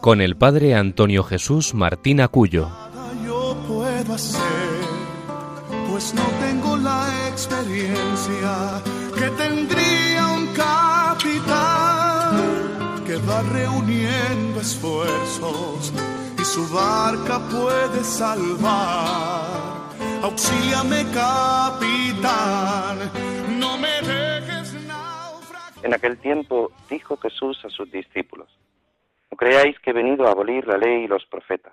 con 0.00 0.20
el 0.20 0.36
padre 0.36 0.74
Antonio 0.74 1.22
Jesús 1.22 1.74
Martín 1.74 2.20
Acuyo. 2.20 2.68
Yo 3.24 3.56
puedo 3.68 4.14
hacer, 4.14 4.40
pues 5.88 6.14
no 6.14 6.22
tengo 6.40 6.76
la 6.78 7.28
experiencia 7.28 8.82
que 9.14 9.28
tendría 9.30 10.28
un 10.28 10.46
capitán 10.54 12.36
que 13.06 13.16
va 13.16 13.42
reuniendo 13.42 14.60
esfuerzos 14.60 15.92
y 16.38 16.44
su 16.44 16.66
barca 16.72 17.38
puede 17.50 18.02
salvar. 18.02 19.90
Auxíliame, 20.22 21.04
capitán, 21.12 22.98
no 23.58 23.76
me 23.76 24.00
dejes 24.02 24.74
naufragar. 24.86 25.72
En 25.82 25.92
aquel 25.94 26.16
tiempo 26.18 26.70
dijo 26.88 27.16
Jesús 27.18 27.58
a 27.64 27.68
sus 27.68 27.90
discípulos, 27.90 28.48
creáis 29.40 29.80
que 29.80 29.88
he 29.88 29.94
venido 29.94 30.26
a 30.26 30.32
abolir 30.32 30.66
la 30.66 30.76
ley 30.76 31.04
y 31.04 31.08
los 31.08 31.24
profetas. 31.24 31.72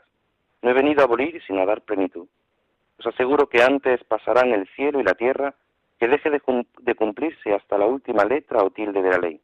No 0.61 0.69
he 0.69 0.73
venido 0.73 1.01
a 1.01 1.03
abolir 1.03 1.43
sino 1.45 1.61
a 1.61 1.65
dar 1.65 1.81
plenitud. 1.81 2.25
Os 2.97 3.05
aseguro 3.05 3.49
que 3.49 3.61
antes 3.61 4.01
pasarán 4.05 4.53
el 4.53 4.69
cielo 4.69 5.01
y 5.01 5.03
la 5.03 5.15
tierra 5.15 5.53
que 5.99 6.07
deje 6.07 6.29
de, 6.29 6.41
de 6.79 6.95
cumplirse 6.95 7.53
hasta 7.53 7.77
la 7.77 7.85
última 7.85 8.23
letra 8.23 8.63
o 8.63 8.69
tilde 8.69 9.01
de 9.01 9.09
la 9.09 9.17
ley. 9.17 9.41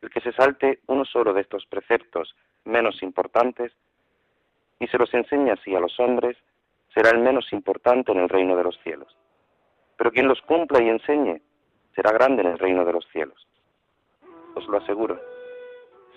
El 0.00 0.08
que 0.08 0.22
se 0.22 0.32
salte 0.32 0.78
uno 0.86 1.04
solo 1.04 1.34
de 1.34 1.42
estos 1.42 1.66
preceptos 1.66 2.34
menos 2.64 3.02
importantes 3.02 3.70
y 4.78 4.86
se 4.86 4.96
los 4.96 5.12
enseñe 5.12 5.50
así 5.50 5.74
a 5.74 5.80
los 5.80 6.00
hombres, 6.00 6.38
será 6.94 7.10
el 7.10 7.18
menos 7.18 7.52
importante 7.52 8.12
en 8.12 8.20
el 8.20 8.30
reino 8.30 8.56
de 8.56 8.64
los 8.64 8.78
cielos. 8.82 9.14
Pero 9.98 10.10
quien 10.10 10.26
los 10.26 10.40
cumpla 10.40 10.82
y 10.82 10.88
enseñe, 10.88 11.42
será 11.94 12.12
grande 12.12 12.40
en 12.40 12.48
el 12.48 12.58
reino 12.58 12.86
de 12.86 12.94
los 12.94 13.06
cielos. 13.12 13.46
Os 14.54 14.66
lo 14.68 14.78
aseguro. 14.78 15.20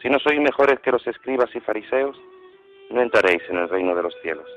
Si 0.01 0.09
no 0.09 0.19
sois 0.19 0.39
mejores 0.39 0.79
que 0.81 0.91
los 0.91 1.05
escribas 1.07 1.53
y 1.55 1.59
fariseos, 1.59 2.19
no 2.89 3.01
entraréis 3.01 3.41
en 3.49 3.57
el 3.57 3.69
reino 3.69 3.95
de 3.95 4.03
los 4.03 4.15
cielos. 4.21 4.47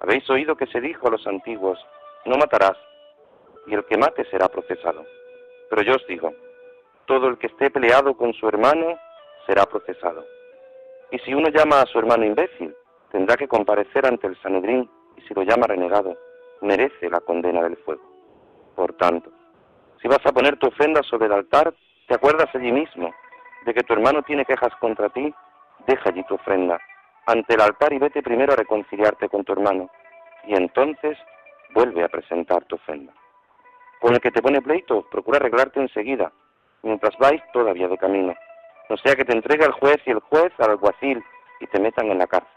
Habéis 0.00 0.28
oído 0.30 0.56
que 0.56 0.66
se 0.66 0.80
dijo 0.80 1.08
a 1.08 1.10
los 1.10 1.26
antiguos, 1.26 1.78
no 2.24 2.36
matarás, 2.36 2.76
y 3.66 3.74
el 3.74 3.84
que 3.84 3.98
mate 3.98 4.24
será 4.30 4.48
procesado. 4.48 5.04
Pero 5.68 5.82
yo 5.82 5.94
os 5.94 6.06
digo, 6.06 6.32
todo 7.06 7.28
el 7.28 7.38
que 7.38 7.48
esté 7.48 7.70
peleado 7.70 8.14
con 8.16 8.32
su 8.34 8.48
hermano 8.48 8.98
será 9.46 9.66
procesado. 9.66 10.24
Y 11.10 11.18
si 11.20 11.34
uno 11.34 11.48
llama 11.48 11.82
a 11.82 11.86
su 11.86 11.98
hermano 11.98 12.24
imbécil, 12.24 12.74
tendrá 13.10 13.36
que 13.36 13.48
comparecer 13.48 14.06
ante 14.06 14.26
el 14.26 14.40
Sanedrín, 14.40 14.88
y 15.16 15.22
si 15.22 15.34
lo 15.34 15.42
llama 15.42 15.66
renegado, 15.66 16.16
merece 16.60 17.10
la 17.10 17.20
condena 17.20 17.62
del 17.62 17.76
fuego. 17.78 18.02
Por 18.76 18.92
tanto, 18.94 19.30
si 20.00 20.08
vas 20.08 20.24
a 20.24 20.32
poner 20.32 20.56
tu 20.58 20.68
ofrenda 20.68 21.02
sobre 21.02 21.26
el 21.26 21.32
altar, 21.32 21.74
te 22.06 22.14
acuerdas 22.14 22.48
allí 22.54 22.72
mismo 22.72 23.12
de 23.64 23.74
que 23.74 23.82
tu 23.82 23.92
hermano 23.92 24.22
tiene 24.22 24.44
quejas 24.44 24.74
contra 24.80 25.08
ti, 25.10 25.34
deja 25.86 26.10
allí 26.10 26.22
tu 26.24 26.34
ofrenda 26.34 26.80
ante 27.26 27.54
el 27.54 27.60
altar 27.60 27.92
y 27.92 27.98
vete 27.98 28.22
primero 28.22 28.52
a 28.52 28.56
reconciliarte 28.56 29.28
con 29.28 29.44
tu 29.44 29.52
hermano, 29.52 29.88
y 30.44 30.54
entonces 30.54 31.18
vuelve 31.74 32.02
a 32.02 32.08
presentar 32.08 32.64
tu 32.64 32.76
ofrenda. 32.76 33.12
Con 34.00 34.14
el 34.14 34.20
que 34.20 34.30
te 34.30 34.42
pone 34.42 34.62
pleito, 34.62 35.06
procura 35.10 35.36
arreglarte 35.36 35.80
enseguida, 35.80 36.32
mientras 36.82 37.16
vais 37.18 37.42
todavía 37.52 37.88
de 37.88 37.98
camino, 37.98 38.34
no 38.88 38.96
sea 38.96 39.14
que 39.14 39.24
te 39.24 39.32
entregue 39.32 39.64
al 39.64 39.72
juez 39.72 39.98
y 40.06 40.10
el 40.10 40.20
juez 40.20 40.52
al 40.58 40.70
alguacil 40.70 41.22
y 41.60 41.66
te 41.66 41.78
metan 41.78 42.10
en 42.10 42.18
la 42.18 42.26
cárcel. 42.26 42.50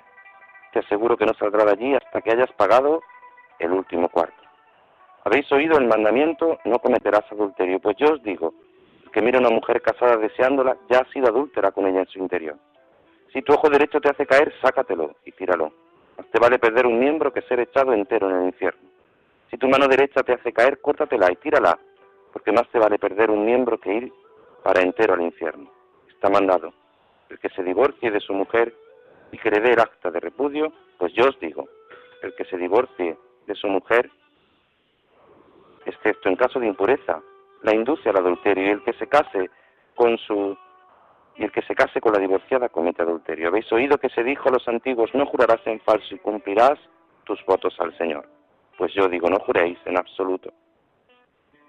Te 0.72 0.80
aseguro 0.80 1.16
que 1.16 1.25
no 1.25 1.34
saldrá 1.36 1.66
de 1.66 1.72
allí 1.74 1.94
hasta 1.94 2.22
que 2.22 2.31
hayas 2.31 2.52
pagado 2.53 3.02
el 3.59 3.72
último 3.72 4.09
cuarto. 4.09 4.42
Habéis 5.25 5.50
oído 5.52 5.78
el 5.78 5.88
mandamiento, 5.88 6.58
no 6.66 6.80
cometerás 6.80 7.31
adulterio. 7.31 7.80
Pues 7.80 7.96
yo 7.97 8.13
os 8.13 8.24
digo, 8.24 8.56
que 9.13 9.22
mira 9.22 9.38
a 9.38 9.41
una 9.41 9.51
mujer 9.51 9.81
casada 9.81 10.18
deseándola, 10.18 10.75
ya 10.90 11.00
ha 11.00 11.12
sido 11.12 11.28
adúltera 11.28 11.72
con 11.72 11.85
ella 11.85 12.00
en 12.00 12.07
su 12.07 12.19
interior. 12.19 12.57
Si 13.31 13.41
tu 13.44 13.53
ojo 13.53 13.69
derecho 13.69 14.01
te 14.01 14.09
hace 14.09 14.25
caer, 14.25 14.51
sácatelo 14.62 15.16
y 15.24 15.31
tíralo. 15.31 15.72
Más 16.18 16.28
te 16.31 16.40
vale 16.40 16.59
perder 16.59 16.88
un 16.88 17.00
miembro 17.00 17.31
que 17.31 17.44
ser 17.44 17.59
echado 17.59 17.94
entero 17.94 18.29
en 18.29 18.38
el 18.38 18.46
infierno. 18.47 18.90
Si 19.50 19.57
tu 19.57 19.68
mano 19.68 19.88
derecha 19.88 20.24
te 20.24 20.34
hace 20.34 20.51
caer, 20.51 20.81
córtatela 20.81 21.31
y 21.31 21.35
tírala, 21.35 21.78
porque 22.31 22.51
más 22.51 22.68
te 22.69 22.79
vale 22.79 22.97
perder 22.97 23.29
un 23.29 23.46
miembro 23.46 23.79
que 23.79 23.94
ir 23.94 24.13
para 24.63 24.81
entero 24.81 25.13
al 25.13 25.22
infierno. 25.22 25.69
Está 26.09 26.30
mandado. 26.30 26.74
El 27.30 27.38
que 27.38 27.50
se 27.50 27.63
divorcie 27.63 28.09
de 28.09 28.19
su 28.19 28.34
mujer 28.34 28.74
y 29.31 29.38
que 29.38 29.51
le 29.51 29.62
dé 29.62 29.74
el 29.74 29.80
acta 29.80 30.09
de 30.09 30.19
repudio, 30.19 30.74
pues 30.97 31.13
yo 31.13 31.25
os 31.25 31.40
digo, 31.40 31.68
el 32.24 32.34
que 32.35 32.45
se 32.45 32.57
divorcie 32.57 33.16
de 33.45 33.56
su 33.56 33.68
mujer, 33.68 34.09
excepto 35.85 36.30
en 36.30 36.35
caso 36.35 36.59
de 36.59 36.68
impureza, 36.68 37.22
la 37.63 37.74
induce 37.74 38.09
al 38.09 38.18
adulterio 38.18 38.68
y 38.68 38.69
el 38.69 38.84
que 38.84 38.94
se 38.94 39.07
case 39.07 39.50
con 39.96 40.18
su 40.19 40.56
y 41.35 41.44
el 41.44 41.51
que 41.51 41.63
se 41.63 41.74
case 41.74 42.00
con 42.00 42.13
la 42.13 42.19
divorciada 42.19 42.69
comete 42.69 43.01
adulterio. 43.01 43.47
Habéis 43.47 43.72
oído 43.72 43.97
que 43.97 44.09
se 44.09 44.24
dijo 44.24 44.50
a 44.50 44.51
los 44.51 44.68
antiguos, 44.68 45.09
no 45.16 45.25
jurarás 45.25 45.66
en 45.66 45.79
falso 45.79 46.13
y 46.13 46.19
cumplirás 46.19 46.78
tus 47.24 47.44
votos 47.46 47.75
al 47.79 47.97
Señor. 47.97 48.29
Pues 48.78 48.94
yo 48.94 49.07
digo, 49.07 49.29
no 49.29 49.40
juréis 49.40 49.79
en 49.85 49.97
absoluto, 49.97 50.53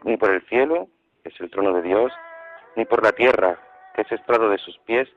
ni 0.03 0.19
por 0.19 0.31
el 0.33 0.43
cielo, 0.49 0.89
que 1.23 1.31
es 1.31 1.41
el 1.41 1.51
trono 1.51 1.73
de 1.73 1.81
Dios, 1.81 2.13
ni 2.77 2.85
por 2.85 3.03
la 3.03 3.13
tierra, 3.13 3.59
que 3.95 4.03
es 4.03 4.13
estrado 4.13 4.51
de 4.51 4.59
sus 4.59 4.77
pies, 4.81 5.09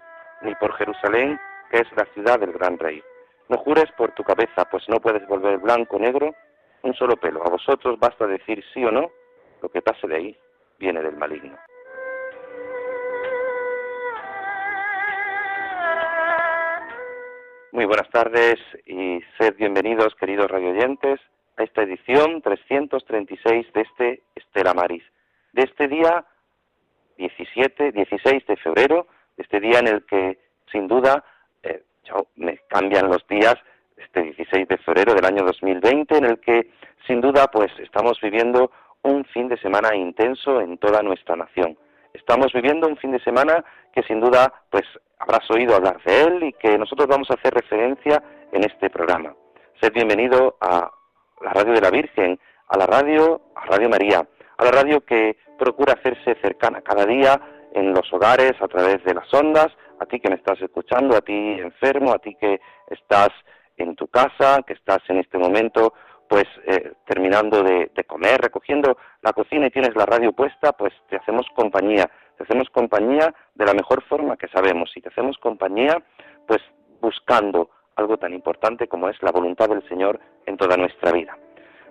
ni 0.41 0.55
por 0.55 0.73
Jerusalén, 0.75 1.37
que 1.69 1.79
es 1.79 1.87
la 1.97 2.05
ciudad 2.13 2.39
del 2.39 2.53
gran 2.53 2.77
rey. 2.77 3.03
No 3.49 3.57
jures 3.57 3.91
por 3.97 4.13
tu 4.13 4.23
cabeza, 4.23 4.63
pues 4.71 4.87
no 4.87 5.01
puedes 5.01 5.27
volver 5.27 5.57
blanco 5.57 5.97
o 5.97 5.99
negro 5.99 6.33
un 6.83 6.93
solo 6.93 7.17
pelo. 7.17 7.45
A 7.45 7.49
vosotros 7.49 7.99
basta 7.99 8.27
decir 8.27 8.63
sí 8.73 8.85
o 8.85 8.91
no, 8.91 9.11
lo 9.61 9.67
que 9.69 9.81
pase 9.81 10.07
de 10.07 10.15
ahí 10.15 10.37
viene 10.79 11.01
del 11.01 11.17
maligno. 11.17 11.57
Muy 17.71 17.85
buenas 17.85 18.09
tardes 18.09 18.55
y 18.85 19.21
sed 19.37 19.55
bienvenidos, 19.57 20.15
queridos 20.15 20.49
radioyentes, 20.49 21.19
a 21.57 21.63
esta 21.63 21.83
edición 21.83 22.41
336 22.41 23.73
de 23.73 23.81
este 23.81 24.23
Estela 24.35 24.73
Maris, 24.73 25.03
de 25.53 25.63
este 25.63 25.87
día 25.87 26.25
17, 27.17 27.91
16 27.91 28.45
de 28.47 28.57
febrero, 28.57 29.07
este 29.37 29.59
día 29.59 29.79
en 29.79 29.87
el 29.87 30.05
que, 30.05 30.39
sin 30.71 30.87
duda, 30.87 31.23
eh, 31.63 31.83
me 32.35 32.59
cambian 32.67 33.07
los 33.07 33.25
días, 33.27 33.55
este 33.95 34.23
16 34.23 34.67
de 34.67 34.77
febrero 34.79 35.13
del 35.13 35.25
año 35.25 35.43
2020, 35.43 36.17
en 36.17 36.25
el 36.25 36.39
que, 36.39 36.71
sin 37.05 37.21
duda, 37.21 37.47
pues 37.47 37.71
estamos 37.79 38.19
viviendo 38.21 38.71
un 39.07 39.25
fin 39.25 39.47
de 39.47 39.57
semana 39.57 39.95
intenso 39.95 40.59
en 40.61 40.77
toda 40.77 41.01
nuestra 41.01 41.35
nación. 41.35 41.77
Estamos 42.13 42.51
viviendo 42.53 42.87
un 42.87 42.97
fin 42.97 43.11
de 43.11 43.19
semana 43.19 43.63
que, 43.93 44.03
sin 44.03 44.19
duda, 44.19 44.53
pues 44.69 44.83
habrás 45.19 45.49
oído 45.49 45.75
hablar 45.75 46.01
de 46.03 46.23
él 46.23 46.43
y 46.43 46.53
que 46.53 46.77
nosotros 46.77 47.07
vamos 47.07 47.29
a 47.31 47.35
hacer 47.35 47.53
referencia 47.53 48.21
en 48.51 48.63
este 48.63 48.89
programa. 48.89 49.33
Sed 49.81 49.93
bienvenido 49.93 50.57
a 50.59 50.91
la 51.41 51.51
radio 51.51 51.73
de 51.73 51.81
la 51.81 51.89
Virgen, 51.89 52.39
a 52.67 52.77
la 52.77 52.85
radio, 52.85 53.41
a 53.55 53.65
Radio 53.65 53.89
María, 53.89 54.27
a 54.57 54.65
la 54.65 54.71
radio 54.71 55.01
que 55.01 55.37
procura 55.57 55.93
hacerse 55.93 56.35
cercana 56.41 56.81
cada 56.81 57.05
día 57.05 57.39
en 57.73 57.93
los 57.93 58.11
hogares 58.11 58.53
a 58.61 58.67
través 58.67 59.03
de 59.03 59.13
las 59.13 59.31
ondas, 59.33 59.67
a 59.99 60.05
ti 60.05 60.19
que 60.19 60.29
me 60.29 60.35
estás 60.35 60.61
escuchando, 60.61 61.15
a 61.15 61.21
ti 61.21 61.33
enfermo, 61.33 62.11
a 62.11 62.19
ti 62.19 62.35
que 62.35 62.59
estás 62.87 63.29
en 63.77 63.95
tu 63.95 64.07
casa, 64.07 64.63
que 64.65 64.73
estás 64.73 64.99
en 65.07 65.17
este 65.19 65.37
momento 65.37 65.93
pues 66.27 66.45
eh, 66.65 66.93
terminando 67.05 67.63
de, 67.63 67.89
comer, 68.05 68.41
recogiendo 68.41 68.97
la 69.21 69.33
cocina 69.33 69.67
y 69.67 69.71
tienes 69.71 69.95
la 69.95 70.05
radio 70.05 70.33
puesta, 70.33 70.73
pues 70.73 70.93
te 71.09 71.17
hacemos 71.17 71.45
compañía, 71.55 72.09
te 72.37 72.43
hacemos 72.43 72.69
compañía 72.69 73.33
de 73.55 73.65
la 73.65 73.73
mejor 73.73 74.03
forma 74.03 74.37
que 74.37 74.47
sabemos 74.47 74.91
y 74.95 75.01
te 75.01 75.09
hacemos 75.09 75.37
compañía 75.37 75.97
pues 76.45 76.61
buscando 77.01 77.69
algo 77.95 78.17
tan 78.17 78.33
importante 78.33 78.87
como 78.87 79.09
es 79.09 79.21
la 79.21 79.31
voluntad 79.31 79.69
del 79.69 79.87
Señor 79.87 80.19
en 80.45 80.57
toda 80.57 80.77
nuestra 80.77 81.11
vida. 81.11 81.37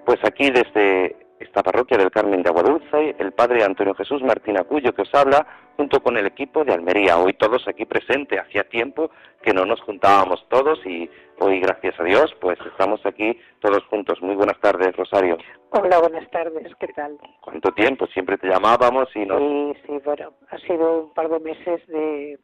Pues 0.04 0.18
aquí 0.24 0.50
desde 0.50 1.25
esta 1.38 1.62
parroquia 1.62 1.98
del 1.98 2.10
Carmen 2.10 2.42
de 2.42 2.48
Aguadulce, 2.48 3.14
el 3.18 3.32
padre 3.32 3.62
Antonio 3.62 3.94
Jesús 3.94 4.22
Martín 4.22 4.58
Acuyo 4.58 4.94
que 4.94 5.02
os 5.02 5.14
habla 5.14 5.46
junto 5.76 6.02
con 6.02 6.16
el 6.16 6.26
equipo 6.26 6.64
de 6.64 6.72
Almería, 6.72 7.18
hoy 7.18 7.34
todos 7.34 7.68
aquí 7.68 7.84
presentes, 7.84 8.40
hacía 8.40 8.64
tiempo 8.68 9.10
que 9.42 9.52
no 9.52 9.66
nos 9.66 9.80
juntábamos 9.82 10.46
todos 10.48 10.78
y 10.86 11.10
hoy 11.38 11.60
gracias 11.60 11.98
a 12.00 12.04
Dios 12.04 12.34
pues 12.40 12.58
estamos 12.66 13.04
aquí 13.04 13.38
todos 13.60 13.84
juntos. 13.84 14.20
Muy 14.22 14.34
buenas 14.34 14.58
tardes, 14.60 14.96
Rosario. 14.96 15.36
Hola, 15.70 15.98
buenas 15.98 16.30
tardes, 16.30 16.72
¿qué 16.80 16.88
tal? 16.88 17.18
¿Cuánto 17.40 17.70
tiempo? 17.72 18.06
Siempre 18.06 18.38
te 18.38 18.48
llamábamos 18.48 19.08
y 19.14 19.26
nos... 19.26 19.38
Sí, 19.38 19.72
sí, 19.86 20.00
bueno, 20.04 20.32
ha 20.50 20.58
sido 20.58 21.02
un 21.04 21.14
par 21.14 21.28
de 21.28 21.40
meses 21.40 21.86
de 21.88 22.38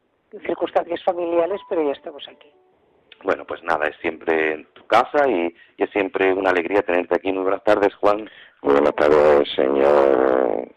circunstancias 0.47 1.03
familiares, 1.05 1.61
pero 1.69 1.83
ya 1.83 1.93
estamos 1.93 2.27
aquí. 2.29 2.50
Bueno, 3.23 3.45
pues 3.45 3.63
nada, 3.63 3.87
es 3.87 3.97
siempre 4.01 4.55
en 4.55 4.65
tu 4.73 4.85
casa 4.87 5.29
y, 5.29 5.55
es 5.79 5.91
siempre 5.91 6.33
una 6.33 6.51
alegría 6.51 6.83
tenerte 6.83 7.17
aquí. 7.17 7.33
Muy 7.33 7.43
buenas 7.43 7.65
tardes, 7.65 7.95
Juan. 7.97 8.29
Muy 8.63 8.75
buenas 8.75 8.95
tardes, 8.95 9.49
señor, 9.55 10.69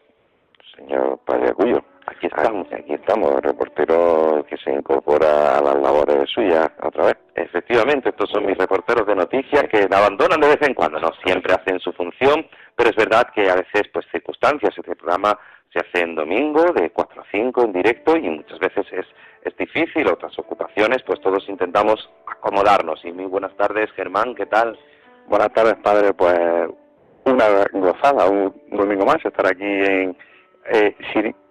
señor 0.76 1.20
Padre 1.26 1.50
Acuyo. 1.50 1.84
Aquí 2.08 2.28
estamos. 2.28 2.68
Aquí 2.72 2.94
estamos, 2.94 3.42
reportero 3.42 4.46
que 4.48 4.58
se 4.58 4.72
incorpora 4.72 5.58
a 5.58 5.62
las 5.62 5.76
labores 5.76 6.30
suyas 6.30 6.70
otra 6.84 7.06
vez. 7.06 7.18
Efectivamente, 7.34 8.10
estos 8.10 8.30
son 8.30 8.46
mis 8.46 8.58
reporteros 8.58 9.08
de 9.08 9.16
noticias 9.16 9.64
que 9.72 9.88
me 9.88 9.96
abandonan 9.96 10.40
de 10.40 10.50
vez 10.50 10.62
en 10.62 10.76
cuando, 10.76 11.00
no 11.00 11.12
siempre 11.24 11.54
hacen 11.54 11.80
su 11.80 11.92
función, 11.94 12.48
pero 12.76 12.92
es 12.92 12.96
verdad 12.96 13.28
que 13.34 13.50
a 13.50 13.56
veces, 13.56 13.84
pues 13.92 14.06
circunstancias, 14.12 14.74
este 14.78 14.96
programa 14.96 15.38
se 15.76 15.82
hace 15.82 16.02
en 16.04 16.16
domingo 16.16 16.64
de 16.72 16.90
4 16.90 17.22
a 17.22 17.26
5 17.30 17.66
en 17.66 17.74
directo 17.74 18.16
y 18.16 18.30
muchas 18.30 18.60
veces 18.60 18.86
es, 18.94 19.06
es 19.44 19.58
difícil, 19.58 20.08
otras 20.08 20.38
ocupaciones, 20.40 21.04
pues 21.06 21.20
todos 21.20 21.50
intentamos 21.50 22.10
acomodarnos. 22.26 23.04
Y 23.04 23.12
muy 23.12 23.26
buenas 23.26 23.54
tardes, 23.58 23.92
Germán, 23.92 24.36
¿qué 24.36 24.46
tal? 24.46 24.80
Buenas 25.28 25.52
tardes, 25.52 25.76
padre, 25.84 26.14
pues 26.14 26.40
una 27.26 27.46
gozada, 27.74 28.30
un 28.30 28.54
domingo 28.70 29.06
más 29.06 29.18
estar 29.26 29.48
aquí 29.48 29.66
en 29.66 30.16
eh, 30.72 30.96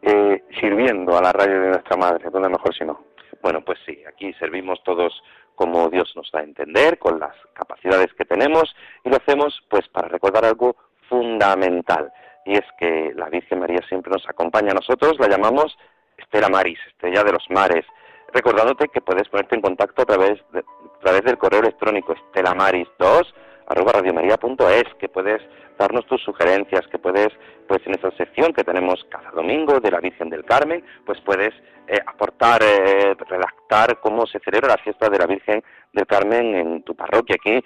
eh, 0.03 0.43
sirviendo 0.59 1.19
a 1.19 1.23
la 1.23 1.33
radio 1.33 1.61
de 1.61 1.69
nuestra 1.69 1.97
madre, 1.97 2.31
donde 2.31 2.49
mejor 2.49 2.75
si 2.75 2.85
no. 2.85 3.05
Bueno, 3.43 3.61
pues 3.63 3.79
sí, 3.85 4.03
aquí 4.09 4.33
servimos 4.35 4.83
todos 4.85 5.13
como 5.55 5.91
Dios 5.91 6.11
nos 6.17 6.31
da 6.33 6.41
a 6.41 6.45
entender, 6.45 6.99
con 6.99 7.21
las 7.21 7.37
capacidades 7.53 8.13
que 8.15 8.25
tenemos, 8.25 8.75
y 9.05 9.11
lo 9.11 9.17
hacemos 9.17 9.63
pues 9.69 9.87
para 9.89 10.09
recordar 10.09 10.47
algo 10.47 10.77
fundamental, 11.09 12.11
y 12.45 12.55
es 12.55 12.65
que 12.79 13.13
la 13.15 13.29
Virgen 13.29 13.61
María 13.61 13.81
siempre 13.89 14.13
nos 14.13 14.29
acompaña 14.29 14.75
nosotros, 14.75 15.19
la 15.19 15.29
llamamos 15.29 15.77
Estela 16.17 16.49
Maris, 16.49 16.79
Estrella 16.89 17.25
de 17.25 17.33
los 17.33 17.45
Mares, 17.51 17.85
recordándote 18.33 18.89
que 18.89 19.01
puedes 19.01 19.29
ponerte 19.29 19.55
en 19.55 19.63
contacto 19.63 20.03
a 20.03 20.07
través, 20.07 20.41
de, 20.53 20.61
a 20.61 21.01
través 21.01 21.23
del 21.23 21.39
correo 21.39 21.61
electrónico 21.61 22.15
estelamaris2 22.15 23.33
arroba 23.67 23.93
radiomaria.es, 23.93 24.95
que 24.99 25.09
puedes 25.09 25.41
darnos 25.79 26.07
tus 26.07 26.23
sugerencias, 26.23 26.87
que 26.89 26.99
puedes, 26.99 27.29
pues 27.67 27.81
en 27.87 27.95
esa 27.95 28.11
sección 28.13 28.53
que 28.53 28.63
tenemos 28.63 29.05
cada 29.11 29.31
domingo 29.31 29.81
de 29.81 29.91
la 29.91 30.01
Virgen 30.01 30.29
del 30.31 30.45
Carmen, 30.45 30.85
pues 31.07 31.21
puedes 31.23 31.55
eh, 31.87 31.99
aportar, 32.07 32.63
eh, 32.63 33.15
redactar 33.29 33.99
cómo 34.01 34.27
se 34.27 34.39
celebra 34.41 34.69
la 34.69 34.83
fiesta 34.83 35.09
de 35.09 35.19
la 35.19 35.27
Virgen 35.27 35.63
del 35.93 36.07
Carmen 36.07 36.55
en 36.55 36.83
tu 36.83 36.95
parroquia. 36.95 37.37
Aquí 37.41 37.65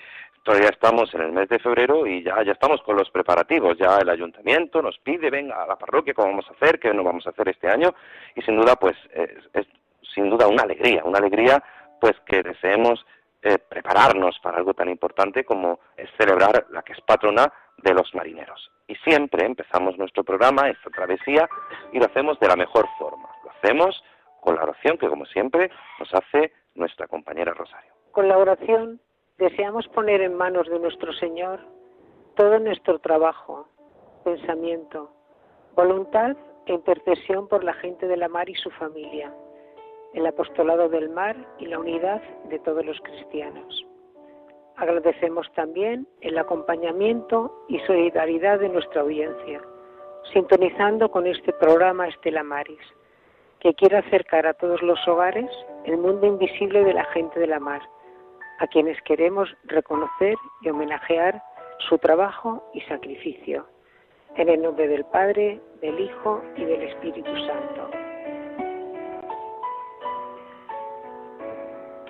todavía 0.49 0.71
estamos 0.71 1.13
en 1.13 1.21
el 1.21 1.33
mes 1.33 1.47
de 1.51 1.59
febrero 1.59 2.07
y 2.07 2.23
ya, 2.23 2.43
ya 2.43 2.53
estamos 2.53 2.81
con 2.81 2.97
los 2.97 3.11
preparativos. 3.11 3.77
Ya 3.77 3.99
el 3.99 4.09
ayuntamiento 4.09 4.81
nos 4.81 4.99
pide, 5.01 5.29
venga 5.29 5.63
a 5.63 5.67
la 5.67 5.77
parroquia, 5.77 6.15
cómo 6.15 6.29
vamos 6.29 6.47
a 6.49 6.55
hacer, 6.55 6.81
qué 6.81 6.95
no 6.95 7.05
vamos 7.05 7.27
a 7.27 7.31
hacer 7.31 7.51
este 7.51 7.69
año. 7.69 7.95
Y 8.35 8.41
sin 8.41 8.57
duda, 8.57 8.77
pues 8.77 8.97
es 9.13 9.67
sin 10.15 10.31
duda 10.31 10.49
una 10.49 10.63
alegría, 10.63 11.05
una 11.05 11.19
alegría 11.19 11.63
pues 12.01 12.15
que 12.25 12.43
deseemos 12.43 13.05
eh, 13.43 13.59
prepararnos 13.59 14.39
para 14.43 14.57
algo 14.57 14.73
tan 14.73 14.89
importante 14.89 15.45
como 15.45 15.81
es 15.99 16.09
celebrar 16.17 16.65
la 16.71 16.81
que 16.81 16.95
es 16.95 17.01
patrona 17.03 17.53
de 17.77 17.93
los 17.93 18.15
marineros. 18.15 18.71
Y 18.87 18.95
siempre 19.05 19.45
empezamos 19.45 19.99
nuestro 19.99 20.25
programa, 20.25 20.71
esta 20.71 20.89
travesía, 20.89 21.47
y 21.93 21.99
lo 21.99 22.07
hacemos 22.07 22.41
de 22.41 22.49
la 22.49 22.57
mejor 22.57 22.89
forma. 22.99 23.29
Lo 23.45 23.51
hacemos 23.51 24.03
con 24.41 24.55
la 24.55 24.63
oración 24.63 24.97
que, 24.97 25.09
como 25.09 25.27
siempre, 25.27 25.71
nos 25.99 26.09
hace 26.15 26.53
nuestra 26.75 27.07
compañera 27.07 27.53
Rosario. 27.53 27.93
Con 28.13 28.29
la 28.29 28.39
oración 28.39 28.99
deseamos 29.39 29.87
poner 29.89 30.21
en 30.21 30.35
manos 30.35 30.69
de 30.69 30.79
nuestro 30.79 31.13
Señor 31.15 31.61
todo 32.35 32.59
nuestro 32.59 32.99
trabajo, 32.99 33.69
pensamiento, 34.25 35.11
voluntad 35.75 36.37
e 36.67 36.73
intercesión 36.73 37.49
por 37.49 37.65
la 37.65 37.73
gente 37.75 38.07
de 38.07 38.17
la 38.17 38.29
mar 38.29 38.49
y 38.49 38.55
su 38.55 38.71
familia 38.71 39.33
el 40.15 40.27
apostolado 40.27 40.89
del 40.89 41.09
mar 41.11 41.37
y 41.59 41.67
la 41.67 41.79
unidad 41.79 42.23
de 42.49 42.59
todos 42.61 42.85
los 42.85 42.99
cristianos. 43.01 43.87
Agradecemos 44.77 45.51
también 45.55 46.07
el 46.21 46.39
acompañamiento 46.39 47.65
y 47.69 47.79
solidaridad 47.81 48.61
de 48.61 48.69
nuestra 48.69 49.03
audiencia, 49.03 49.61
sintonizando 50.33 51.11
con 51.11 51.27
este 51.27 51.53
programa 51.53 52.09
Estela 52.09 52.43
Maris, 52.43 52.81
que 53.61 53.75
quiere 53.75 53.99
acercar 53.99 54.47
a 54.47 54.55
todos 54.55 54.81
los 54.83 54.99
hogares 55.09 55.51
el 55.85 55.99
mundo 55.99 56.27
invisible 56.27 56.85
de 56.85 56.95
la 56.95 57.05
gente 57.07 57.41
de 57.41 57.49
la 57.49 57.59
mar, 57.59 57.83
a 58.59 58.67
quienes 58.67 59.01
queremos 59.03 59.49
reconocer 59.65 60.37
y 60.63 60.69
homenajear 60.69 61.43
su 61.89 61.99
trabajo 61.99 62.63
y 62.75 62.81
sacrificio. 62.83 63.67
En 64.37 64.49
el 64.49 64.63
nombre 64.63 64.89
del 64.89 65.05
Padre, 65.07 65.61
del 65.81 65.99
Hijo 65.99 66.43
y 66.57 66.65
del 66.65 66.83
Espíritu 66.83 67.31
Santo. 67.47 67.91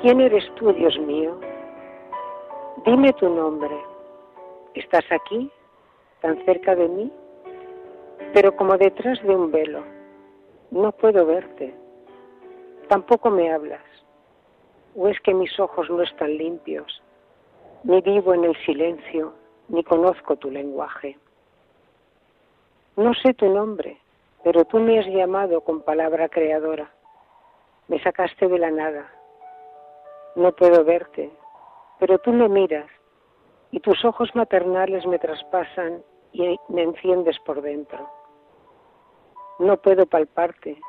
¿Quién 0.00 0.20
eres 0.20 0.44
tú, 0.54 0.72
Dios 0.72 0.98
mío? 1.00 1.38
Dime 2.84 3.12
tu 3.14 3.28
nombre. 3.28 3.76
¿Estás 4.74 5.04
aquí, 5.10 5.50
tan 6.20 6.44
cerca 6.44 6.74
de 6.74 6.88
mí? 6.88 7.12
Pero 8.32 8.54
como 8.54 8.76
detrás 8.76 9.20
de 9.22 9.34
un 9.34 9.50
velo. 9.50 9.82
No 10.70 10.92
puedo 10.92 11.26
verte. 11.26 11.74
Tampoco 12.88 13.30
me 13.30 13.50
hablas. 13.52 13.82
¿O 14.98 15.08
es 15.08 15.18
que 15.20 15.32
mis 15.32 15.58
ojos 15.58 15.88
no 15.88 16.02
están 16.02 16.36
limpios? 16.36 17.02
Ni 17.84 18.00
vivo 18.00 18.34
en 18.34 18.44
el 18.44 18.56
silencio, 18.66 19.32
ni 19.68 19.82
conozco 19.84 20.36
tu 20.36 20.50
lenguaje. 20.50 21.16
No 22.96 23.14
sé 23.14 23.32
tu 23.32 23.48
nombre, 23.48 23.98
pero 24.42 24.64
tú 24.64 24.78
me 24.78 24.98
has 24.98 25.06
llamado 25.06 25.60
con 25.60 25.82
palabra 25.82 26.28
creadora. 26.28 26.90
Me 27.86 28.02
sacaste 28.02 28.48
de 28.48 28.58
la 28.58 28.70
nada 28.70 29.08
no 30.38 30.52
puedo 30.52 30.84
verte, 30.84 31.30
pero 31.98 32.18
tú 32.18 32.32
me 32.32 32.48
miras 32.48 32.88
y 33.72 33.80
tus 33.80 34.04
ojos 34.04 34.30
maternales 34.34 35.04
me 35.04 35.18
traspasan 35.18 36.02
y 36.32 36.56
me 36.68 36.82
enciendes 36.82 37.36
por 37.40 37.60
dentro. 37.60 38.08
No 39.58 39.76
puedo 39.78 40.06
palparte, 40.06 40.80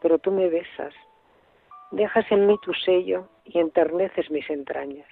pero 0.00 0.18
tú 0.18 0.30
me 0.30 0.50
besas. 0.50 0.92
Dejas 1.90 2.30
en 2.30 2.46
mí 2.46 2.58
tu 2.60 2.74
sello 2.74 3.26
y 3.48 3.58
enterneces 3.58 4.30
mis 4.30 4.48
entrañas. 4.50 5.08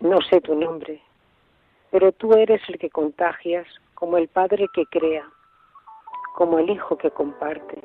No 0.00 0.20
sé 0.22 0.40
tu 0.40 0.54
nombre, 0.54 1.00
pero 1.90 2.12
tú 2.12 2.32
eres 2.32 2.60
el 2.68 2.78
que 2.78 2.90
contagias 2.90 3.66
como 3.94 4.16
el 4.16 4.28
Padre 4.28 4.66
que 4.74 4.84
crea, 4.86 5.28
como 6.34 6.58
el 6.58 6.70
Hijo 6.70 6.96
que 6.96 7.10
comparte, 7.10 7.80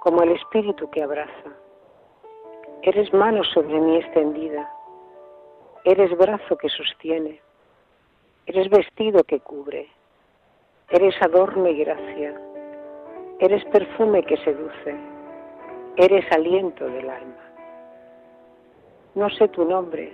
como 0.00 0.22
el 0.22 0.32
Espíritu 0.32 0.90
que 0.90 1.02
abraza. 1.02 1.50
Eres 2.82 3.12
mano 3.12 3.44
sobre 3.44 3.78
mí 3.78 3.96
extendida, 3.96 4.72
eres 5.84 6.16
brazo 6.16 6.56
que 6.56 6.70
sostiene, 6.70 7.40
eres 8.46 8.70
vestido 8.70 9.22
que 9.24 9.40
cubre, 9.40 9.88
eres 10.88 11.14
adorno 11.20 11.68
y 11.68 11.84
gracia, 11.84 12.40
eres 13.38 13.64
perfume 13.66 14.22
que 14.24 14.38
seduce, 14.38 14.96
eres 15.96 16.24
aliento 16.32 16.86
del 16.86 17.10
alma. 17.10 17.49
No 19.14 19.28
sé 19.30 19.48
tu 19.48 19.64
nombre, 19.64 20.12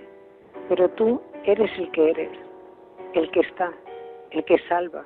pero 0.69 0.89
tú 0.89 1.21
eres 1.43 1.71
el 1.77 1.91
que 1.91 2.09
eres, 2.11 2.31
el 3.13 3.29
que 3.31 3.41
está, 3.41 3.71
el 4.31 4.43
que 4.45 4.57
salva. 4.67 5.05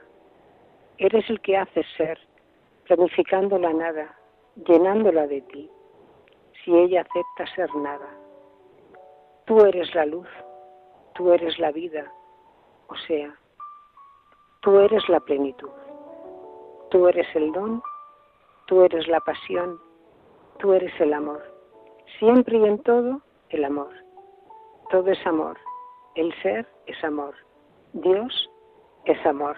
Eres 0.98 1.29
el 1.29 1.41
que 1.41 1.57
hace 1.57 1.83
ser, 1.98 2.17
planificando 2.86 3.57
la 3.57 3.74
nada, 3.74 4.17
llenándola 4.65 5.27
de 5.27 5.41
ti 5.41 5.69
si 6.63 6.75
ella 6.75 7.01
acepta 7.01 7.55
ser 7.55 7.74
nada. 7.75 8.07
Tú 9.45 9.60
eres 9.65 9.93
la 9.95 10.05
luz, 10.05 10.27
tú 11.15 11.31
eres 11.31 11.57
la 11.60 11.71
vida, 11.71 12.12
o 12.88 12.95
sea, 13.07 13.36
tú 14.62 14.79
eres 14.79 15.07
la 15.10 15.19
plenitud, 15.19 15.69
tú 16.89 17.07
eres 17.07 17.27
el 17.36 17.51
don, 17.51 17.81
tú 18.67 18.83
eres 18.83 19.07
la 19.07 19.19
pasión, 19.21 19.79
tú 20.60 20.74
eres 20.74 20.93
el 21.01 21.13
amor. 21.13 21.41
Siempre 22.19 22.57
y 22.57 22.65
en 22.65 22.79
todo, 22.83 23.21
el 23.51 23.65
amor. 23.65 23.93
Todo 24.89 25.12
es 25.12 25.25
amor. 25.25 25.58
El 26.15 26.34
ser 26.41 26.65
es 26.88 27.03
amor. 27.03 27.36
Dios 27.93 28.50
es 29.05 29.25
amor. 29.25 29.58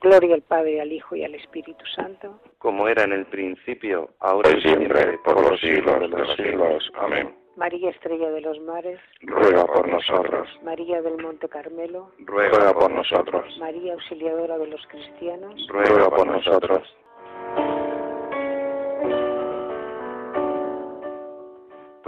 Gloria 0.00 0.34
al 0.34 0.42
Padre, 0.42 0.80
al 0.80 0.92
Hijo 0.92 1.16
y 1.16 1.24
al 1.24 1.34
Espíritu 1.34 1.84
Santo. 1.96 2.40
Como 2.58 2.86
era 2.88 3.04
en 3.04 3.12
el 3.12 3.26
principio, 3.26 4.10
ahora 4.20 4.50
y 4.50 4.60
siempre, 4.62 5.18
por 5.24 5.40
los 5.40 5.60
siglos 5.60 6.00
de 6.00 6.08
los 6.08 6.36
siglos. 6.36 6.90
Amén. 6.94 7.34
María 7.56 7.90
Estrella 7.90 8.30
de 8.30 8.40
los 8.40 8.60
Mares, 8.60 9.00
ruega 9.22 9.66
por 9.66 9.88
nosotros. 9.88 10.48
María 10.62 11.02
del 11.02 11.20
Monte 11.20 11.48
Carmelo, 11.48 12.12
ruega 12.20 12.72
por 12.72 12.88
nosotros. 12.88 13.44
María 13.58 13.94
Auxiliadora 13.94 14.58
de 14.58 14.68
los 14.68 14.86
Cristianos, 14.86 15.66
ruega 15.68 16.08
por 16.08 16.24
nosotros. 16.28 16.84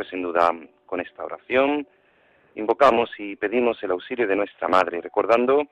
Pues 0.00 0.08
sin 0.08 0.22
duda, 0.22 0.50
con 0.86 0.98
esta 1.00 1.26
oración 1.26 1.86
invocamos 2.54 3.10
y 3.18 3.36
pedimos 3.36 3.82
el 3.82 3.90
auxilio 3.90 4.26
de 4.26 4.34
nuestra 4.34 4.66
Madre, 4.66 4.98
recordando 5.02 5.66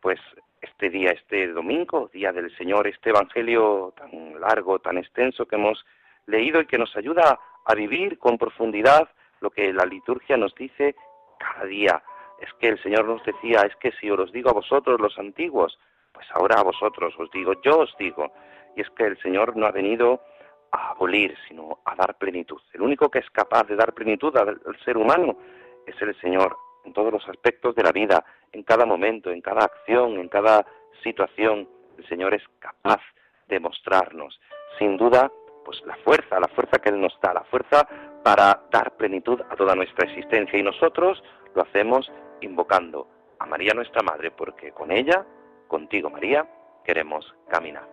pues 0.00 0.20
este 0.60 0.90
día, 0.90 1.10
este 1.10 1.48
domingo, 1.48 2.08
día 2.12 2.30
del 2.30 2.56
Señor, 2.56 2.86
este 2.86 3.10
evangelio 3.10 3.92
tan 3.96 4.40
largo, 4.40 4.78
tan 4.78 4.96
extenso 4.96 5.46
que 5.46 5.56
hemos 5.56 5.84
leído 6.26 6.60
y 6.60 6.66
que 6.66 6.78
nos 6.78 6.94
ayuda 6.94 7.40
a 7.64 7.74
vivir 7.74 8.16
con 8.16 8.38
profundidad 8.38 9.08
lo 9.40 9.50
que 9.50 9.72
la 9.72 9.86
liturgia 9.86 10.36
nos 10.36 10.54
dice 10.54 10.94
cada 11.36 11.64
día. 11.64 12.00
Es 12.40 12.54
que 12.60 12.68
el 12.68 12.80
Señor 12.80 13.06
nos 13.06 13.24
decía, 13.24 13.62
es 13.62 13.74
que 13.80 13.90
si 14.00 14.08
os 14.08 14.30
digo 14.30 14.50
a 14.50 14.52
vosotros 14.52 15.00
los 15.00 15.18
antiguos, 15.18 15.80
pues 16.12 16.28
ahora 16.30 16.60
a 16.60 16.62
vosotros 16.62 17.12
os 17.18 17.28
digo, 17.32 17.60
yo 17.64 17.80
os 17.80 17.96
digo. 17.98 18.32
Y 18.76 18.82
es 18.82 18.90
que 18.90 19.02
el 19.02 19.20
Señor 19.20 19.56
no 19.56 19.66
ha 19.66 19.72
venido 19.72 20.20
a 20.74 20.90
abolir, 20.90 21.36
sino 21.48 21.78
a 21.84 21.94
dar 21.94 22.18
plenitud. 22.18 22.60
El 22.72 22.82
único 22.82 23.08
que 23.08 23.20
es 23.20 23.30
capaz 23.30 23.64
de 23.64 23.76
dar 23.76 23.94
plenitud 23.94 24.36
al, 24.36 24.60
ser 24.84 24.96
humano 24.96 25.38
es 25.86 25.94
el 26.02 26.18
Señor, 26.20 26.56
en 26.84 26.92
todos 26.92 27.12
los 27.12 27.26
aspectos 27.28 27.74
de 27.76 27.84
la 27.84 27.92
vida, 27.92 28.24
en 28.52 28.64
cada 28.64 28.84
momento, 28.84 29.30
en 29.30 29.40
cada 29.40 29.64
acción, 29.64 30.18
en 30.18 30.28
cada 30.28 30.66
situación. 31.02 31.68
El 31.96 32.06
Señor 32.08 32.34
es 32.34 32.42
capaz 32.58 33.00
de 33.46 33.60
mostrarnos, 33.60 34.40
sin 34.78 34.96
duda, 34.96 35.30
pues 35.64 35.80
la 35.86 35.96
fuerza, 35.98 36.40
la 36.40 36.48
fuerza 36.48 36.78
que 36.78 36.90
Él 36.90 37.00
nos 37.00 37.16
da, 37.22 37.32
la 37.32 37.44
fuerza 37.44 37.86
para 38.24 38.60
dar 38.70 38.96
plenitud 38.96 39.40
a 39.48 39.54
toda 39.54 39.76
nuestra 39.76 40.08
existencia. 40.08 40.58
Y 40.58 40.62
nosotros 40.62 41.22
lo 41.54 41.62
hacemos 41.62 42.10
invocando 42.40 43.06
a 43.38 43.46
María 43.46 43.74
nuestra 43.74 44.02
Madre, 44.02 44.32
porque 44.32 44.72
con 44.72 44.90
ella, 44.90 45.24
contigo 45.68 46.10
María, 46.10 46.48
queremos 46.84 47.32
caminar. 47.48 47.88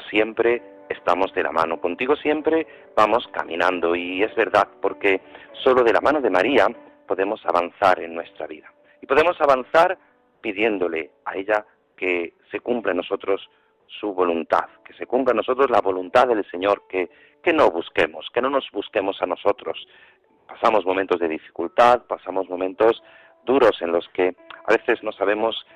Siempre 0.00 0.62
estamos 0.88 1.32
de 1.34 1.42
la 1.42 1.52
mano, 1.52 1.80
contigo 1.80 2.16
siempre 2.16 2.66
vamos 2.94 3.26
caminando 3.28 3.96
y 3.96 4.22
es 4.22 4.34
verdad, 4.34 4.68
porque 4.80 5.20
solo 5.62 5.82
de 5.82 5.92
la 5.92 6.00
mano 6.00 6.20
de 6.20 6.30
María 6.30 6.66
podemos 7.06 7.44
avanzar 7.46 8.00
en 8.00 8.14
nuestra 8.14 8.46
vida. 8.46 8.72
Y 9.00 9.06
podemos 9.06 9.40
avanzar 9.40 9.98
pidiéndole 10.40 11.10
a 11.24 11.36
ella 11.36 11.64
que 11.96 12.34
se 12.50 12.60
cumpla 12.60 12.92
en 12.92 12.98
nosotros 12.98 13.48
su 13.86 14.12
voluntad, 14.12 14.68
que 14.84 14.94
se 14.94 15.06
cumpla 15.06 15.32
en 15.32 15.38
nosotros 15.38 15.70
la 15.70 15.80
voluntad 15.80 16.26
del 16.28 16.44
Señor, 16.50 16.84
que, 16.88 17.10
que 17.42 17.52
no 17.52 17.70
busquemos, 17.70 18.28
que 18.32 18.40
no 18.40 18.50
nos 18.50 18.70
busquemos 18.72 19.20
a 19.22 19.26
nosotros. 19.26 19.86
Pasamos 20.46 20.84
momentos 20.84 21.20
de 21.20 21.28
dificultad, 21.28 22.02
pasamos 22.06 22.48
momentos 22.48 23.02
duros 23.44 23.80
en 23.80 23.92
los 23.92 24.08
que 24.10 24.34
a 24.66 24.72
veces 24.72 25.02
no 25.02 25.12
sabemos 25.12 25.66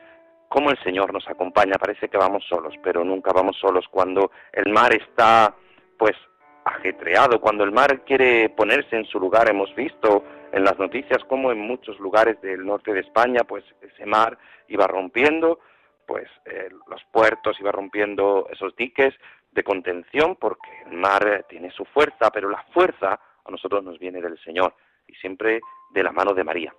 cómo 0.48 0.70
el 0.70 0.78
Señor 0.82 1.12
nos 1.12 1.28
acompaña. 1.28 1.78
Parece 1.78 2.08
que 2.08 2.16
vamos 2.16 2.44
solos, 2.48 2.74
pero 2.82 3.04
nunca 3.04 3.32
vamos 3.32 3.56
solos 3.56 3.86
cuando 3.90 4.30
el 4.52 4.72
mar 4.72 4.92
está, 4.94 5.54
pues, 5.98 6.16
ajetreado, 6.64 7.40
cuando 7.40 7.64
el 7.64 7.72
mar 7.72 8.04
quiere 8.04 8.48
ponerse 8.50 8.96
en 8.96 9.06
su 9.06 9.18
lugar. 9.18 9.48
Hemos 9.48 9.74
visto 9.74 10.24
en 10.52 10.64
las 10.64 10.78
noticias 10.78 11.22
cómo 11.28 11.52
en 11.52 11.60
muchos 11.60 11.98
lugares 11.98 12.40
del 12.40 12.64
norte 12.64 12.92
de 12.92 13.00
España, 13.00 13.44
pues, 13.44 13.64
ese 13.80 14.06
mar 14.06 14.38
iba 14.68 14.86
rompiendo, 14.86 15.60
pues, 16.06 16.28
eh, 16.46 16.68
los 16.88 17.02
puertos, 17.12 17.60
iba 17.60 17.72
rompiendo 17.72 18.48
esos 18.50 18.74
diques 18.76 19.14
de 19.52 19.62
contención, 19.62 20.36
porque 20.36 20.70
el 20.86 20.96
mar 20.96 21.44
tiene 21.48 21.70
su 21.70 21.84
fuerza, 21.86 22.30
pero 22.30 22.48
la 22.48 22.62
fuerza 22.74 23.18
a 23.44 23.50
nosotros 23.50 23.82
nos 23.82 23.98
viene 23.98 24.20
del 24.20 24.38
Señor 24.40 24.74
y 25.06 25.14
siempre 25.14 25.60
de 25.90 26.02
la 26.02 26.12
mano 26.12 26.34
de 26.34 26.44
María. 26.44 26.74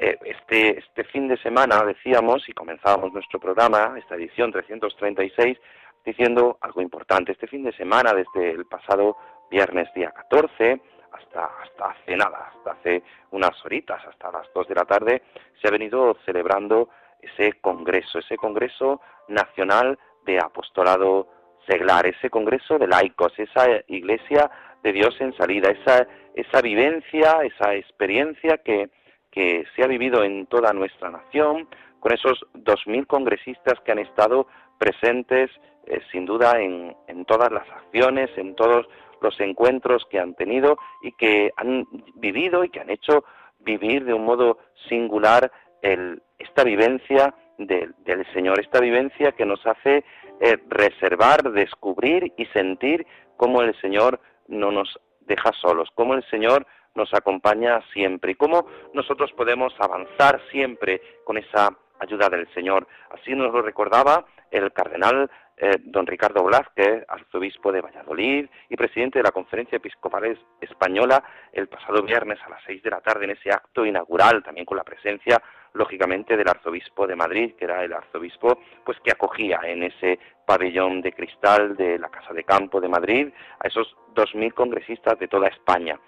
Eh, 0.00 0.16
este, 0.24 0.78
este 0.78 1.02
fin 1.02 1.26
de 1.26 1.36
semana 1.38 1.82
decíamos 1.82 2.48
y 2.48 2.52
comenzábamos 2.52 3.12
nuestro 3.12 3.40
programa, 3.40 3.96
esta 3.98 4.14
edición 4.14 4.52
336, 4.52 5.58
diciendo 6.04 6.56
algo 6.60 6.80
importante. 6.80 7.32
Este 7.32 7.48
fin 7.48 7.64
de 7.64 7.72
semana, 7.72 8.14
desde 8.14 8.52
el 8.52 8.64
pasado 8.66 9.16
viernes 9.50 9.92
día 9.94 10.12
14 10.12 10.80
hasta, 11.10 11.46
hasta 11.46 11.86
hace 11.86 12.16
nada, 12.16 12.52
hasta 12.54 12.72
hace 12.72 13.02
unas 13.32 13.52
horitas, 13.64 14.00
hasta 14.06 14.30
las 14.30 14.46
2 14.54 14.68
de 14.68 14.74
la 14.76 14.84
tarde, 14.84 15.22
se 15.60 15.66
ha 15.66 15.72
venido 15.72 16.16
celebrando 16.24 16.90
ese 17.20 17.54
congreso, 17.54 18.20
ese 18.20 18.36
congreso 18.36 19.00
nacional 19.26 19.98
de 20.24 20.38
apostolado 20.38 21.26
seglar, 21.66 22.06
ese 22.06 22.30
congreso 22.30 22.78
de 22.78 22.86
laicos, 22.86 23.32
esa 23.36 23.66
iglesia 23.88 24.48
de 24.84 24.92
Dios 24.92 25.20
en 25.20 25.36
salida, 25.36 25.70
esa, 25.70 26.06
esa 26.34 26.60
vivencia, 26.62 27.40
esa 27.42 27.74
experiencia 27.74 28.58
que 28.58 28.90
que 29.38 29.64
se 29.76 29.84
ha 29.84 29.86
vivido 29.86 30.24
en 30.24 30.46
toda 30.46 30.72
nuestra 30.72 31.10
nación, 31.10 31.68
con 32.00 32.12
esos 32.12 32.44
2.000 32.54 33.06
congresistas 33.06 33.78
que 33.84 33.92
han 33.92 34.00
estado 34.00 34.48
presentes 34.78 35.48
eh, 35.86 36.00
sin 36.10 36.26
duda 36.26 36.60
en, 36.60 36.96
todas 37.24 37.52
las 37.52 37.62
acciones, 37.70 38.30
en 38.36 38.56
todos 38.56 38.88
los 39.20 39.38
encuentros 39.38 40.04
que 40.10 40.18
han 40.18 40.34
tenido 40.34 40.76
y 41.04 41.12
que 41.12 41.52
han 41.56 41.86
vivido 42.16 42.64
y 42.64 42.70
que 42.70 42.80
han 42.80 42.90
hecho 42.90 43.22
vivir 43.60 44.04
de 44.06 44.12
un 44.12 44.24
modo 44.24 44.58
singular 44.88 45.52
esta 45.82 46.64
vivencia 46.64 47.32
del 47.58 48.26
Señor, 48.34 48.58
esta 48.58 48.80
vivencia 48.80 49.30
que 49.30 49.46
nos 49.46 49.64
hace 49.64 50.02
eh, 50.40 50.58
reservar, 50.68 51.52
descubrir 51.52 52.32
y 52.36 52.46
sentir 52.46 53.06
cómo 53.36 53.62
el 53.62 53.80
Señor 53.80 54.18
no 54.48 54.72
nos 54.72 54.98
deja 55.20 55.52
solos, 55.52 55.90
cómo 55.94 56.14
el 56.14 56.24
Señor 56.24 56.66
nos 56.94 57.12
acompaña 57.14 57.80
siempre 57.92 58.32
y 58.32 58.34
cómo 58.34 58.66
nosotros 58.94 59.32
podemos 59.32 59.74
avanzar 59.78 60.40
siempre 60.50 61.00
con 61.24 61.38
esa 61.38 61.70
ayuda 62.00 62.28
del 62.28 62.52
Señor. 62.54 62.86
Así 63.10 63.34
nos 63.34 63.52
lo 63.52 63.62
recordaba 63.62 64.24
el 64.50 64.72
cardenal 64.72 65.30
eh, 65.60 65.76
don 65.82 66.06
Ricardo 66.06 66.44
Blázquez, 66.44 67.04
arzobispo 67.08 67.72
de 67.72 67.80
Valladolid 67.80 68.48
y 68.68 68.76
presidente 68.76 69.18
de 69.18 69.24
la 69.24 69.32
Conferencia 69.32 69.76
Episcopal 69.76 70.38
Española, 70.60 71.22
el 71.52 71.66
pasado 71.66 72.02
viernes 72.02 72.38
a 72.46 72.50
las 72.50 72.62
seis 72.64 72.80
de 72.80 72.90
la 72.90 73.00
tarde 73.00 73.24
en 73.24 73.32
ese 73.32 73.50
acto 73.50 73.84
inaugural, 73.84 74.44
también 74.44 74.64
con 74.64 74.76
la 74.76 74.84
presencia, 74.84 75.42
lógicamente, 75.72 76.36
del 76.36 76.48
arzobispo 76.48 77.08
de 77.08 77.16
Madrid, 77.16 77.54
que 77.58 77.64
era 77.64 77.82
el 77.82 77.92
arzobispo 77.92 78.60
pues 78.84 78.98
que 79.00 79.10
acogía 79.10 79.58
en 79.64 79.82
ese 79.82 80.20
pabellón 80.46 81.02
de 81.02 81.12
cristal 81.12 81.76
de 81.76 81.98
la 81.98 82.08
Casa 82.08 82.32
de 82.32 82.44
Campo 82.44 82.80
de 82.80 82.88
Madrid 82.88 83.28
a 83.58 83.66
esos 83.66 83.96
dos 84.14 84.32
mil 84.36 84.54
congresistas 84.54 85.18
de 85.18 85.26
toda 85.26 85.48
España. 85.48 85.98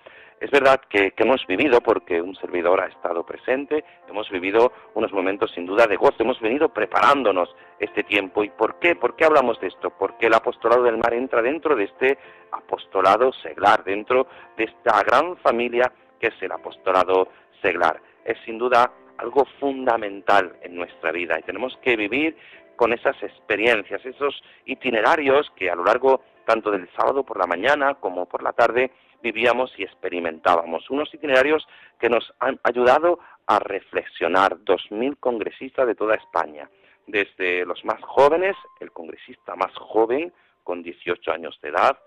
Es 0.40 0.50
verdad 0.50 0.80
que, 0.88 1.12
hemos 1.18 1.46
vivido, 1.46 1.82
porque 1.82 2.22
un 2.22 2.34
servidor 2.34 2.80
ha 2.80 2.86
estado 2.86 3.24
presente, 3.26 3.84
hemos 4.08 4.30
vivido 4.30 4.72
unos 4.94 5.12
momentos 5.12 5.52
sin 5.52 5.66
duda 5.66 5.86
de 5.86 5.96
gozo, 5.96 6.16
hemos 6.20 6.40
venido 6.40 6.70
preparándonos 6.70 7.54
este 7.78 8.04
tiempo. 8.04 8.42
¿Y 8.42 8.48
por 8.48 8.78
qué? 8.78 8.96
¿Por 8.96 9.16
qué 9.16 9.26
hablamos 9.26 9.60
de 9.60 9.66
esto? 9.66 9.90
Porque 9.90 10.28
el 10.28 10.34
apostolado 10.34 10.84
del 10.84 10.96
mar 10.96 11.12
entra 11.12 11.42
dentro 11.42 11.76
de 11.76 11.84
este 11.84 12.18
apostolado 12.52 13.34
seglar, 13.34 13.84
dentro 13.84 14.26
de 14.56 14.64
esta 14.64 15.02
gran 15.02 15.36
familia 15.36 15.92
que 16.18 16.28
es 16.28 16.42
el 16.42 16.52
apostolado 16.52 17.28
seglar. 17.60 18.00
Es 18.24 18.38
sin 18.46 18.56
duda 18.56 18.90
algo 19.18 19.44
fundamental 19.58 20.56
en 20.62 20.74
nuestra 20.74 21.12
vida 21.12 21.38
y 21.38 21.42
tenemos 21.42 21.76
que 21.82 21.96
vivir 21.96 22.34
con 22.76 22.94
esas 22.94 23.22
experiencias, 23.22 24.04
esos 24.06 24.42
itinerarios 24.64 25.52
que 25.54 25.70
a 25.70 25.74
lo 25.74 25.84
largo 25.84 26.22
tanto 26.46 26.70
del 26.70 26.88
sábado 26.96 27.24
por 27.24 27.38
la 27.38 27.46
mañana 27.46 27.96
como 27.96 28.24
por 28.24 28.42
la 28.42 28.54
tarde 28.54 28.90
vivíamos 29.22 29.72
y 29.78 29.82
experimentábamos. 29.82 30.88
Unos 30.90 31.12
itinerarios 31.14 31.66
que 31.98 32.08
nos 32.08 32.32
han 32.40 32.58
ayudado 32.62 33.18
a 33.46 33.58
reflexionar. 33.58 34.62
Dos 34.64 34.82
mil 34.90 35.16
congresistas 35.18 35.86
de 35.86 35.94
toda 35.94 36.14
España, 36.14 36.68
desde 37.06 37.64
los 37.66 37.84
más 37.84 38.00
jóvenes, 38.02 38.56
el 38.80 38.92
congresista 38.92 39.56
más 39.56 39.74
joven, 39.74 40.32
con 40.62 40.82
18 40.82 41.32
años 41.32 41.58
de 41.62 41.70
edad, 41.70 41.98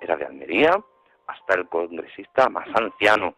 era 0.00 0.16
de 0.16 0.24
Almería, 0.24 0.82
hasta 1.26 1.54
el 1.54 1.68
congresista 1.68 2.48
más 2.48 2.68
anciano, 2.74 3.34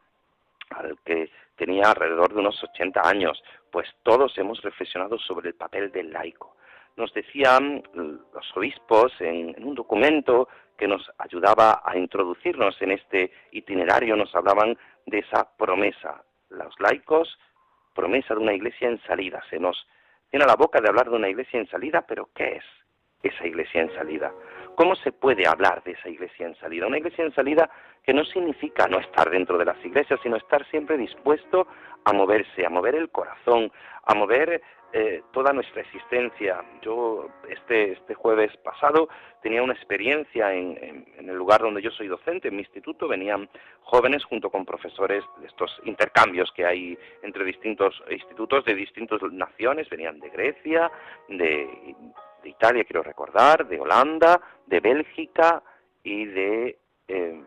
al 0.71 0.99
que 1.05 1.31
tenía 1.57 1.91
alrededor 1.91 2.33
de 2.33 2.41
unos 2.41 2.63
80 2.63 3.01
años, 3.07 3.43
pues 3.71 3.89
todos 4.03 4.37
hemos 4.39 4.63
reflexionado 4.63 5.19
sobre 5.19 5.49
el 5.49 5.55
papel 5.55 5.91
del 5.93 6.13
laico. 6.13 6.57
Nos 6.97 7.13
decían 7.13 7.83
los 7.95 8.57
obispos 8.57 9.13
en 9.21 9.65
un 9.65 9.75
documento 9.75 10.49
que 10.77 10.89
nos 10.89 11.11
ayudaba 11.19 11.83
a 11.85 11.97
introducirnos 11.97 12.81
en 12.83 12.93
este 12.93 13.33
itinerario, 13.53 14.17
nos 14.17 14.35
hablaban 14.35 14.77
de 15.07 15.19
esa 15.19 15.49
promesa. 15.57 16.23
Los 16.51 16.75
laicos, 16.81 17.39
promesa 17.95 18.35
de 18.35 18.41
una 18.41 18.55
iglesia 18.55 18.89
en 18.89 19.01
salida. 19.03 19.43
Se 19.51 19.59
nos 19.59 19.87
tiene 20.31 20.47
la 20.47 20.57
boca 20.57 20.81
de 20.81 20.89
hablar 20.89 21.11
de 21.11 21.17
una 21.17 21.29
iglesia 21.29 21.61
en 21.61 21.69
salida, 21.69 22.05
pero 22.07 22.29
¿qué 22.35 22.57
es 22.57 22.65
esa 23.23 23.47
iglesia 23.47 23.83
en 23.83 23.95
salida? 23.95 24.33
¿Cómo 24.75 24.97
se 24.97 25.13
puede 25.13 25.47
hablar 25.47 25.83
de 25.85 25.93
esa 25.93 26.09
iglesia 26.09 26.47
en 26.47 26.57
salida? 26.57 26.87
Una 26.87 26.99
iglesia 26.99 27.25
en 27.25 27.35
salida 27.35 27.71
que 28.03 28.13
no 28.13 28.25
significa 28.25 28.89
no 28.89 28.99
estar 28.99 29.31
dentro 29.31 29.57
de 29.57 29.65
las 29.65 29.83
iglesias, 29.85 30.19
sino 30.23 30.37
estar 30.37 30.69
siempre 30.69 30.99
dispuesto 30.99 31.67
a 32.05 32.13
moverse, 32.13 32.67
a 32.67 32.71
mover 32.71 32.97
el 32.97 33.11
corazón, 33.11 33.71
a 34.05 34.15
mover 34.15 34.61
eh, 34.93 35.23
toda 35.33 35.53
nuestra 35.53 35.81
existencia. 35.81 36.65
Yo 36.83 37.29
este, 37.49 37.93
este 37.93 38.15
jueves 38.15 38.57
pasado 38.59 39.09
tenía 39.43 39.63
una 39.63 39.75
experiencia 39.75 40.53
en, 40.53 41.07
en, 41.19 41.29
el 41.29 41.37
lugar 41.37 41.63
donde 41.63 41.83
yo 41.83 41.91
soy 41.91 42.09
docente, 42.09 42.49
en 42.49 42.57
mi 42.57 42.63
instituto, 42.63 43.09
venían 43.09 43.49
jóvenes 43.83 44.25
junto 44.25 44.51
con 44.51 44.65
profesores 44.65 45.25
de 45.39 45.47
estos 45.47 45.81
intercambios 45.85 46.53
que 46.53 46.67
hay 46.67 46.99
entre 47.23 47.45
distintos 47.45 48.03
institutos 48.11 48.65
de 48.65 48.75
distintas 48.75 49.21
naciones, 49.33 49.89
venían 49.89 50.21
de 50.21 50.31
Grecia, 50.31 50.91
de, 51.29 51.95
Italia, 52.51 52.85
quiero 52.85 53.03
recordar, 53.03 53.67
de 53.67 53.81
Holanda, 53.81 54.41
de 54.67 54.81
Bélgica 54.81 55.63
y 56.03 56.27
de 56.27 56.79
eh, 57.09 57.43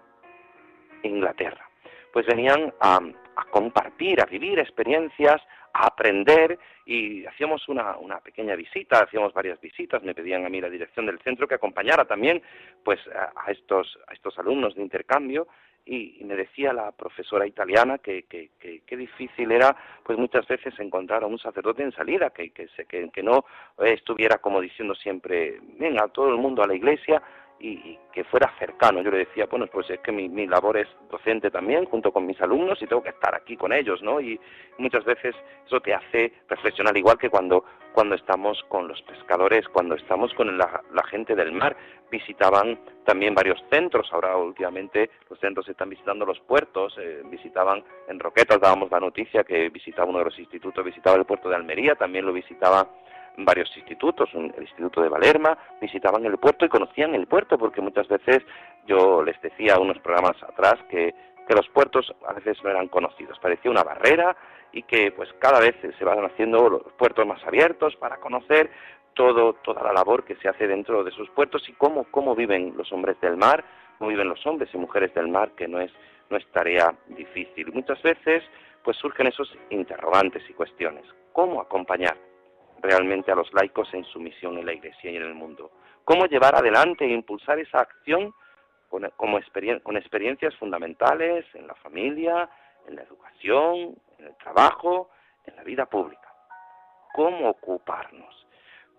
Inglaterra. 1.04 1.70
Pues 2.12 2.26
venían 2.26 2.74
a, 2.80 3.00
a 3.36 3.46
compartir, 3.46 4.22
a 4.22 4.26
vivir 4.26 4.60
experiencias, 4.60 5.42
a 5.74 5.88
aprender 5.88 6.58
y 6.86 7.26
hacíamos 7.26 7.68
una, 7.68 7.98
una, 7.98 8.20
pequeña 8.20 8.56
visita, 8.56 9.04
hacíamos 9.04 9.34
varias 9.34 9.60
visitas, 9.62 10.02
me 10.02 10.16
pedían 10.16 10.46
a 10.46 10.50
mí 10.50 10.60
la 10.60 10.70
dirección 10.70 11.06
del 11.06 11.20
centro 11.20 11.48
que 11.48 11.56
acompañara 11.56 12.06
también 12.06 12.42
pues 12.84 13.00
a, 13.08 13.52
estos, 13.52 14.00
a 14.08 14.14
estos 14.14 14.38
alumnos 14.40 14.76
de 14.76 14.82
intercambio 14.82 15.48
y, 15.88 16.24
me 16.26 16.36
decía 16.36 16.74
la 16.74 16.92
profesora 16.92 17.48
italiana 17.48 17.98
que, 18.00 18.24
que, 18.24 18.50
que, 18.60 18.98
difícil 18.98 19.52
era 19.52 19.76
pues 20.04 20.18
muchas 20.18 20.46
veces 20.48 20.78
encontrar 20.80 21.24
a 21.24 21.28
un 21.28 21.40
sacerdote 21.40 21.84
en 21.84 21.92
salida, 21.94 22.32
que, 22.32 22.52
que, 22.52 22.68
que 22.86 23.24
no 23.24 23.46
estuviera 23.80 24.38
como 24.40 24.60
diciendo 24.60 24.94
siempre, 24.96 25.60
venga 25.80 26.08
todo 26.10 26.30
el 26.30 26.38
mundo 26.38 26.64
a 26.64 26.68
la 26.68 26.76
iglesia, 26.76 27.22
y, 27.60 27.98
que 28.12 28.24
fuera 28.24 28.52
cercano. 28.58 29.02
Yo 29.02 29.12
le 29.12 29.20
decía, 29.20 29.46
bueno, 29.50 29.68
pues 29.68 29.90
es 29.90 30.00
que 30.00 30.12
mi, 30.12 30.30
mi, 30.30 30.48
labor 30.48 30.78
es 30.78 30.88
docente 31.10 31.52
también, 31.52 31.86
junto 31.86 32.12
con 32.12 32.26
mis 32.26 32.40
alumnos, 32.42 32.82
y 32.82 32.88
tengo 32.88 33.04
que 33.04 33.10
estar 33.10 33.36
aquí 33.36 33.56
con 33.56 33.74
ellos, 33.74 34.02
¿no? 34.02 34.20
Y 34.20 34.40
muchas 34.78 35.04
veces 35.06 35.36
eso 35.66 35.80
te 35.80 35.94
hace 35.94 36.34
reflexionar, 36.48 36.98
igual 36.98 37.18
que 37.18 37.30
cuando, 37.30 37.64
cuando 37.98 38.14
estamos 38.14 38.64
con 38.70 38.88
los 38.88 39.02
pescadores, 39.02 39.68
cuando 39.70 39.96
estamos 39.96 40.32
con 40.36 40.56
la, 40.56 40.84
gente 41.10 41.34
del 41.34 41.52
mar. 41.52 41.76
Visitaban 42.12 42.78
también 43.04 43.34
varios 43.34 43.60
centros, 43.72 44.08
ahora 44.12 44.38
últimamente 44.38 45.10
los 45.28 45.40
centros 45.40 45.68
están 45.68 45.90
visitando 45.90 46.24
los 46.24 46.40
puertos, 46.42 46.96
eh, 47.00 47.24
visitaban 47.26 47.84
en 48.08 48.20
Roquetas, 48.20 48.62
dábamos 48.62 48.92
la 48.92 49.00
noticia 49.00 49.44
que 49.44 49.70
visitaba 49.70 50.08
uno 50.08 50.20
de 50.20 50.26
los 50.26 50.38
institutos, 50.38 50.86
visitaba 50.86 51.18
el 51.18 51.26
puerto 51.26 51.50
de 51.50 51.56
Almería, 51.56 51.96
también 51.96 52.24
lo 52.28 52.34
visitaba 52.34 52.88
varios 53.38 53.76
institutos, 53.76 54.30
el 54.36 54.62
Instituto 54.62 55.02
de 55.02 55.10
Valerma, 55.10 55.58
visitaban 55.82 56.24
el 56.24 56.38
puerto 56.38 56.66
y 56.66 56.70
conocían 56.70 57.16
el 57.16 57.26
puerto, 57.26 57.58
porque 57.58 57.82
muchas 57.82 58.08
veces 58.08 58.44
yo 58.86 59.24
les 59.24 59.42
decía 59.42 59.80
unos 59.80 59.98
programas 59.98 60.36
atrás 60.44 60.76
que, 60.92 61.16
que 61.48 61.56
los 61.56 61.68
puertos 61.70 62.14
a 62.28 62.34
veces 62.34 62.58
no 62.64 62.70
eran 62.70 62.88
conocidos, 62.88 63.40
parecía 63.40 63.72
una 63.72 63.84
barrera 63.84 64.36
y 64.72 64.84
que 64.84 65.12
pues 65.12 65.30
cada 65.40 65.60
vez 65.60 65.76
se 65.98 66.06
van 66.06 66.24
haciendo 66.26 66.70
los 66.70 66.94
puertos 66.94 67.26
más 67.26 67.44
abiertos 67.46 67.96
para 67.96 68.18
conocer 68.18 68.70
todo, 69.14 69.54
toda 69.54 69.82
la 69.84 69.94
labor 69.94 70.24
que 70.24 70.36
se 70.36 70.50
hace 70.50 70.68
dentro 70.68 71.04
de 71.04 71.12
sus 71.12 71.30
puertos 71.30 71.68
y 71.70 71.74
cómo, 71.74 72.06
cómo 72.12 72.36
viven 72.36 72.74
los 72.76 72.92
hombres 72.92 73.20
del 73.22 73.38
mar, 73.38 73.64
cómo 73.98 74.10
viven 74.10 74.30
los 74.30 74.46
hombres 74.46 74.70
y 74.74 74.78
mujeres 74.78 75.14
del 75.14 75.28
mar, 75.30 75.52
que 75.56 75.68
no 75.68 75.80
es, 75.80 75.92
no 76.30 76.38
es 76.38 76.46
tarea 76.52 76.94
difícil. 77.08 77.72
Muchas 77.74 78.02
veces 78.04 78.44
pues 78.84 78.98
surgen 78.98 79.28
esos 79.28 79.52
interrogantes 79.70 80.44
y 80.50 80.54
cuestiones. 80.54 81.06
¿Cómo 81.34 81.62
acompañar? 81.62 82.18
realmente 82.82 83.32
a 83.32 83.36
los 83.36 83.52
laicos 83.54 83.94
en 83.94 84.04
su 84.06 84.20
misión 84.20 84.58
en 84.58 84.66
la 84.66 84.74
Iglesia 84.74 85.12
y 85.12 85.18
en 85.18 85.24
el 85.24 85.34
mundo. 85.34 85.72
Cómo 86.04 86.26
llevar 86.26 86.56
adelante 86.56 87.06
e 87.06 87.12
impulsar 87.12 87.60
esa 87.60 87.80
acción 87.80 88.34
con, 88.90 89.10
como 89.16 89.40
con 89.84 89.98
experiencias 89.98 90.56
fundamentales 90.56 91.46
en 91.54 91.68
la 91.68 91.76
familia, 91.76 92.50
en 92.88 92.96
la 92.96 93.04
educación, 93.04 93.96
en 94.18 94.26
el 94.26 94.36
trabajo, 94.38 95.10
en 95.46 95.56
la 95.56 95.64
vida 95.64 95.86
pública. 95.86 96.34
¿Cómo 97.14 97.50
ocuparnos? 97.50 98.48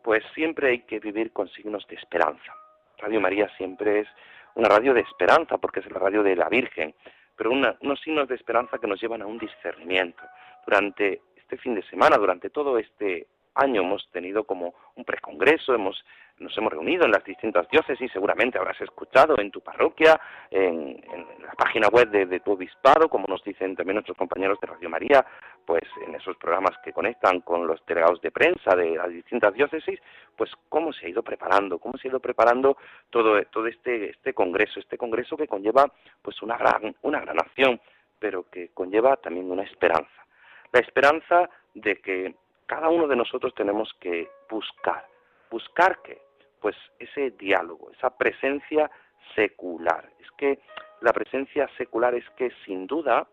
Pues 0.03 0.25
siempre 0.35 0.71
hay 0.71 0.79
que 0.81 0.99
vivir 0.99 1.33
con 1.33 1.49
signos 1.49 1.87
de 1.89 1.97
esperanza. 1.97 2.53
Radio 2.99 3.21
María 3.21 3.49
siempre 3.57 4.01
es 4.01 4.09
una 4.55 4.69
radio 4.69 4.95
de 4.95 5.01
esperanza 5.01 5.59
porque 5.59 5.81
es 5.81 5.91
la 5.91 5.99
radio 5.99 6.23
de 6.23 6.35
la 6.35 6.49
Virgen, 6.49 6.95
pero 7.37 7.53
unos 7.53 8.01
signos 8.01 8.29
de 8.29 8.35
esperanza 8.35 8.79
que 8.79 8.89
nos 8.89 9.01
llevan 9.01 9.23
a 9.23 9.27
un 9.27 9.39
discernimiento. 9.39 10.23
Durante 10.67 11.23
este 11.37 11.57
fin 11.57 11.75
de 11.75 11.83
semana, 11.85 12.17
durante 12.17 12.51
todo 12.51 12.79
este 12.79 13.29
año 13.55 13.83
hemos 13.83 14.09
tenido 14.11 14.45
como 14.45 14.75
un 14.97 15.05
precongreso, 15.05 15.75
hemos, 15.75 16.05
nos 16.41 16.57
hemos 16.57 16.73
reunido 16.73 17.05
en 17.05 17.13
las 17.13 17.25
distintas 17.25 17.69
diócesis, 17.69 18.11
seguramente 18.13 18.59
habrás 18.59 18.81
escuchado 18.81 19.35
en 19.39 19.51
tu 19.51 19.61
parroquia, 19.61 20.21
en, 20.51 21.01
la 21.43 21.53
página 21.53 21.89
web 21.89 22.09
de, 22.11 22.41
tu 22.41 22.53
obispado, 22.53 23.09
como 23.09 23.27
nos 23.27 23.43
dicen 23.43 23.75
también 23.75 23.95
nuestros 23.95 24.17
compañeros 24.17 24.59
de 24.61 24.67
Radio 24.67 24.89
María, 24.89 25.25
pues 25.65 25.83
en 26.07 26.15
esos 26.15 26.37
programas 26.37 26.77
que 26.85 26.93
conectan 26.93 27.41
con 27.41 27.67
los 27.67 27.85
delegados 27.87 28.21
de 28.21 28.31
prensa 28.31 28.77
de 28.77 28.97
las 28.97 29.09
distintas 29.09 29.55
diócesis, 29.55 29.99
pues 30.37 30.51
cómo 30.69 30.93
se 30.93 31.07
ha 31.07 31.09
ido 31.09 31.23
preparando, 31.23 31.79
cómo 31.79 31.97
se 31.99 32.09
ha 32.09 32.11
ido 32.11 32.21
preparando 32.21 32.77
todo, 33.11 33.43
todo 33.47 33.67
este, 33.67 34.11
este 34.11 34.35
congreso, 34.35 34.81
este 34.81 34.99
congreso 34.99 35.37
que 35.37 35.49
conlleva 35.49 35.91
pues 36.23 36.41
una 36.43 36.57
gran, 36.57 36.95
una 37.03 37.21
gran 37.21 37.39
acción, 37.39 37.81
pero 38.19 38.49
que 38.51 38.69
conlleva 38.75 39.17
también 39.17 39.51
una 39.51 39.63
esperanza. 39.63 40.27
La 40.73 40.81
esperanza 40.81 41.49
de 41.75 41.97
que 41.97 42.35
cada 42.67 42.89
uno 42.91 43.09
de 43.09 43.17
nosotros 43.17 43.55
tenemos 43.55 43.93
que 43.99 44.29
buscar. 44.51 45.07
¿Buscar 45.51 46.01
qué? 46.03 46.28
Pues 46.61 46.77
ese 46.99 47.31
diálogo, 47.33 47.91
esa 47.93 48.17
presencia 48.17 48.91
secular. 49.35 50.11
Es 50.21 50.31
que 50.37 50.61
la 51.01 51.13
presencia 51.13 51.69
secular 51.77 52.15
es 52.15 52.29
que 52.31 52.51
sin 52.65 52.87
duda 52.87 53.27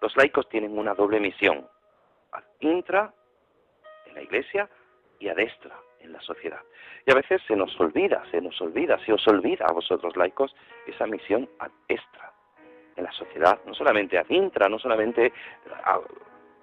los 0.00 0.16
laicos 0.16 0.48
tienen 0.48 0.76
una 0.76 0.94
doble 0.94 1.20
misión, 1.20 1.66
ad 2.32 2.42
intra 2.60 3.12
en 4.06 4.14
la 4.14 4.22
iglesia 4.22 4.68
y 5.20 5.28
a 5.28 5.34
destra 5.34 5.78
en 6.00 6.12
la 6.12 6.20
sociedad. 6.20 6.60
Y 7.06 7.12
a 7.12 7.14
veces 7.14 7.40
se 7.46 7.54
nos 7.54 7.78
olvida, 7.80 8.24
se 8.30 8.40
nos 8.40 8.60
olvida, 8.60 8.98
se 9.04 9.12
os 9.12 9.26
olvida 9.28 9.66
a 9.66 9.72
vosotros 9.72 10.16
laicos 10.16 10.54
esa 10.86 11.06
misión 11.06 11.48
ad 11.60 11.70
extra 11.88 12.32
en 12.96 13.04
la 13.04 13.12
sociedad, 13.12 13.60
no 13.64 13.74
solamente 13.74 14.18
ad 14.18 14.28
intra, 14.28 14.68
no 14.68 14.78
solamente 14.78 15.32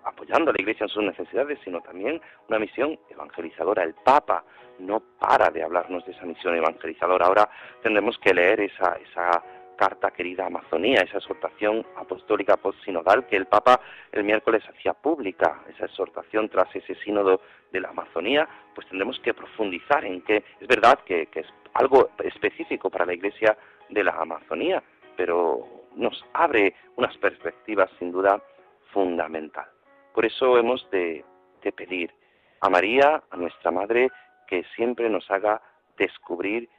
apoyando 0.09 0.51
a 0.51 0.53
la 0.53 0.61
Iglesia 0.61 0.83
en 0.83 0.89
sus 0.89 1.03
necesidades, 1.03 1.59
sino 1.63 1.81
también 1.81 2.21
una 2.47 2.59
misión 2.59 2.99
evangelizadora. 3.09 3.83
El 3.83 3.93
Papa 3.93 4.43
no 4.79 5.01
para 5.19 5.49
de 5.49 5.63
hablarnos 5.63 6.05
de 6.05 6.11
esa 6.11 6.25
misión 6.25 6.55
evangelizadora. 6.55 7.25
Ahora 7.25 7.49
tendremos 7.81 8.17
que 8.19 8.33
leer 8.33 8.61
esa, 8.61 8.97
esa 8.97 9.43
carta 9.79 10.11
querida 10.11 10.45
Amazonía, 10.45 11.01
esa 11.01 11.19
exhortación 11.19 11.85
apostólica 11.95 12.57
postsinodal 12.57 13.25
que 13.27 13.37
el 13.37 13.45
Papa 13.45 13.79
el 14.11 14.25
miércoles 14.25 14.61
hacía 14.67 14.93
pública, 14.93 15.63
esa 15.69 15.85
exhortación 15.85 16.49
tras 16.49 16.75
ese 16.75 16.95
sínodo 16.95 17.39
de 17.71 17.79
la 17.79 17.89
Amazonía, 17.89 18.47
pues 18.75 18.87
tendremos 18.87 19.17
que 19.21 19.33
profundizar 19.33 20.03
en 20.03 20.21
que 20.21 20.43
es 20.59 20.67
verdad 20.67 20.99
que, 21.05 21.27
que 21.27 21.41
es 21.41 21.47
algo 21.73 22.09
específico 22.23 22.89
para 22.89 23.05
la 23.05 23.13
Iglesia 23.13 23.57
de 23.87 24.03
la 24.03 24.11
Amazonía, 24.11 24.83
pero 25.15 25.65
nos 25.95 26.25
abre 26.33 26.75
unas 26.97 27.17
perspectivas 27.17 27.89
sin 27.99 28.11
duda 28.11 28.41
fundamental. 28.91 29.67
Por 30.13 30.25
eso 30.25 30.57
hemos 30.57 30.89
de, 30.91 31.23
pedir 31.75 32.13
a 32.61 32.69
María, 32.69 33.23
a 33.29 33.37
nuestra 33.37 33.71
Madre, 33.71 34.09
que 34.47 34.63
siempre 34.75 35.09
nos 35.09 35.29
haga 35.29 35.61
descubrir 35.97 36.69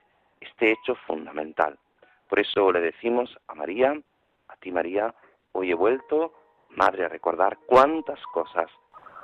este 0.40 0.72
hecho 0.72 0.94
fundamental, 1.06 1.78
por 2.30 2.38
eso 2.38 2.70
le 2.70 2.80
decimos 2.80 3.36
a 3.48 3.54
María, 3.54 4.00
a 4.48 4.56
ti 4.56 4.70
María, 4.70 5.12
hoy 5.52 5.72
he 5.72 5.74
vuelto, 5.74 6.32
Madre, 6.70 7.04
a 7.04 7.08
recordar 7.08 7.58
cuántas 7.66 8.22
cosas 8.32 8.70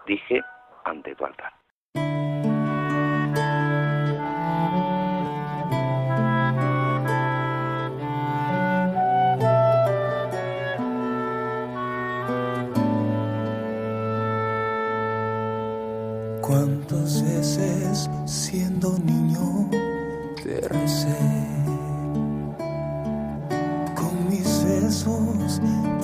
dije 0.07 0.43
ante 0.85 1.15
tu 1.15 1.25
altar. 1.25 1.53
Siendo 18.25 18.99
niño 18.99 19.69
te 20.43 20.61
recé? 20.69 21.47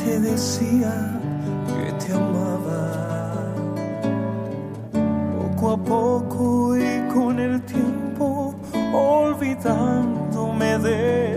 te 0.05 0.21
decía 0.21 1.19
que 1.67 1.93
te 2.05 2.13
amaba. 2.13 3.53
Poco 5.39 5.71
a 5.71 5.77
poco 5.77 6.77
y 6.77 7.09
con 7.13 7.39
el 7.39 7.63
tiempo 7.63 8.55
olvidándome 8.93 10.79
de 10.79 11.32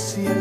que 0.00 0.06
se 0.06 0.39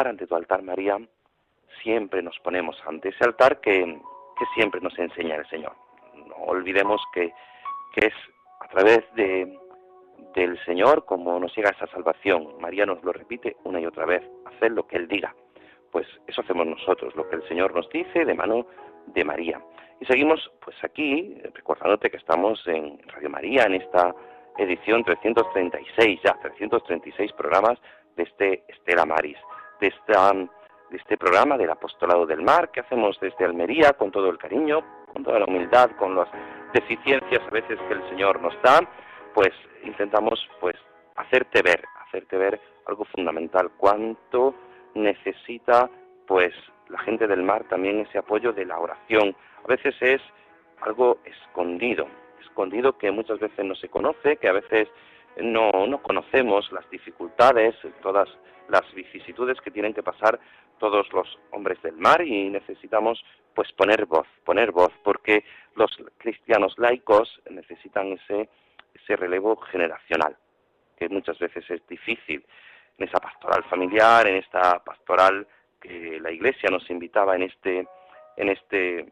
ante 0.00 0.26
tu 0.26 0.34
altar 0.34 0.62
María, 0.62 0.98
siempre 1.82 2.22
nos 2.22 2.38
ponemos 2.40 2.76
ante 2.86 3.10
ese 3.10 3.24
altar 3.24 3.60
que, 3.60 4.00
siempre 4.56 4.80
nos 4.80 4.98
enseña 4.98 5.36
el 5.36 5.48
Señor. 5.48 5.72
No 6.26 6.34
olvidemos 6.34 7.00
que, 7.12 7.32
es 7.94 8.14
a 8.60 8.66
través 8.68 9.00
de, 9.14 9.56
del 10.34 10.58
Señor 10.64 11.04
como 11.04 11.38
nos 11.38 11.54
llega 11.54 11.70
esa 11.70 11.86
salvación. 11.88 12.56
María 12.58 12.84
nos 12.84 13.04
lo 13.04 13.12
repite 13.12 13.56
una 13.62 13.80
y 13.80 13.86
otra 13.86 14.04
vez, 14.04 14.22
hacer 14.46 14.72
lo 14.72 14.86
que 14.86 14.96
Él 14.96 15.06
diga. 15.06 15.32
Pues 15.92 16.08
eso 16.26 16.40
hacemos 16.40 16.66
nosotros, 16.66 17.14
lo 17.14 17.28
que 17.28 17.36
el 17.36 17.46
Señor 17.46 17.72
nos 17.74 17.88
dice 17.90 18.24
de 18.24 18.34
mano 18.34 18.66
de 19.06 19.24
María. 19.24 19.60
Y 20.00 20.06
seguimos 20.06 20.50
pues 20.64 20.76
aquí, 20.82 21.38
recordándote 21.54 22.10
que 22.10 22.16
estamos 22.16 22.66
en 22.66 22.98
Radio 23.08 23.30
María, 23.30 23.64
en 23.64 23.74
esta 23.74 24.12
edición 24.58 25.04
336, 25.04 26.20
ya 26.24 26.32
336 26.40 27.32
programas 27.34 27.78
de 28.16 28.24
este 28.24 28.64
Estela 28.68 29.06
Maris, 29.06 29.38
de, 29.82 29.88
esta, 29.88 30.32
este 30.92 31.18
programa 31.18 31.58
del 31.58 31.70
Apostolado 31.70 32.24
del 32.24 32.40
Mar 32.40 32.70
que 32.70 32.80
hacemos 32.80 33.18
desde 33.20 33.44
Almería 33.44 33.94
con 33.94 34.12
todo 34.12 34.30
el 34.30 34.38
cariño, 34.38 34.80
con 35.12 35.24
toda 35.24 35.40
la 35.40 35.44
humildad, 35.44 35.90
con 35.98 36.14
las 36.14 36.28
deficiencias 36.72 37.42
a 37.44 37.50
veces 37.50 37.78
que 37.88 37.94
el 37.94 38.08
Señor 38.08 38.40
nos 38.40 38.54
da, 38.62 38.80
pues 39.34 39.50
intentamos 39.82 40.38
pues 40.60 40.76
hacerte 41.16 41.62
ver, 41.62 41.82
hacerte 42.06 42.36
ver 42.36 42.60
algo 42.86 43.04
fundamental, 43.06 43.72
cuánto 43.76 44.54
necesita 44.94 45.90
pues 46.28 46.54
la 46.88 47.00
gente 47.00 47.26
del 47.26 47.42
mar 47.42 47.64
también 47.68 48.00
ese 48.00 48.18
apoyo 48.18 48.52
de 48.52 48.64
la 48.64 48.78
oración. 48.78 49.34
A 49.64 49.66
veces 49.66 49.96
es 50.00 50.22
algo 50.82 51.18
escondido, 51.24 52.06
escondido 52.40 52.96
que 52.98 53.10
muchas 53.10 53.40
veces 53.40 53.64
no 53.64 53.74
se 53.74 53.88
conoce, 53.88 54.36
que 54.36 54.48
a 54.48 54.52
veces 54.52 54.88
no, 55.40 55.86
no 55.86 56.02
conocemos 56.02 56.70
las 56.72 56.88
dificultades, 56.90 57.74
todas 58.02 58.28
las 58.68 58.82
vicisitudes 58.94 59.60
que 59.60 59.70
tienen 59.70 59.94
que 59.94 60.02
pasar 60.02 60.38
todos 60.78 61.10
los 61.12 61.38
hombres 61.52 61.80
del 61.82 61.96
mar 61.96 62.22
y 62.22 62.48
necesitamos 62.50 63.24
pues 63.54 63.70
poner 63.72 64.06
voz, 64.06 64.26
poner 64.44 64.72
voz, 64.72 64.92
porque 65.04 65.44
los 65.74 65.90
cristianos 66.18 66.76
laicos 66.78 67.40
necesitan 67.50 68.12
ese, 68.12 68.48
ese 68.94 69.16
relevo 69.16 69.56
generacional, 69.56 70.36
que 70.96 71.08
muchas 71.08 71.38
veces 71.38 71.64
es 71.70 71.86
difícil. 71.86 72.44
En 72.98 73.08
esa 73.08 73.18
pastoral 73.18 73.64
familiar, 73.64 74.26
en 74.26 74.36
esta 74.36 74.82
pastoral 74.84 75.46
que 75.80 76.18
la 76.20 76.30
Iglesia 76.30 76.70
nos 76.70 76.88
invitaba 76.90 77.36
en 77.36 77.42
este, 77.42 77.86
en 78.36 78.48
este 78.48 79.06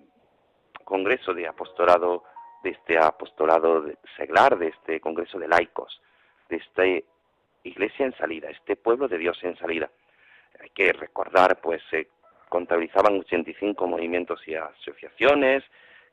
congreso 0.85 1.35
de 1.35 1.47
apostolado, 1.47 2.25
de 2.63 2.71
este 2.71 2.99
apostolado 2.99 3.85
seglar, 4.17 4.59
de 4.59 4.69
este 4.69 5.01
congreso 5.01 5.39
de 5.39 5.49
laicos 5.49 6.01
de 6.51 6.57
esta 6.57 6.83
iglesia 7.63 8.07
en 8.07 8.17
salida, 8.17 8.51
este 8.51 8.77
pueblo 8.77 9.09
de 9.09 9.19
Dios 9.19 9.39
en 9.43 9.57
salida. 9.57 9.91
Hay 10.61 10.71
que 10.71 10.93
recordar, 10.93 11.61
pues 11.61 11.83
se 11.91 12.09
contabilizaban 12.49 13.19
85 13.21 13.87
movimientos 13.87 14.47
y 14.47 14.55
asociaciones 14.55 15.65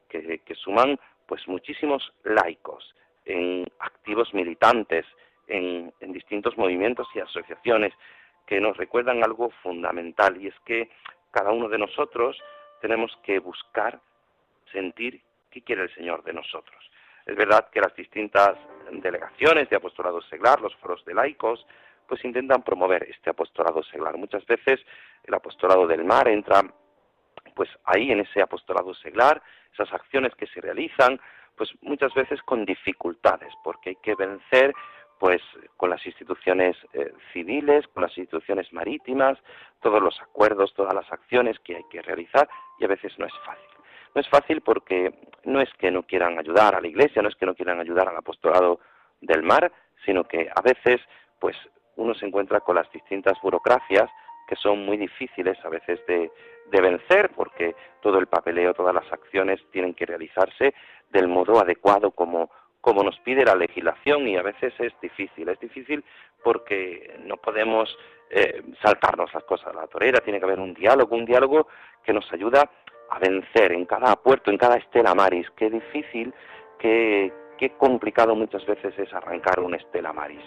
que, 0.07 0.39
suman 0.55 0.97
pues 1.25 1.45
muchísimos 1.47 2.13
laicos, 2.23 2.95
en 3.25 3.67
activos 3.79 4.33
militantes, 4.33 5.05
en, 5.47 5.91
en 5.99 6.13
distintos 6.13 6.57
movimientos 6.57 7.07
y 7.13 7.19
asociaciones 7.19 7.93
que 8.45 8.61
nos 8.61 8.77
recuerdan 8.77 9.23
algo 9.23 9.49
fundamental 9.61 10.41
y 10.41 10.47
es 10.47 10.55
que 10.65 10.89
cada 11.31 11.51
uno 11.51 11.67
de 11.67 11.77
nosotros 11.77 12.37
tenemos 12.81 13.11
que 13.23 13.39
buscar 13.39 13.99
sentir 14.71 15.21
qué 15.51 15.61
quiere 15.61 15.83
el 15.83 15.93
Señor 15.95 16.23
de 16.23 16.33
nosotros. 16.33 16.89
Es 17.27 17.35
verdad 17.35 17.69
que 17.69 17.81
las 17.81 17.93
distintas 17.95 18.57
delegaciones 18.91 19.69
de 19.69 19.75
apostolado 19.75 20.21
seglar, 20.23 20.61
los 20.61 20.75
foros 20.77 21.03
de 21.05 21.13
laicos, 21.13 21.65
pues 22.07 22.23
intentan 22.23 22.63
promover 22.63 23.03
este 23.03 23.29
apostolado 23.29 23.83
seglar. 23.83 24.17
Muchas 24.17 24.45
veces 24.45 24.79
el 25.23 25.33
apostolado 25.33 25.85
del 25.87 26.05
mar 26.05 26.27
entra 26.29 26.61
pues 27.53 27.69
ahí 27.83 28.11
en 28.11 28.21
ese 28.21 28.41
apostolado 28.41 28.93
seglar, 28.93 29.41
esas 29.73 29.91
acciones 29.91 30.33
que 30.35 30.47
se 30.47 30.61
realizan, 30.61 31.19
pues 31.55 31.69
muchas 31.81 32.13
veces 32.13 32.41
con 32.43 32.65
dificultades, 32.65 33.51
porque 33.63 33.89
hay 33.89 33.95
que 33.97 34.15
vencer 34.15 34.73
pues 35.19 35.41
con 35.75 35.89
las 35.89 36.05
instituciones 36.05 36.77
eh, 36.93 37.11
civiles, 37.33 37.87
con 37.87 38.03
las 38.03 38.15
instituciones 38.17 38.71
marítimas, 38.71 39.37
todos 39.81 40.01
los 40.01 40.21
acuerdos, 40.21 40.73
todas 40.75 40.93
las 40.93 41.11
acciones 41.11 41.57
que 41.59 41.75
hay 41.75 41.83
que 41.89 42.03
realizar 42.03 42.47
y 42.79 42.85
a 42.85 42.87
veces 42.87 43.11
no 43.17 43.25
es 43.25 43.33
fácil. 43.43 43.76
No 44.15 44.21
es 44.21 44.29
fácil 44.29 44.61
porque 44.61 45.13
no 45.43 45.61
es 45.61 45.69
que 45.77 45.91
no 45.91 46.03
quieran 46.03 46.39
ayudar 46.39 46.75
a 46.75 46.81
la 46.81 46.87
Iglesia, 46.87 47.21
no 47.21 47.29
es 47.29 47.35
que 47.35 47.45
no 47.45 47.55
quieran 47.55 47.79
ayudar 47.79 48.09
al 48.09 48.17
apostolado 48.17 48.79
del 49.21 49.43
mar, 49.43 49.71
sino 50.05 50.23
que 50.23 50.49
a 50.53 50.61
veces 50.61 51.01
pues 51.39 51.55
uno 51.95 52.13
se 52.13 52.25
encuentra 52.25 52.61
con 52.61 52.75
las 52.75 52.91
distintas 52.91 53.39
burocracias 53.41 54.09
que 54.47 54.55
son 54.55 54.85
muy 54.85 54.97
difíciles 54.97 55.57
a 55.63 55.69
veces 55.69 55.99
de, 56.07 56.31
vencer 56.71 57.31
porque 57.35 57.75
todo 58.01 58.17
el 58.17 58.27
papeleo, 58.27 58.73
todas 58.73 58.95
las 58.95 59.11
acciones 59.11 59.59
tienen 59.71 59.93
que 59.93 60.05
realizarse 60.05 60.73
del 61.09 61.27
modo 61.27 61.59
adecuado 61.59 62.11
como, 62.11 62.49
como 62.79 63.03
nos 63.03 63.19
pide 63.19 63.43
la 63.43 63.55
legislación 63.55 64.27
y 64.27 64.37
a 64.37 64.41
veces 64.41 64.73
es 64.79 64.93
difícil. 65.01 65.49
Es 65.49 65.59
difícil 65.59 66.03
porque 66.43 67.19
no 67.25 67.37
podemos 67.37 67.97
eh, 68.29 68.61
saltarnos 68.81 69.33
las 69.33 69.43
cosas 69.43 69.75
a 69.75 69.81
la 69.81 69.87
torera, 69.87 70.21
tiene 70.21 70.39
que 70.39 70.45
haber 70.45 70.59
un 70.59 70.73
diálogo, 70.73 71.15
un 71.15 71.25
diálogo 71.25 71.67
que 72.03 72.13
nos 72.13 72.31
ayuda 72.31 72.69
a 73.09 73.19
vencer 73.19 73.71
en 73.71 73.85
cada 73.85 74.15
puerto, 74.15 74.51
en 74.51 74.57
cada 74.57 74.77
estela 74.77 75.13
maris. 75.15 75.47
Qué 75.55 75.69
difícil, 75.69 76.33
qué, 76.79 77.31
qué 77.57 77.71
complicado 77.77 78.35
muchas 78.35 78.65
veces 78.65 78.97
es 78.97 79.13
arrancar 79.13 79.59
un 79.59 79.75
estela 79.75 80.13
maris. 80.13 80.43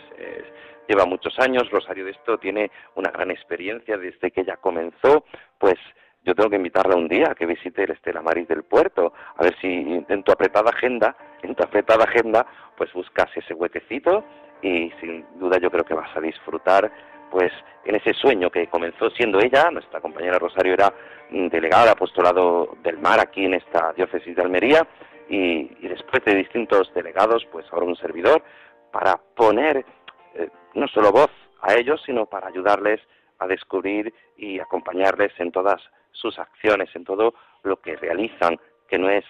lleva 0.89 1.05
muchos 1.07 1.39
años, 1.39 1.71
Rosario 1.71 2.05
de 2.05 2.13
esto 2.13 2.39
tiene 2.39 2.71
una 2.95 3.11
gran 3.11 3.31
experiencia 3.31 3.97
desde 3.97 4.31
que 4.31 4.41
ella 4.41 4.57
comenzó, 4.57 5.25
pues 5.59 5.79
yo 6.25 6.35
tengo 6.35 6.51
que 6.51 6.57
invitarla 6.57 6.97
un 6.97 7.09
día 7.09 7.31
a 7.31 7.35
que 7.35 7.47
visite 7.47 7.85
el 7.85 7.93
Estela 7.93 8.21
Maris 8.21 8.47
del 8.47 8.65
puerto, 8.65 9.13
a 9.37 9.43
ver 9.43 9.57
si 9.61 10.05
en 10.07 10.23
tu 10.23 10.33
apretada 10.33 10.71
agenda, 10.71 11.17
en 11.43 11.55
tu 11.55 11.63
apretada 11.63 12.05
agenda, 12.05 12.47
pues 12.77 12.93
buscas 12.93 13.35
ese 13.37 13.55
huequecito 13.55 14.25
y 14.61 14.91
sin 15.01 15.25
duda 15.39 15.59
yo 15.59 15.71
creo 15.71 15.85
que 15.85 15.95
vas 15.95 16.15
a 16.15 16.21
disfrutar 16.21 16.93
pues 17.31 17.53
en 17.85 17.95
ese 17.95 18.13
sueño 18.15 18.51
que 18.51 18.67
comenzó 18.67 19.11
siendo 19.11 19.41
ella, 19.41 19.71
nuestra 19.71 20.01
compañera 20.01 20.39
Rosario 20.39 20.75
era 20.75 20.93
delegada 21.31 21.87
de 21.87 21.91
apostolado 21.93 22.77
del 22.83 22.99
mar 22.99 23.21
aquí 23.21 23.45
en 23.45 23.55
esta 23.55 23.93
diócesis 23.93 24.35
de 24.35 24.43
Almería 24.43 24.87
y, 25.29 25.69
después 25.87 26.25
de 26.25 26.35
distintos 26.35 26.93
delegados, 26.93 27.47
pues 27.53 27.65
ahora 27.71 27.87
un 27.87 27.97
servidor, 27.97 28.43
para 28.93 29.17
poner 29.37 29.85
eh, 30.35 30.49
no 30.75 30.89
solo 30.89 31.13
voz 31.13 31.31
a 31.63 31.75
ellos, 31.75 32.03
sino 32.05 32.27
para 32.27 32.49
ayudarles 32.49 33.01
a 33.39 33.47
descubrir 33.47 34.13
y 34.37 34.59
acompañarles 34.59 35.33
en 35.39 35.53
todas 35.53 35.81
sus 36.11 36.39
acciones, 36.39 36.89
en 36.95 37.05
todo 37.05 37.35
lo 37.63 37.81
que 37.81 37.97
realizan, 37.97 38.59
que 38.89 38.99
no 38.99 39.09
es, 39.09 39.25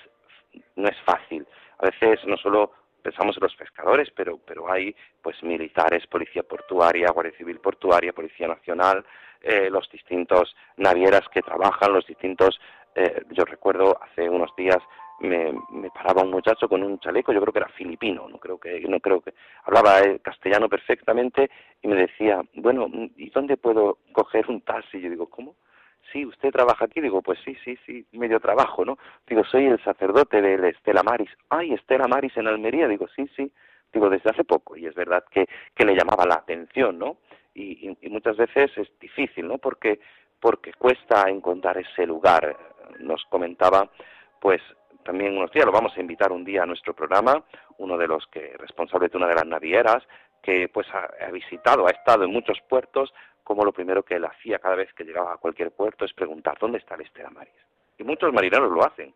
no 0.77 0.89
es 0.89 0.97
fácil. 1.05 1.47
A 1.79 1.87
veces 1.87 2.27
no 2.27 2.37
solo 2.39 2.73
pensamos 3.03 3.37
en 3.37 3.43
los 3.43 3.57
pescadores, 3.57 4.11
pero, 4.15 4.39
pero 4.47 4.71
hay 4.71 4.95
pues 5.23 5.43
militares, 5.43 6.07
policía 6.07 6.43
portuaria, 6.43 7.11
guardia 7.11 7.37
civil 7.37 7.59
portuaria, 7.59 8.13
policía 8.13 8.49
nacional, 8.49 9.05
eh, 9.43 9.69
los 9.71 9.91
distintos 9.91 10.55
navieras 10.77 11.23
que 11.33 11.43
trabajan, 11.43 11.93
los 11.93 12.07
distintos, 12.07 12.61
eh, 12.95 13.23
yo 13.31 13.45
recuerdo 13.45 13.99
hace 14.03 14.29
unos 14.29 14.55
días 14.57 14.79
me, 15.21 15.53
me, 15.71 15.91
paraba 15.91 16.23
un 16.23 16.31
muchacho 16.31 16.69
con 16.69 16.83
un 16.83 16.99
chaleco, 16.99 17.33
yo 17.33 17.41
creo 17.41 17.53
que 17.53 17.59
era 17.59 17.69
filipino, 17.69 18.29
no 18.29 18.39
creo 18.39 18.59
que, 18.59 18.81
no 18.81 19.01
creo 19.01 19.21
que 19.21 19.35
hablaba 19.65 20.01
castellano 20.23 20.69
perfectamente 20.69 21.51
y 21.83 21.89
me 21.89 21.97
decía, 21.97 22.41
bueno, 22.55 22.89
¿y 23.17 23.31
dónde 23.31 23.57
puedo 23.57 23.99
coger 24.13 24.49
un 24.49 24.63
taxi? 24.63 25.01
Yo 25.01 25.11
digo, 25.11 25.29
¿cómo? 25.29 25.57
Sí, 26.13 26.27
usted 26.27 26.51
trabaja 26.51 26.85
aquí, 26.85 27.01
digo, 27.01 27.23
pues 27.23 27.39
sí, 27.45 27.57
sí, 27.65 27.79
sí, 27.87 28.07
medio 28.13 28.41
trabajo, 28.41 28.85
¿no? 28.85 28.99
Digo, 29.27 29.45
soy 29.45 29.67
el 29.67 29.83
sacerdote 29.83 30.41
de 30.41 30.69
Estela 30.69 31.03
Maris. 31.03 31.31
Ay, 31.49 31.73
Estela 31.73 32.09
Maris 32.09 32.37
en 32.37 32.49
Almería, 32.49 32.89
digo, 32.89 33.07
sí, 33.15 33.29
sí, 33.37 33.53
digo, 33.93 34.09
desde 34.09 34.31
hace 34.31 34.45
poco, 34.45 34.77
y 34.77 34.87
es 34.87 34.95
verdad 34.95 35.25
que, 35.31 35.47
que 35.75 35.85
le 35.85 35.95
llamaba 35.95 36.27
la 36.27 36.37
atención, 36.37 36.99
¿no? 36.99 37.19
Y, 37.55 37.97
y, 38.01 38.09
muchas 38.09 38.37
veces 38.37 38.71
es 38.77 38.89
difícil, 39.01 39.49
¿no? 39.49 39.59
Porque, 39.59 40.01
porque 40.39 40.73
cuesta 40.75 41.29
encontrar 41.29 41.79
ese 41.79 42.07
lugar. 42.07 42.57
Nos 43.01 43.25
comentaba, 43.25 43.91
pues, 44.41 44.63
también 45.03 45.37
unos 45.37 45.51
días, 45.51 45.67
lo 45.67 45.73
vamos 45.73 45.97
a 45.97 46.01
invitar 46.01 46.31
un 46.31 46.45
día 46.45 46.63
a 46.63 46.67
nuestro 46.67 46.95
programa, 46.95 47.43
uno 47.79 47.97
de 47.97 48.07
los 48.07 48.27
que 48.29 48.55
responsable 48.59 49.09
de 49.09 49.17
una 49.17 49.27
de 49.27 49.35
las 49.35 49.47
navieras, 49.47 50.03
que 50.42 50.68
pues 50.68 50.87
ha, 50.92 51.31
visitado, 51.31 51.87
ha 51.87 51.90
estado 51.90 52.24
en 52.24 52.33
muchos 52.33 52.59
puertos, 52.68 53.12
como 53.44 53.64
lo 53.64 53.72
primero 53.72 54.03
que 54.03 54.14
él 54.14 54.24
hacía 54.24 54.59
cada 54.59 54.76
vez 54.76 54.92
que 54.94 55.05
llegaba 55.05 55.33
a 55.33 55.38
cualquier 55.38 55.72
puerto 55.72 56.05
es 56.05 56.12
preguntar 56.12 56.59
dónde 56.59 56.79
está 56.79 56.94
el 56.94 57.03
Estela 57.03 57.31
Maris. 57.31 57.55
y 57.98 58.05
muchos 58.05 58.33
marineros 58.33 58.70
lo 58.70 58.85
hacen. 58.85 59.14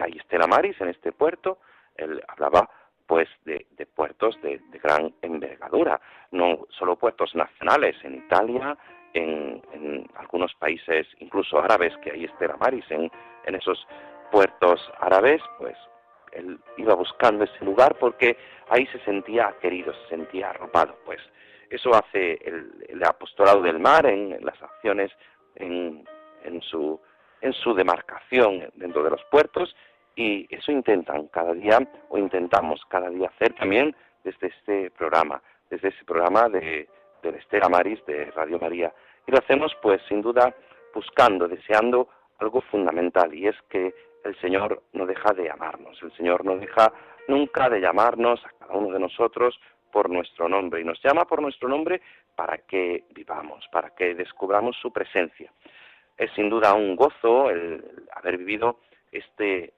Hay 0.00 0.12
Estela 0.18 0.46
Maris 0.46 0.80
en 0.80 0.88
este 0.88 1.12
puerto, 1.12 1.58
él 1.96 2.22
hablaba 2.28 2.68
pues 3.06 3.28
de, 3.46 3.66
puertos 3.94 4.40
de, 4.42 4.60
gran 4.82 5.14
envergadura, 5.22 6.00
no 6.30 6.66
solo 6.70 6.96
puertos 6.96 7.34
nacionales 7.34 7.96
en 8.04 8.16
Italia, 8.16 8.76
en, 9.14 10.06
algunos 10.16 10.54
países 10.54 11.06
incluso 11.18 11.58
árabes 11.58 11.96
que 11.98 12.12
hay 12.12 12.24
Estela 12.24 12.56
Maris 12.58 12.84
en, 12.90 13.10
en 13.44 13.54
esos 13.54 13.86
puertos 14.30 14.80
árabes, 15.00 15.40
pues 15.58 15.76
él 16.38 16.58
iba 16.76 16.94
buscando 16.94 17.44
ese 17.44 17.64
lugar 17.64 17.96
porque 17.98 18.36
ahí 18.68 18.86
se 18.86 18.98
sentía 19.00 19.54
querido, 19.60 19.92
se 19.92 20.08
sentía 20.08 20.50
arropado, 20.50 20.96
pues 21.04 21.20
eso 21.70 21.94
hace 21.94 22.38
el, 22.44 23.02
apostolado 23.04 23.62
del 23.62 23.78
mar 23.78 24.06
en, 24.06 24.36
las 24.44 24.60
acciones 24.62 25.10
en, 25.56 26.04
en, 26.44 26.62
su, 26.62 27.00
en 27.40 27.52
su 27.52 27.74
demarcación 27.74 28.70
dentro 28.74 29.02
de 29.02 29.10
los 29.10 29.22
puertos 29.30 29.74
y 30.16 30.46
eso 30.54 30.72
intentan 30.72 31.28
cada 31.28 31.54
día 31.54 31.78
o 32.08 32.18
intentamos 32.18 32.80
cada 32.88 33.08
día 33.10 33.28
hacer 33.28 33.52
también 33.54 33.94
desde 34.24 34.48
este 34.48 34.90
programa, 34.90 35.42
desde 35.70 35.88
ese 35.88 36.04
programa 36.04 36.48
de, 36.48 36.88
de 37.22 37.28
Estela 37.30 37.68
Maris 37.68 38.04
de 38.06 38.30
Radio 38.32 38.58
María. 38.58 38.92
Y 39.26 39.32
lo 39.32 39.38
hacemos 39.38 39.76
pues 39.80 40.00
sin 40.08 40.22
duda 40.22 40.54
buscando, 40.94 41.46
deseando 41.46 42.08
algo 42.38 42.60
fundamental 42.62 43.34
y 43.34 43.46
es 43.46 43.56
que 43.68 43.94
el 44.28 44.38
Señor 44.40 44.82
no 44.92 45.06
deja 45.06 45.32
de 45.32 45.50
amarnos, 45.50 46.00
el 46.02 46.12
Señor 46.12 46.44
no 46.44 46.56
deja 46.56 46.92
nunca 47.26 47.68
de 47.68 47.80
llamarnos 47.80 48.44
a 48.44 48.50
cada 48.58 48.74
uno 48.74 48.92
de 48.92 49.00
nosotros 49.00 49.58
por 49.90 50.10
nuestro 50.10 50.48
nombre 50.48 50.80
y 50.80 50.84
nos 50.84 51.02
llama 51.02 51.24
por 51.24 51.40
nuestro 51.40 51.68
nombre 51.68 52.00
para 52.36 52.58
que 52.58 53.04
vivamos, 53.14 53.66
para 53.72 53.90
que 53.94 54.14
descubramos 54.14 54.76
su 54.76 54.92
presencia. 54.92 55.50
Es 56.16 56.30
sin 56.32 56.50
duda 56.50 56.74
un 56.74 56.94
gozo 56.94 57.50
el 57.50 57.82
haber 58.14 58.36
vivido 58.38 58.80
este, 59.10 59.72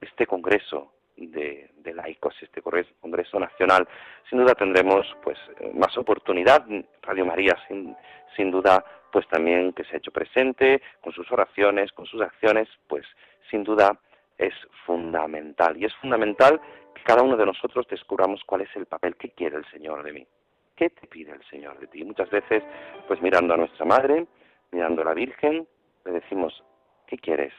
este 0.00 0.26
congreso 0.26 0.92
de, 1.28 1.70
laicos, 1.94 2.34
este 2.40 2.62
congreso 2.62 3.38
nacional. 3.38 3.86
Sin 4.28 4.38
duda 4.38 4.54
tendremos 4.54 5.06
pues 5.22 5.38
más 5.74 5.96
oportunidad. 5.98 6.64
Radio 7.02 7.26
María 7.26 7.56
sin, 7.68 7.96
sin 8.36 8.50
duda 8.50 8.84
pues 9.12 9.26
también 9.28 9.72
que 9.72 9.84
se 9.84 9.94
ha 9.94 9.98
hecho 9.98 10.12
presente 10.12 10.80
con 11.00 11.12
sus 11.12 11.30
oraciones, 11.32 11.92
con 11.92 12.06
sus 12.06 12.22
acciones, 12.22 12.68
pues 12.86 13.04
sin 13.50 13.64
duda 13.64 13.98
es 14.38 14.54
fundamental. 14.86 15.76
Y 15.76 15.84
es 15.84 15.94
fundamental 15.96 16.60
que 16.94 17.02
cada 17.02 17.22
uno 17.22 17.36
de 17.36 17.46
nosotros 17.46 17.86
descubramos 17.88 18.42
cuál 18.44 18.62
es 18.62 18.76
el 18.76 18.86
papel 18.86 19.16
que 19.16 19.30
quiere 19.30 19.56
el 19.56 19.66
Señor 19.70 20.02
de 20.02 20.12
mí. 20.12 20.26
¿Qué 20.76 20.90
te 20.90 21.06
pide 21.06 21.32
el 21.32 21.44
Señor 21.50 21.78
de 21.78 21.88
ti? 21.88 22.04
Muchas 22.04 22.30
veces, 22.30 22.62
pues 23.06 23.20
mirando 23.20 23.52
a 23.52 23.58
nuestra 23.58 23.84
Madre, 23.84 24.26
mirando 24.70 25.02
a 25.02 25.06
la 25.06 25.14
Virgen, 25.14 25.66
le 26.04 26.12
decimos, 26.12 26.64
¿qué 27.06 27.18
quieres, 27.18 27.52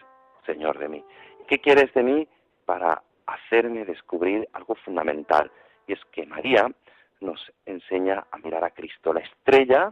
Señor, 0.45 0.79
de 0.79 0.89
mí? 0.89 1.05
¿Qué 1.47 1.59
quieres 1.59 1.93
de 1.93 2.01
mí 2.01 2.27
para 2.65 3.03
hacerme 3.33 3.85
descubrir 3.85 4.47
algo 4.53 4.75
fundamental? 4.75 5.51
Y 5.87 5.93
es 5.93 5.99
que 6.11 6.25
María 6.25 6.71
nos 7.19 7.51
enseña 7.65 8.25
a 8.31 8.37
mirar 8.37 8.63
a 8.63 8.71
Cristo. 8.71 9.13
La 9.13 9.21
estrella 9.21 9.91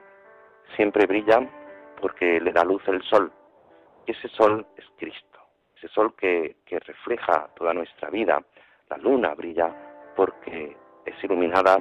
siempre 0.75 1.05
brilla 1.05 1.39
porque 2.01 2.39
le 2.39 2.51
da 2.51 2.63
luz 2.63 2.81
el 2.87 3.01
sol. 3.03 3.31
Y 4.05 4.11
ese 4.11 4.27
sol 4.29 4.65
es 4.77 4.85
Cristo 4.97 5.29
ese 5.79 5.87
sol 5.93 6.13
que, 6.15 6.55
refleja 6.69 7.49
toda 7.55 7.73
nuestra 7.73 8.09
vida. 8.09 8.39
La 8.89 8.97
luna 8.97 9.33
brilla 9.33 9.73
porque 10.15 10.75
es 11.05 11.23
iluminada 11.23 11.77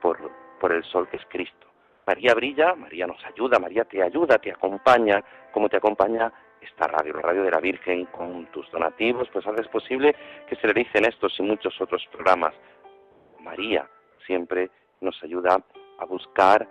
por, 0.00 0.18
por 0.60 0.72
el 0.72 0.82
sol 0.84 1.08
que 1.08 1.16
es 1.16 1.26
Cristo. 1.28 1.66
María 2.06 2.34
brilla, 2.34 2.74
María 2.74 3.06
nos 3.06 3.24
ayuda, 3.24 3.58
María 3.58 3.84
te 3.84 4.02
ayuda, 4.02 4.38
te 4.38 4.52
acompaña, 4.52 5.22
como 5.52 5.68
te 5.68 5.76
acompaña 5.76 6.32
esta 6.66 6.86
radio, 6.86 7.14
la 7.14 7.22
radio 7.22 7.42
de 7.44 7.50
la 7.50 7.60
Virgen, 7.60 8.06
con 8.06 8.46
tus 8.46 8.70
donativos, 8.70 9.28
pues 9.32 9.46
haces 9.46 9.68
posible 9.68 10.14
que 10.48 10.56
se 10.56 10.66
realicen 10.66 11.04
estos 11.04 11.38
y 11.38 11.42
muchos 11.42 11.80
otros 11.80 12.06
programas. 12.12 12.54
María 13.40 13.88
siempre 14.26 14.70
nos 15.00 15.22
ayuda 15.22 15.58
a 15.98 16.04
buscar, 16.04 16.68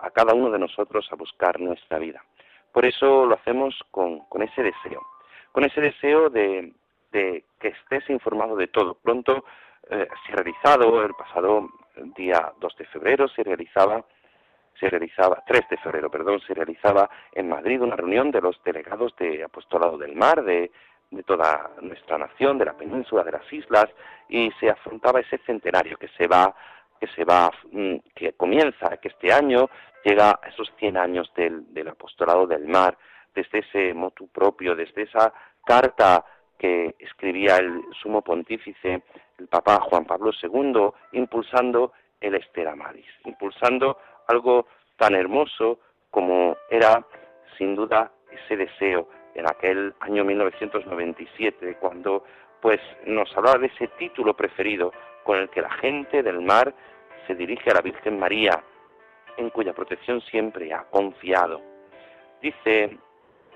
a 0.00 0.10
cada 0.10 0.34
uno 0.34 0.50
de 0.50 0.58
nosotros, 0.58 1.08
a 1.10 1.16
buscar 1.16 1.60
nuestra 1.60 1.98
vida. 1.98 2.22
Por 2.72 2.84
eso 2.84 3.26
lo 3.26 3.34
hacemos 3.34 3.74
con, 3.90 4.20
con 4.26 4.42
ese 4.42 4.62
deseo, 4.62 5.02
con 5.52 5.64
ese 5.64 5.80
deseo 5.80 6.28
de, 6.30 6.72
que 7.10 7.44
estés 7.68 8.08
informado 8.10 8.56
de 8.56 8.68
todo. 8.68 8.94
Pronto 8.94 9.44
eh, 9.90 10.06
se 10.26 10.32
ha 10.32 10.36
realizado, 10.36 11.02
el 11.02 11.14
pasado 11.14 11.68
día 12.16 12.52
2 12.60 12.76
de 12.76 12.84
febrero 12.86 13.28
se 13.28 13.42
realizaba, 13.42 14.04
se 14.78 14.88
realizaba, 14.88 15.42
3 15.46 15.68
de 15.70 15.76
febrero, 15.78 16.10
perdón, 16.10 16.40
se 16.46 16.54
realizaba 16.54 17.10
en 17.32 17.48
Madrid 17.48 17.80
una 17.80 17.96
reunión 17.96 18.30
de 18.30 18.40
los 18.40 18.62
delegados 18.64 19.14
de 19.16 19.42
Apostolado 19.44 19.98
del 19.98 20.14
Mar, 20.14 20.44
de, 20.44 20.70
de 21.10 21.22
toda 21.22 21.70
nuestra 21.80 22.18
nación, 22.18 22.58
de 22.58 22.66
la 22.66 22.76
península, 22.76 23.24
de 23.24 23.32
las 23.32 23.52
islas, 23.52 23.86
y 24.28 24.50
se 24.60 24.70
afrontaba 24.70 25.20
ese 25.20 25.38
centenario 25.38 25.96
que 25.96 26.08
se 26.08 26.26
va 26.26 26.54
que 26.98 27.06
se 27.14 27.24
va, 27.24 27.50
mm, 27.70 27.96
que 28.14 28.32
comienza, 28.32 28.96
que 28.96 29.08
este 29.08 29.32
año 29.32 29.70
llega 30.04 30.30
a 30.30 30.48
esos 30.48 30.68
100 30.78 30.96
años 30.96 31.32
del, 31.36 31.72
del 31.72 31.88
apostolado 31.88 32.46
del 32.46 32.66
mar, 32.66 32.98
desde 33.34 33.60
ese 33.60 33.94
motu 33.94 34.28
propio, 34.28 34.74
desde 34.74 35.02
esa 35.02 35.32
carta 35.64 36.24
que 36.58 36.96
escribía 36.98 37.56
el 37.56 37.82
sumo 38.02 38.22
pontífice, 38.22 39.02
el 39.38 39.46
Papa 39.46 39.78
Juan 39.80 40.04
Pablo 40.04 40.32
II, 40.42 40.90
impulsando 41.12 41.92
el 42.20 42.34
Estera 42.34 42.74
Maris, 42.74 43.06
impulsando 43.24 43.98
algo 44.28 44.66
tan 44.96 45.14
hermoso 45.14 45.78
como 46.10 46.56
era, 46.70 47.04
sin 47.56 47.74
duda, 47.74 48.12
ese 48.30 48.56
deseo 48.56 49.08
en 49.34 49.46
aquel 49.46 49.94
año 50.00 50.24
1997, 50.24 51.76
cuando 51.80 52.24
pues 52.60 52.80
nos 53.06 53.34
hablaba 53.36 53.58
de 53.58 53.66
ese 53.68 53.88
título 53.98 54.34
preferido 54.34 54.92
con 55.24 55.38
el 55.38 55.48
que 55.50 55.62
la 55.62 55.70
gente 55.70 56.22
del 56.22 56.40
mar 56.40 56.74
se 57.26 57.34
dirige 57.34 57.70
a 57.70 57.74
la 57.74 57.82
Virgen 57.82 58.18
María, 58.18 58.62
en 59.36 59.50
cuya 59.50 59.72
protección 59.72 60.20
siempre 60.22 60.72
ha 60.72 60.84
confiado. 60.84 61.60
Dice 62.42 62.98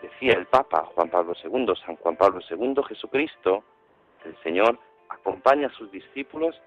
Decía 0.02 0.32
el 0.32 0.46
Papa 0.46 0.84
Juan 0.94 1.08
Pablo 1.08 1.32
II, 1.44 1.74
San 1.86 1.94
Juan 1.96 2.16
Pablo 2.16 2.40
II, 2.50 2.74
Jesucristo, 2.88 3.62
el 4.24 4.36
Señor, 4.42 4.76
acompaña 5.08 5.68
a 5.68 5.72
sus 5.74 5.92
discípulos 5.92 6.60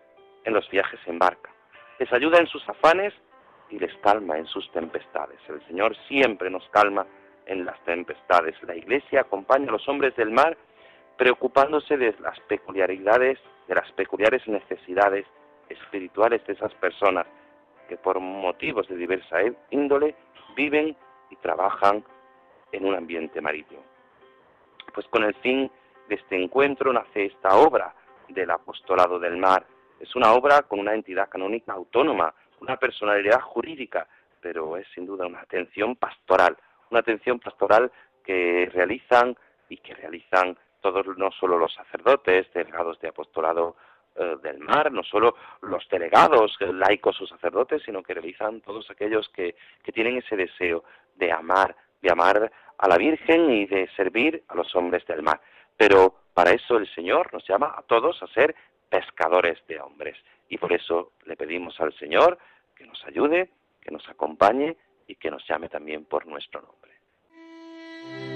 en 0.46 0.54
los 0.54 0.70
viajes 0.70 1.00
en 1.06 1.20
barca, 1.20 1.52
les 2.00 2.12
ayuda 2.14 2.40
en 2.40 2.48
sus 2.48 2.68
afanes 2.70 3.14
y 3.70 3.80
les 3.80 3.94
calma 3.98 4.38
en 4.38 4.46
sus 4.46 4.72
tempestades. 4.72 5.40
El 5.48 5.66
Señor 5.68 5.96
siempre 6.08 6.50
nos 6.50 6.68
calma 6.70 7.06
en 7.46 7.66
las 7.66 7.80
tempestades. 7.84 8.56
La 8.64 8.76
Iglesia 8.76 9.22
acompaña 9.22 9.70
a 9.70 9.74
los 9.74 9.88
hombres 9.88 10.16
del 10.16 10.32
mar 10.32 10.58
preocupándose 11.18 11.98
de 11.98 12.14
las 12.20 12.40
peculiaridades, 12.42 13.40
de 13.68 13.76
las 13.76 13.92
peculiares 13.94 14.46
necesidades 14.48 15.26
espirituales 15.70 16.46
de 16.46 16.54
esas 16.54 16.74
personas 16.76 17.26
que 17.88 17.98
por 17.98 18.20
motivos 18.20 18.88
de 18.88 18.98
diversa 18.98 19.38
índole 19.70 20.16
viven 20.56 20.96
y 21.30 21.36
trabajan 21.38 22.04
en 22.72 22.86
un 22.86 22.96
ambiente 22.96 23.42
marítimo. 23.42 23.82
Pues 24.94 25.08
con 25.08 25.24
el 25.24 25.34
fin 25.36 25.72
de 26.10 26.16
este 26.16 26.42
encuentro 26.42 26.92
nace 26.94 27.26
esta 27.26 27.56
obra 27.58 27.94
del 28.30 28.50
apostolado 28.52 29.20
del 29.20 29.38
mar. 29.38 29.66
Es 30.00 30.16
una 30.16 30.34
obra 30.34 30.64
con 30.64 30.80
una 30.80 30.94
entidad 30.94 31.30
canónica 31.30 31.74
autónoma, 31.74 32.34
una 32.66 32.78
personalidad 32.78 33.42
jurídica, 33.42 34.08
pero 34.42 34.76
es 34.76 34.88
sin 34.94 35.06
duda 35.06 35.28
una 35.28 35.42
atención 35.42 35.96
pastoral, 35.96 36.58
una 36.90 37.00
atención 37.00 37.40
pastoral 37.40 37.92
que 38.24 38.70
realizan 38.74 39.38
y 39.70 39.78
que 39.78 39.94
realizan 39.94 40.58
todos, 40.82 41.06
no 41.18 41.32
solo 41.32 41.58
los 41.58 41.74
sacerdotes, 41.74 42.52
delegados 42.54 43.00
de 43.00 43.10
apostolado 43.10 43.76
eh, 44.16 44.36
del 44.42 44.60
mar, 44.60 44.92
no 44.92 45.04
solo 45.04 45.36
los 45.62 45.88
delegados, 45.90 46.58
laicos 46.60 47.22
o 47.22 47.28
sacerdotes, 47.28 47.84
sino 47.84 48.02
que 48.02 48.14
realizan 48.14 48.62
todos 48.62 48.90
aquellos 48.90 49.30
que, 49.30 49.56
que 49.84 49.92
tienen 49.92 50.18
ese 50.18 50.36
deseo 50.36 50.84
de 51.16 51.32
amar, 51.32 51.76
de 52.02 52.12
amar 52.12 52.52
a 52.78 52.88
la 52.88 52.98
Virgen 52.98 53.52
y 53.52 53.66
de 53.68 53.88
servir 53.96 54.44
a 54.48 54.56
los 54.56 54.74
hombres 54.76 55.06
del 55.06 55.22
mar. 55.22 55.40
Pero 55.78 56.16
para 56.34 56.52
eso 56.52 56.78
el 56.78 56.92
Señor 56.94 57.32
nos 57.32 57.48
llama 57.48 57.76
a 57.78 57.84
todos 57.84 58.22
a 58.24 58.28
ser 58.28 58.56
pescadores 58.90 59.60
de 59.68 59.80
hombres. 59.80 60.18
Y 60.50 60.58
por 60.58 60.72
eso 60.74 61.12
le 61.26 61.36
pedimos 61.36 61.80
al 61.80 61.94
Señor 61.94 62.38
que 62.76 62.86
nos 62.86 63.04
ayude, 63.06 63.50
que 63.82 63.92
nos 63.92 64.08
acompañe 64.10 64.76
y 65.08 65.16
que 65.16 65.32
nos 65.32 65.48
llame 65.48 65.70
también 65.70 66.06
por 66.06 66.26
nuestro 66.26 66.62
nombre. 66.62 68.35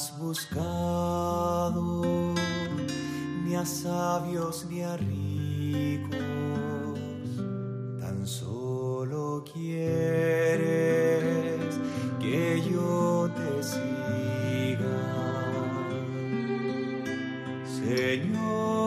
Has 0.00 0.16
buscado 0.16 1.84
ni 3.44 3.54
a 3.54 3.66
sabios 3.66 4.64
ni 4.70 4.80
a 4.82 4.96
ricos, 4.96 6.18
tan 8.00 8.26
solo 8.26 9.44
quieres 9.52 10.60
que 12.18 12.62
yo 12.72 13.30
te 13.36 13.62
siga. 13.62 15.00
Señor, 17.82 18.80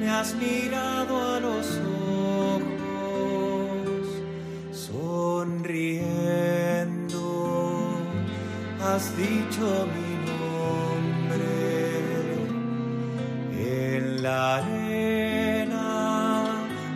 me 0.00 0.10
has 0.10 0.34
mirado 0.34 1.14
a 1.34 1.38
los 1.38 1.71
has 8.92 9.16
dicho 9.16 9.86
mi 9.94 10.10
nombre 10.28 11.54
en 13.56 14.22
la 14.22 14.56
arena. 14.56 15.88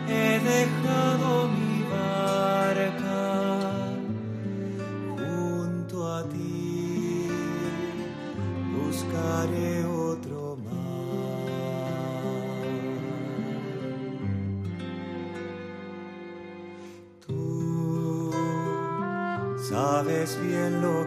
He 0.07 0.39
dejado 0.53 1.47
mi 1.57 1.83
barca 1.95 3.23
junto 5.17 5.95
a 6.17 6.23
ti, 6.29 7.29
buscaré 8.75 9.83
otro 9.85 10.55
mar. 10.57 10.77
Tú 17.25 18.31
sabes 19.69 20.39
bien 20.43 20.81
lo 20.81 21.06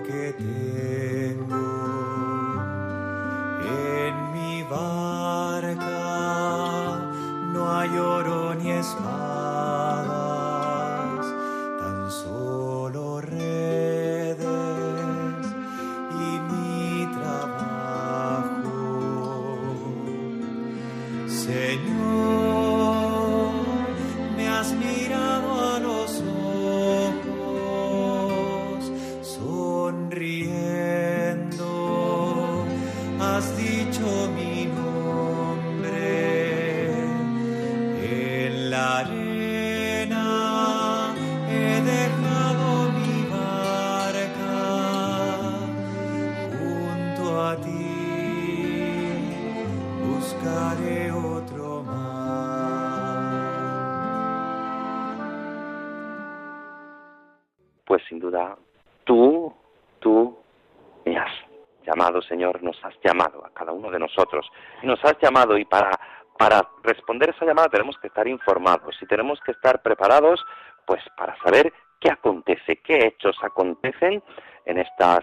Señor, 62.28 62.62
nos 62.62 62.82
has 62.84 62.94
llamado 63.04 63.44
a 63.44 63.50
cada 63.50 63.72
uno 63.72 63.90
de 63.90 63.98
nosotros. 63.98 64.50
Nos 64.82 65.04
has 65.04 65.16
llamado 65.20 65.58
y 65.58 65.64
para, 65.66 65.90
para 66.38 66.66
responder 66.82 67.30
esa 67.30 67.44
llamada 67.44 67.68
tenemos 67.68 67.98
que 67.98 68.06
estar 68.06 68.26
informados 68.26 68.96
y 69.02 69.06
tenemos 69.06 69.38
que 69.44 69.52
estar 69.52 69.82
preparados 69.82 70.44
pues 70.86 71.02
para 71.16 71.36
saber 71.42 71.72
qué 72.00 72.10
acontece, 72.10 72.80
qué 72.82 73.06
hechos 73.06 73.36
acontecen 73.42 74.22
en 74.64 74.78
estas 74.78 75.20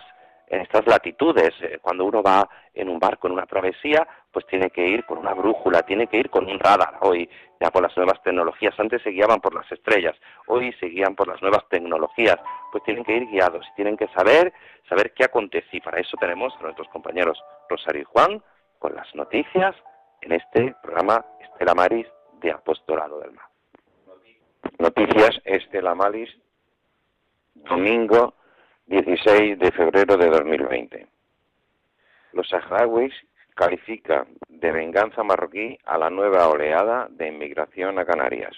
en 0.48 0.62
estas 0.62 0.86
latitudes. 0.88 1.54
Eh, 1.62 1.80
Cuando 1.82 2.06
uno 2.06 2.24
va 2.24 2.50
en 2.74 2.90
un 2.90 3.00
barco, 3.00 3.28
en 3.28 3.34
una 3.34 3.46
travesía, 3.46 4.08
pues 4.32 4.46
tiene 4.48 4.70
que 4.70 4.86
ir 4.86 5.06
con 5.06 5.18
una 5.18 5.34
brújula, 5.34 5.84
tiene 5.84 6.08
que 6.08 6.18
ir 6.18 6.30
con 6.30 6.50
un 6.50 6.60
radar. 6.60 6.98
Hoy, 7.02 7.30
ya 7.60 7.72
por 7.72 7.84
las 7.84 7.96
nuevas 7.98 8.22
tecnologías, 8.24 8.80
antes 8.80 9.02
se 9.02 9.12
guiaban 9.12 9.42
por 9.42 9.54
las 9.54 9.70
estrellas, 9.72 10.16
hoy 10.48 10.74
se 10.80 10.88
guían 10.88 11.16
por 11.16 11.28
las 11.28 11.42
nuevas 11.42 11.68
tecnologías, 11.70 12.38
pues 12.72 12.84
tienen 12.84 13.04
que 13.04 13.16
ir 13.16 13.28
guiados 13.28 13.66
y 13.72 13.76
tienen 13.76 13.98
que 13.98 14.08
saber, 14.10 14.54
saber 14.88 15.14
qué 15.14 15.26
acontece. 15.26 15.78
Y 15.78 15.82
para 15.82 16.00
eso 16.00 16.18
tenemos 16.18 16.54
a 16.60 16.64
nuestros 16.64 16.88
compañeros 16.90 17.42
Rosario 17.70 18.02
y 18.02 18.06
Juan 18.06 18.42
con 18.80 18.96
las 18.96 19.14
noticias 19.16 19.76
en 20.22 20.34
este 20.34 20.76
programa 20.82 21.26
Estela 21.40 21.74
Maris 21.74 22.08
de 22.42 22.52
Apostolado 22.52 23.20
del 23.20 23.32
Mar. 23.32 23.46
Noticias 24.80 25.40
Estela 25.46 25.96
Maris, 25.96 26.30
domingo 27.56 28.36
16 28.88 29.60
de 29.60 29.72
febrero 29.74 30.16
de 30.16 30.30
2020. 30.30 31.08
Los 32.32 32.48
saharauis 32.48 33.14
califican 33.54 34.28
de 34.48 34.72
venganza 34.72 35.24
marroquí 35.24 35.78
a 35.84 35.98
la 35.98 36.10
nueva 36.10 36.48
oleada 36.48 37.08
de 37.10 37.28
inmigración 37.28 38.00
a 38.00 38.06
Canarias. 38.06 38.56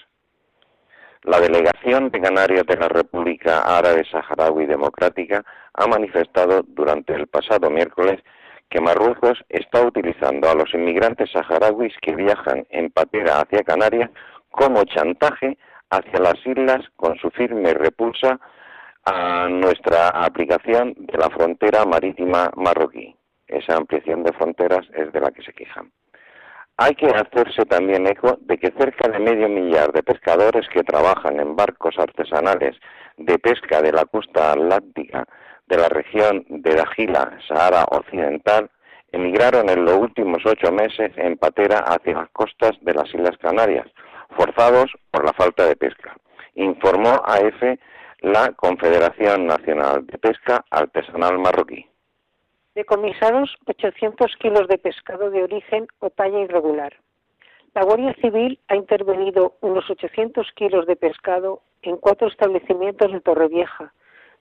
La 1.22 1.40
delegación 1.40 2.10
de 2.10 2.20
Canarias 2.20 2.64
de 2.64 2.76
la 2.76 2.88
República 2.88 3.62
Árabe 3.76 4.04
Saharaui 4.08 4.66
Democrática 4.66 5.44
ha 5.74 5.86
manifestado 5.88 6.62
durante 6.62 7.12
el 7.12 7.26
pasado 7.26 7.68
miércoles 7.68 8.22
que 8.68 8.80
Marruecos 8.80 9.44
está 9.48 9.82
utilizando 9.82 10.48
a 10.48 10.54
los 10.54 10.72
inmigrantes 10.72 11.32
saharauis 11.32 11.92
que 12.00 12.14
viajan 12.14 12.66
en 12.70 12.90
patera 12.90 13.40
hacia 13.40 13.64
Canarias 13.64 14.10
como 14.50 14.84
chantaje 14.84 15.58
hacia 15.90 16.20
las 16.20 16.46
islas 16.46 16.86
con 16.94 17.18
su 17.18 17.30
firme 17.30 17.74
repulsa 17.74 18.38
a 19.04 19.48
nuestra 19.48 20.08
aplicación 20.08 20.94
de 20.96 21.18
la 21.18 21.30
frontera 21.30 21.84
marítima 21.84 22.50
marroquí. 22.56 23.16
Esa 23.46 23.76
ampliación 23.76 24.22
de 24.22 24.32
fronteras 24.32 24.86
es 24.94 25.12
de 25.12 25.20
la 25.20 25.30
que 25.30 25.42
se 25.42 25.52
quejan. 25.52 25.90
Hay 26.76 26.94
que 26.94 27.06
hacerse 27.06 27.64
también 27.66 28.06
eco 28.06 28.38
de 28.40 28.56
que 28.56 28.72
cerca 28.78 29.08
de 29.08 29.18
medio 29.18 29.48
millar 29.48 29.92
de 29.92 30.02
pescadores 30.02 30.66
que 30.72 30.82
trabajan 30.82 31.38
en 31.38 31.54
barcos 31.54 31.98
artesanales 31.98 32.76
de 33.18 33.38
pesca 33.38 33.82
de 33.82 33.92
la 33.92 34.06
costa 34.06 34.52
atlántica 34.52 35.26
de 35.66 35.76
la 35.76 35.88
región 35.88 36.44
de 36.48 36.74
Dajila, 36.74 37.38
Sahara 37.46 37.84
Occidental, 37.90 38.70
emigraron 39.12 39.68
en 39.68 39.84
los 39.84 39.96
últimos 39.96 40.38
ocho 40.46 40.72
meses 40.72 41.12
en 41.16 41.36
patera 41.36 41.80
hacia 41.80 42.14
las 42.14 42.30
costas 42.30 42.72
de 42.80 42.94
las 42.94 43.12
Islas 43.12 43.36
Canarias, 43.38 43.86
forzados 44.36 44.90
por 45.10 45.24
la 45.24 45.32
falta 45.32 45.66
de 45.66 45.76
pesca. 45.76 46.16
Informó 46.54 47.20
AF 47.24 47.62
la 48.22 48.52
Confederación 48.52 49.46
Nacional 49.46 50.06
de 50.06 50.18
Pesca 50.18 50.64
Artesanal 50.70 51.38
Marroquí. 51.38 51.86
Decomisados 52.74 53.56
800 53.66 54.36
kilos 54.38 54.68
de 54.68 54.78
pescado 54.78 55.30
de 55.30 55.42
origen 55.42 55.86
o 56.00 56.10
talla 56.10 56.40
irregular. 56.40 56.94
La 57.74 57.82
Guardia 57.82 58.14
Civil 58.20 58.60
ha 58.68 58.76
intervenido 58.76 59.56
unos 59.60 59.88
800 59.88 60.50
kilos 60.54 60.86
de 60.86 60.96
pescado 60.96 61.62
en 61.82 61.96
cuatro 61.96 62.28
establecimientos 62.28 63.10
de 63.12 63.20
Torrevieja, 63.20 63.92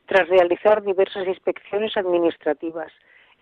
tras 0.07 0.27
realizar 0.27 0.83
diversas 0.83 1.27
inspecciones 1.27 1.95
administrativas, 1.95 2.91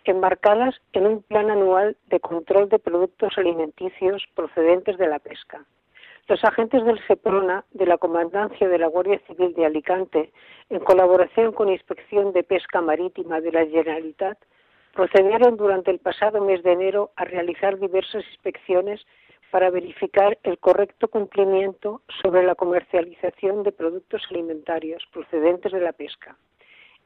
enmarcadas 0.03 0.75
en 0.93 1.07
un 1.07 1.23
plan 1.23 1.49
anual 1.49 1.97
de 2.07 2.19
control 2.19 2.69
de 2.69 2.79
productos 2.79 3.37
alimenticios 3.37 4.23
procedentes 4.35 4.97
de 4.97 5.07
la 5.07 5.19
pesca. 5.19 5.65
Los 6.27 6.43
agentes 6.43 6.83
del 6.83 6.99
SEPRONA 7.07 7.63
de 7.71 7.85
la 7.85 7.97
Comandancia 7.97 8.67
de 8.67 8.77
la 8.77 8.87
Guardia 8.87 9.17
Civil 9.27 9.53
de 9.53 9.65
Alicante, 9.65 10.33
en 10.69 10.81
colaboración 10.81 11.53
con 11.53 11.69
Inspección 11.69 12.33
de 12.33 12.43
Pesca 12.43 12.81
Marítima 12.81 13.39
de 13.39 13.53
la 13.53 13.65
Generalitat, 13.65 14.37
procedieron 14.93 15.55
durante 15.55 15.89
el 15.89 15.99
pasado 15.99 16.43
mes 16.43 16.63
de 16.63 16.73
enero 16.73 17.11
a 17.15 17.23
realizar 17.23 17.79
diversas 17.79 18.25
inspecciones 18.25 19.05
para 19.51 19.69
verificar 19.69 20.37
el 20.43 20.57
correcto 20.57 21.07
cumplimiento 21.07 22.01
sobre 22.21 22.43
la 22.43 22.55
comercialización 22.55 23.63
de 23.63 23.71
productos 23.71 24.21
alimentarios 24.29 25.07
procedentes 25.13 25.71
de 25.71 25.79
la 25.79 25.93
pesca. 25.93 26.35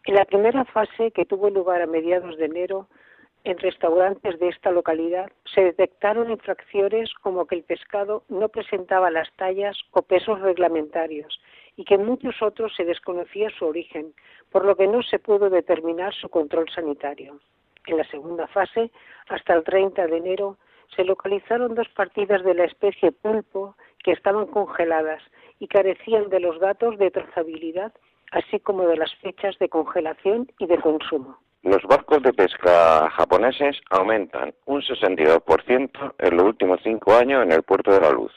En 0.06 0.16
la 0.16 0.26
primera 0.26 0.66
fase, 0.66 1.12
que 1.12 1.26
tuvo 1.26 1.52
lugar 1.52 1.84
a 1.84 1.86
mediados 1.86 2.38
de 2.38 2.46
enero, 2.46 2.88
en 3.44 3.58
restaurantes 3.58 4.40
de 4.40 4.50
esta 4.50 4.72
localidad 4.72 5.32
se 5.54 5.62
detectaron 5.62 6.30
infracciones 6.30 7.12
como 7.22 7.48
que 7.48 7.56
el 7.56 7.64
pescado 7.64 8.24
no 8.30 8.50
presentaba 8.50 9.10
las 9.10 9.32
tallas 9.36 9.78
o 9.92 10.04
pesos 10.04 10.40
reglamentarios 10.42 11.40
y 11.76 11.86
que 11.86 11.96
en 11.96 12.06
muchos 12.06 12.42
otros 12.42 12.74
se 12.76 12.86
desconocía 12.86 13.50
su 13.58 13.66
origen, 13.66 14.14
por 14.52 14.66
lo 14.66 14.76
que 14.76 14.88
no 14.88 15.02
se 15.02 15.20
pudo 15.20 15.50
determinar 15.50 16.14
su 16.14 16.30
control 16.30 16.70
sanitario. 16.70 17.40
En 17.88 17.98
la 17.98 18.04
segunda 18.06 18.48
fase, 18.48 18.92
hasta 19.28 19.56
el 19.56 19.64
30 19.64 20.06
de 20.06 20.18
enero, 20.18 20.58
se 20.96 21.04
localizaron 21.04 21.74
dos 21.74 21.88
partidas 21.90 22.44
de 22.44 22.54
la 22.54 22.66
especie 22.66 23.12
pulpo 23.12 23.76
que 24.04 24.12
estaban 24.12 24.46
congeladas 24.48 25.24
y 25.60 25.68
carecían 25.68 26.30
de 26.30 26.42
los 26.42 26.60
datos 26.60 26.98
de 26.98 27.10
trazabilidad, 27.12 27.94
así 28.32 28.60
como 28.60 28.88
de 28.88 28.98
las 28.98 29.16
fechas 29.16 29.58
de 29.60 29.70
congelación 29.70 30.52
y 30.60 30.68
de 30.68 30.78
consumo. 30.80 31.38
Los 31.64 31.84
barcos 31.84 32.24
de 32.24 32.34
pesca 32.34 33.08
japoneses 33.12 33.80
aumentan 33.92 34.52
un 34.66 34.82
62% 34.82 36.14
en 36.18 36.36
los 36.36 36.46
últimos 36.46 36.80
cinco 36.84 37.16
años 37.16 37.44
en 37.44 37.52
el 37.52 37.62
puerto 37.62 37.92
de 37.92 38.02
la 38.02 38.10
Luz. 38.10 38.32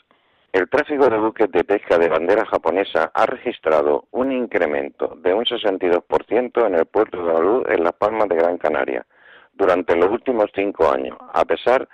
El 0.53 0.69
tráfico 0.69 1.09
de 1.09 1.17
buques 1.17 1.51
de 1.51 1.65
pesca 1.65 1.97
de 1.97 2.11
bandera 2.11 2.45
japonesa 2.45 3.11
ha 3.15 3.25
registrado 3.25 4.05
un 4.11 4.31
incremento 4.31 5.17
de 5.23 5.33
un 5.33 5.47
62% 5.47 6.67
en 6.67 6.75
el 6.75 6.85
puerto 6.85 7.25
de 7.25 7.33
la 7.33 7.41
Luz 7.41 7.65
en 7.71 7.83
Las 7.83 7.95
Palmas 7.95 8.29
de 8.29 8.37
Gran 8.37 8.59
Canaria 8.59 9.07
durante 9.55 9.97
los 9.97 10.11
últimos 10.11 10.51
cinco 10.55 10.93
años, 10.93 11.17
a 11.33 11.47
pesar 11.47 11.89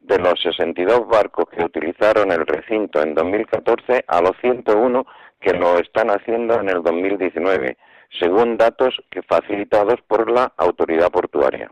de 0.00 0.18
los 0.18 0.40
62 0.40 1.06
barcos 1.06 1.50
que 1.50 1.62
utilizaron 1.62 2.32
el 2.32 2.46
recinto 2.46 3.02
en 3.02 3.14
2014 3.14 4.06
a 4.08 4.22
los 4.22 4.32
101 4.40 5.06
que 5.38 5.52
lo 5.52 5.78
están 5.78 6.08
haciendo 6.08 6.58
en 6.60 6.70
el 6.70 6.82
2019, 6.82 7.76
según 8.18 8.56
datos 8.56 9.00
que 9.10 9.22
facilitados 9.22 10.00
por 10.06 10.30
la 10.30 10.52
autoridad 10.56 11.10
portuaria. 11.10 11.70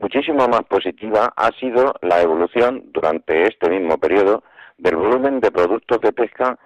Muchísimo 0.00 0.46
más 0.48 0.64
positiva 0.64 1.32
ha 1.36 1.50
sido 1.52 1.94
la 2.02 2.20
evolución 2.20 2.84
durante 2.92 3.44
este 3.44 3.70
mismo 3.70 3.96
periodo 3.98 4.44
del 4.76 4.96
volumen 4.96 5.40
de 5.40 5.50
productos 5.50 6.00
de 6.02 6.12
pesca 6.12 6.58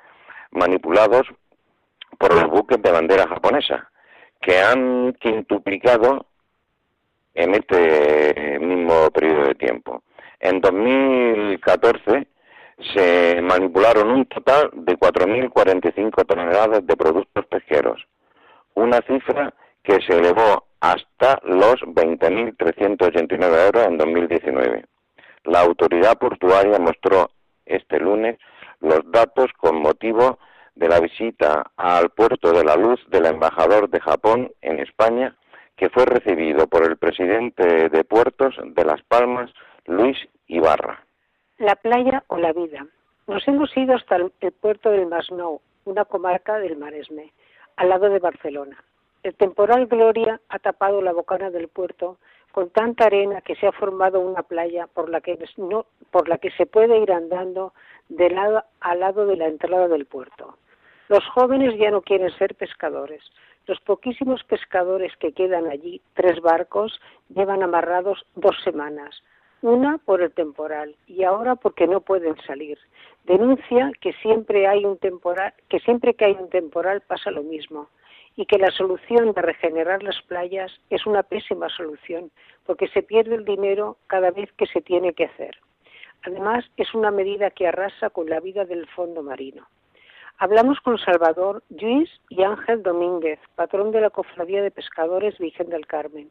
manipulados 0.50 1.28
por 2.18 2.34
los 2.34 2.50
buques 2.50 2.82
de 2.82 2.90
bandera 2.90 3.28
japonesa, 3.28 3.88
que 4.40 4.58
han 4.58 5.12
quintuplicado 5.14 6.26
en 7.34 7.54
este 7.54 8.58
mismo 8.58 9.10
periodo 9.10 9.44
de 9.44 9.54
tiempo. 9.54 10.02
En 10.40 10.60
2014 10.60 12.26
se 12.94 13.40
manipularon 13.42 14.10
un 14.10 14.26
total 14.26 14.70
de 14.72 14.98
4.045 14.98 16.26
toneladas 16.26 16.86
de 16.86 16.96
productos 16.96 17.46
pesqueros, 17.46 18.06
una 18.74 19.00
cifra 19.02 19.52
que 19.82 20.00
se 20.06 20.18
elevó 20.18 20.64
hasta 20.80 21.40
los 21.44 21.80
20.389 21.82 23.66
euros 23.66 23.86
en 23.86 23.98
2019. 23.98 24.84
La 25.44 25.60
autoridad 25.60 26.18
portuaria 26.18 26.78
mostró 26.78 27.30
este 27.66 27.98
lunes 27.98 28.38
los 28.80 29.00
datos 29.10 29.50
con 29.56 29.80
motivo 29.80 30.38
de 30.74 30.88
la 30.88 31.00
visita 31.00 31.70
al 31.76 32.10
puerto 32.10 32.52
de 32.52 32.64
la 32.64 32.76
luz 32.76 33.00
del 33.08 33.26
embajador 33.26 33.90
de 33.90 34.00
Japón 34.00 34.50
en 34.62 34.80
España, 34.80 35.36
que 35.76 35.90
fue 35.90 36.04
recibido 36.04 36.66
por 36.66 36.84
el 36.84 36.96
presidente 36.96 37.88
de 37.88 38.04
puertos 38.04 38.54
de 38.64 38.84
Las 38.84 39.02
Palmas, 39.02 39.50
Luis 39.86 40.16
Ibarra. 40.46 41.04
La 41.58 41.76
playa 41.76 42.24
o 42.28 42.38
la 42.38 42.52
vida. 42.52 42.86
Nos 43.26 43.46
hemos 43.46 43.74
ido 43.76 43.94
hasta 43.94 44.16
el, 44.16 44.30
puerto 44.60 44.90
del 44.90 45.06
Masnou, 45.06 45.60
una 45.84 46.04
comarca 46.04 46.58
del 46.58 46.76
Maresme, 46.76 47.32
al 47.80 47.88
lado 47.88 48.10
de 48.10 48.18
Barcelona. 48.18 48.76
El 49.22 49.34
temporal 49.36 49.86
Gloria 49.86 50.38
ha 50.50 50.58
tapado 50.58 51.00
la 51.00 51.14
bocana 51.14 51.48
del 51.48 51.68
puerto 51.68 52.18
con 52.52 52.68
tanta 52.68 53.06
arena 53.06 53.40
que 53.40 53.54
se 53.54 53.66
ha 53.66 53.72
formado 53.72 54.20
una 54.20 54.42
playa 54.42 54.86
por 54.86 55.08
la 55.08 55.22
que, 55.22 55.38
no, 55.56 55.86
por 56.10 56.28
la 56.28 56.36
que 56.36 56.50
se 56.50 56.66
puede 56.66 56.98
ir 56.98 57.10
andando 57.10 57.72
de 58.10 58.28
lado 58.28 58.64
a 58.80 58.94
lado 58.94 59.24
de 59.24 59.36
la 59.36 59.46
entrada 59.46 59.88
del 59.88 60.04
puerto. 60.04 60.58
Los 61.08 61.26
jóvenes 61.28 61.74
ya 61.78 61.90
no 61.90 62.02
quieren 62.02 62.30
ser 62.36 62.54
pescadores. 62.54 63.22
Los 63.66 63.80
poquísimos 63.80 64.44
pescadores 64.44 65.16
que 65.16 65.32
quedan 65.32 65.66
allí, 65.66 66.02
tres 66.12 66.38
barcos, 66.42 67.00
llevan 67.30 67.62
amarrados 67.62 68.26
dos 68.34 68.56
semanas 68.62 69.22
una 69.62 69.98
por 69.98 70.22
el 70.22 70.32
temporal 70.32 70.96
y 71.06 71.24
ahora 71.24 71.56
porque 71.56 71.86
no 71.86 72.00
pueden 72.00 72.36
salir. 72.46 72.78
Denuncia 73.24 73.92
que 74.00 74.12
siempre 74.14 74.66
hay 74.66 74.84
un 74.84 74.98
temporal, 74.98 75.52
que 75.68 75.80
siempre 75.80 76.14
que 76.14 76.24
hay 76.26 76.32
un 76.32 76.48
temporal 76.48 77.02
pasa 77.02 77.30
lo 77.30 77.42
mismo 77.42 77.88
y 78.36 78.46
que 78.46 78.58
la 78.58 78.70
solución 78.70 79.32
de 79.32 79.42
regenerar 79.42 80.02
las 80.02 80.20
playas 80.22 80.72
es 80.88 81.06
una 81.06 81.22
pésima 81.22 81.68
solución 81.68 82.30
porque 82.64 82.88
se 82.88 83.02
pierde 83.02 83.34
el 83.34 83.44
dinero 83.44 83.96
cada 84.06 84.30
vez 84.30 84.50
que 84.52 84.66
se 84.66 84.80
tiene 84.80 85.12
que 85.12 85.24
hacer. 85.24 85.56
Además, 86.22 86.64
es 86.76 86.94
una 86.94 87.10
medida 87.10 87.50
que 87.50 87.66
arrasa 87.66 88.10
con 88.10 88.28
la 88.28 88.40
vida 88.40 88.64
del 88.64 88.86
fondo 88.88 89.22
marino. 89.22 89.66
Hablamos 90.38 90.80
con 90.80 90.96
Salvador, 90.98 91.62
Luis 91.68 92.08
y 92.30 92.42
Ángel 92.42 92.82
Domínguez, 92.82 93.38
patrón 93.56 93.90
de 93.90 94.00
la 94.00 94.10
Cofradía 94.10 94.62
de 94.62 94.70
Pescadores 94.70 95.36
Virgen 95.38 95.68
del 95.68 95.86
Carmen, 95.86 96.30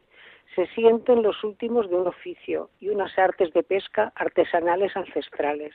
se 0.56 0.68
sienten 0.68 1.22
los 1.22 1.44
últimos 1.44 1.90
de 1.90 1.96
un 1.96 2.08
oficio 2.08 2.70
y 2.80 2.90
unas 2.90 3.18
artes 3.18 3.54
de 3.54 3.64
pesca 3.64 4.12
artesanales 4.16 4.96
ancestrales. 4.96 5.74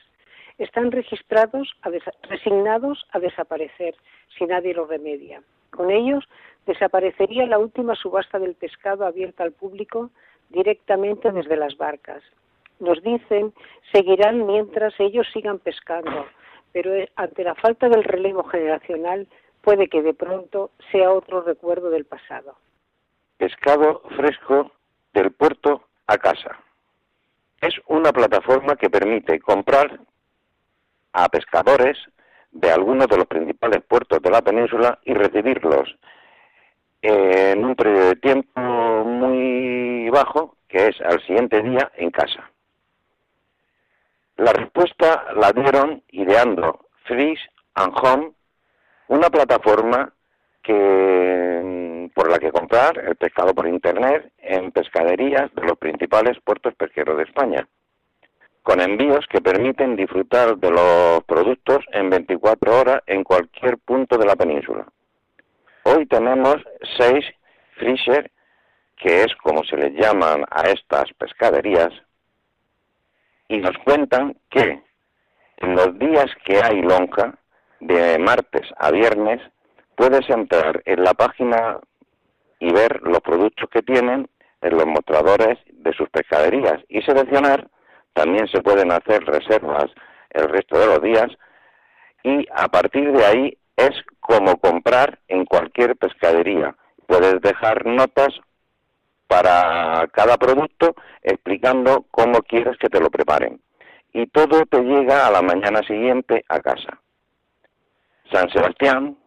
Están 0.59 0.93
registrados, 0.93 1.75
resignados 2.23 3.07
a 3.13 3.19
desaparecer 3.19 3.95
si 4.37 4.47
nadie 4.47 4.75
lo 4.75 4.87
remedia. 4.87 5.43
Con 5.71 5.91
ellos 5.91 6.25
desaparecería 6.67 7.47
la 7.47 7.59
última 7.59 7.95
subasta 7.95 8.39
del 8.39 8.55
pescado 8.55 9.05
abierta 9.05 9.43
al 9.43 9.53
público 9.53 10.11
directamente 10.51 11.33
desde 11.33 11.57
las 11.57 11.77
barcas. 11.77 12.23
Nos 12.79 13.03
dicen 13.03 13.53
seguirán 13.93 14.47
mientras 14.47 14.99
ellos 14.99 15.27
sigan 15.33 15.59
pescando, 15.59 16.27
pero 16.73 16.95
eh, 16.95 17.11
ante 17.17 17.45
la 17.45 17.55
falta 17.55 17.89
del 17.89 18.05
relevo 18.05 18.45
generacional 18.45 19.27
puede 19.63 19.89
que 19.89 20.03
de 20.03 20.15
pronto 20.15 20.71
sea 20.91 21.11
otro 21.11 21.43
recuerdo 21.43 21.91
del 21.91 22.05
pasado 22.05 22.57
pescado 23.37 24.03
fresco 24.17 24.73
del 25.13 25.33
puerto 25.33 25.85
a 26.07 26.19
casa. 26.19 26.59
Es 27.61 27.75
una 27.87 28.13
plataforma 28.13 28.77
que 28.77 28.91
permite 28.91 29.41
comprar 29.41 30.01
a 31.13 31.29
pescadores 31.29 31.97
de 32.51 32.71
algunos 32.71 33.09
de 33.09 33.17
los 33.17 33.27
principales 33.27 33.83
puertos 33.83 34.21
de 34.23 34.31
la 34.31 34.43
península 34.43 34.99
y 35.05 35.15
recibirlos 35.15 35.97
en 37.03 37.65
un 37.65 37.75
periodo 37.75 38.09
de 38.09 38.17
tiempo 38.17 38.61
muy 38.61 40.09
bajo, 40.11 40.57
que 40.69 40.89
es 40.89 41.01
al 41.01 41.21
siguiente 41.27 41.63
día 41.63 41.91
en 41.97 42.11
casa. 42.11 42.51
La 44.37 44.53
respuesta 44.53 45.27
la 45.37 45.53
dieron 45.53 46.03
ideando 46.09 46.87
Fish 47.05 47.41
and 47.75 47.93
Home, 48.03 48.33
una 49.09 49.31
plataforma 49.31 50.13
que 50.63 51.61
por 52.15 52.31
la 52.31 52.39
que 52.39 52.53
comprar 52.53 52.97
el 52.99 53.17
pescado 53.17 53.55
por 53.55 53.67
Internet 53.67 54.33
en 54.39 54.71
pescaderías 54.71 55.53
de 55.55 55.63
los 55.63 55.77
principales 55.77 56.39
puertos 56.45 56.75
pesqueros 56.75 57.17
de 57.17 57.25
España, 57.25 57.69
con 58.63 58.81
envíos 58.81 59.27
que 59.29 59.41
permiten 59.41 59.97
disfrutar 59.97 60.57
de 60.57 60.71
los 60.71 61.25
productos 61.25 61.85
en 61.93 62.09
24 62.09 62.81
horas 62.81 63.03
en 63.07 63.25
cualquier 63.25 63.79
punto 63.79 64.17
de 64.17 64.27
la 64.27 64.37
península. 64.37 64.87
Hoy 65.83 66.07
tenemos 66.07 66.57
seis 66.97 67.27
freezer, 67.77 68.31
que 68.97 69.25
es 69.25 69.35
como 69.43 69.65
se 69.65 69.77
les 69.77 69.93
llaman 69.93 70.45
a 70.51 70.63
estas 70.71 71.13
pescaderías, 71.19 71.93
y 73.49 73.59
nos 73.59 73.77
cuentan 73.79 74.37
que 74.51 74.81
en 75.59 75.75
los 75.75 75.99
días 75.99 76.31
que 76.45 76.63
hay 76.63 76.81
lonja, 76.81 77.35
de 77.81 78.19
martes 78.19 78.67
a 78.79 78.91
viernes, 78.91 79.41
puedes 79.95 80.29
entrar 80.31 80.83
en 80.87 81.05
la 81.05 81.13
página 81.13 81.79
y 82.65 82.73
ver 82.73 83.03
los 83.03 83.21
productos 83.21 83.69
que 83.69 83.83
tienen 83.83 84.27
en 84.63 84.71
los 84.71 84.87
mostradores 84.87 85.59
de 85.71 85.93
sus 85.93 86.09
pescaderías 86.09 86.81
y 86.89 87.03
seleccionar. 87.03 87.69
También 88.15 88.49
se 88.49 88.63
pueden 88.63 88.91
hacer 88.91 89.23
reservas 89.23 89.91
el 90.31 90.49
resto 90.49 90.79
de 90.79 90.87
los 90.87 91.03
días 91.03 91.27
y 92.23 92.47
a 92.55 92.69
partir 92.69 93.13
de 93.13 93.25
ahí 93.27 93.59
es 93.77 93.91
como 94.19 94.57
comprar 94.57 95.19
en 95.29 95.45
cualquier 95.45 95.95
pescadería. 95.97 96.75
Puedes 97.07 97.39
dejar 97.43 97.85
notas 97.85 98.31
para 99.27 100.09
cada 100.13 100.39
producto 100.39 100.95
explicando 101.23 102.07
cómo 102.11 102.41
quieres 102.41 102.79
que 102.79 102.89
te 102.89 103.01
lo 103.01 103.11
preparen. 103.11 103.61
Y 104.15 104.27
todo 104.29 104.65
te 104.65 104.81
llega 104.81 105.27
a 105.27 105.31
la 105.31 105.43
mañana 105.43 105.83
siguiente 105.83 106.47
a 106.49 106.61
casa. 106.61 106.99
San 108.33 108.49
Sebastián, 108.49 109.19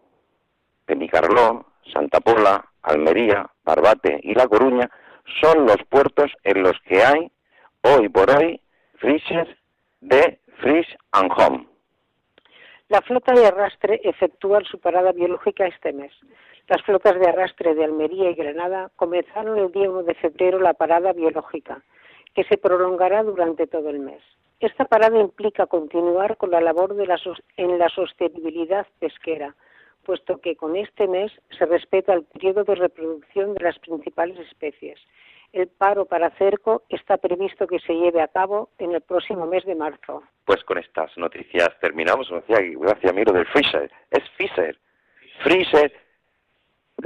Penicarló, 0.86 1.68
Santa 1.94 2.20
Pola, 2.20 2.66
Almería, 2.88 3.50
Barbate 3.64 4.20
y 4.24 4.34
La 4.34 4.48
Coruña 4.48 4.90
son 5.42 5.66
los 5.66 5.78
puertos 5.90 6.32
en 6.44 6.64
los 6.64 6.80
que 6.86 7.04
hay 7.04 7.32
hoy 7.82 8.08
por 8.10 8.30
hoy 8.32 8.62
frises 8.96 9.48
de 10.02 10.40
Fish 10.62 10.98
and 11.12 11.32
Home. 11.38 11.68
La 12.88 13.02
flota 13.02 13.34
de 13.34 13.46
arrastre 13.46 14.00
efectúa 14.04 14.62
su 14.64 14.80
parada 14.80 15.12
biológica 15.12 15.68
este 15.68 15.92
mes. 15.92 16.14
Las 16.70 16.82
flotas 16.84 17.20
de 17.20 17.28
arrastre 17.28 17.76
de 17.76 17.84
Almería 17.84 18.30
y 18.30 18.36
Granada 18.36 18.90
comenzaron 18.96 19.58
el 19.58 19.72
día 19.72 19.90
1 19.90 20.04
de 20.04 20.16
febrero 20.16 20.60
la 20.60 20.74
parada 20.74 21.12
biológica, 21.12 21.82
que 22.34 22.46
se 22.46 22.58
prolongará 22.58 23.24
durante 23.24 23.68
todo 23.68 23.90
el 23.90 24.00
mes. 24.00 24.22
Esta 24.62 24.86
parada 24.86 25.20
implica 25.20 25.68
continuar 25.68 26.38
con 26.38 26.52
la 26.52 26.62
labor 26.62 26.96
en 27.58 27.78
la 27.78 27.90
sostenibilidad 27.90 28.88
pesquera, 29.00 29.56
puesto 30.08 30.40
que 30.40 30.56
con 30.56 30.78
este 30.78 31.06
mes 31.06 31.32
se 31.58 31.66
respeta 31.66 32.14
el 32.14 32.24
periodo 32.24 32.64
de 32.64 32.76
reproducción 32.76 33.54
de 33.54 33.64
las 33.64 33.78
principales 33.80 34.40
especies. 34.40 34.98
El 35.52 35.68
paro 35.68 36.06
para 36.06 36.30
cerco 36.38 36.84
está 36.88 37.18
previsto 37.18 37.68
que 37.68 37.80
se 37.80 37.94
lleve 37.94 38.22
a 38.22 38.30
cabo 38.30 38.70
en 38.80 38.94
el 38.94 39.02
próximo 39.02 39.46
mes 39.46 39.66
de 39.66 39.76
marzo. 39.76 40.24
Pues 40.46 40.64
con 40.64 40.78
estas 40.78 41.16
noticias 41.18 41.70
terminamos. 41.82 42.30
Gracias, 42.48 43.12
amigo 43.12 43.34
del 43.34 43.46
Freezer. 43.48 43.92
Es 44.10 44.24
Freezer. 44.38 44.80
Freezer. 45.44 45.94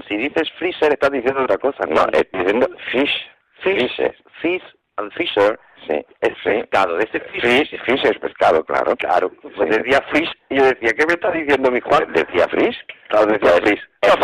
Si 0.08 0.18
dices 0.18 0.52
Freezer, 0.60 0.94
estás 0.94 1.12
diciendo 1.12 1.44
otra 1.44 1.58
cosa. 1.58 1.84
No, 1.88 2.06
es 2.14 2.32
diciendo 2.32 2.68
Fish. 2.92 3.30
Fish. 3.64 4.00
Fish 4.42 4.64
and 4.98 5.12
Fisher 5.14 5.60
sí, 5.88 6.06
es 6.20 6.34
pescado. 6.44 7.00
Ese 7.00 7.20
fish, 7.20 7.70
fish, 7.86 8.06
es 8.06 8.18
pescado, 8.20 8.64
claro. 8.64 8.96
Claro. 8.96 9.32
Pues 9.42 9.70
decía 9.70 10.02
fish 10.14 10.30
y 10.50 10.58
yo 10.58 10.66
decía, 10.66 10.92
¿qué 10.98 11.06
me 11.06 11.14
está 11.14 11.32
diciendo 11.32 11.72
mi 11.72 11.80
Juan? 11.82 12.12
Decía 12.14 12.48
fish. 12.48 12.78
Claro, 13.10 13.28
decía 13.28 13.54
fish. 13.64 13.82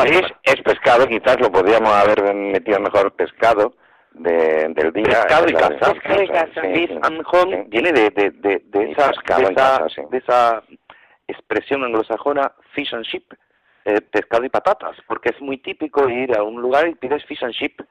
fish 0.08 0.34
es 0.43 0.62
pescado, 0.62 1.08
quizás 1.08 1.39
lo 1.39 1.51
podríamos 1.51 1.91
haber 1.91 2.34
metido 2.34 2.80
mejor 2.80 3.12
pescado 3.14 3.74
de, 4.12 4.70
del 4.70 4.93
día. 4.93 5.24
Pescado 5.24 5.45
y 5.47 5.53
casa. 5.53 5.93
Pescado 5.93 6.24
y 6.24 6.28
casa. 6.28 6.62
Fish 6.62 6.99
and 7.01 7.24
home 7.32 7.66
viene 7.68 7.91
de, 7.91 8.10
de, 8.10 8.32
de, 8.32 8.62
de 8.66 8.91
esa, 8.91 9.12
de, 9.38 9.51
esa, 9.51 9.86
de 10.10 10.18
esa 10.18 10.64
expresión 11.28 11.84
anglosajona 11.84 12.53
fish 12.74 12.93
and 12.93 13.05
chip, 13.05 13.34
eh, 13.86 14.01
pescado 14.01 14.45
y 14.45 14.49
patatas, 14.49 14.97
porque 15.08 15.30
es 15.30 15.41
muy 15.41 15.58
típico 15.58 16.10
ir 16.10 16.36
a 16.38 16.43
un 16.43 16.62
lugar 16.62 16.88
y 16.88 16.95
pides 16.95 17.26
fish 17.26 17.43
and 17.43 17.53
chip 17.53 17.82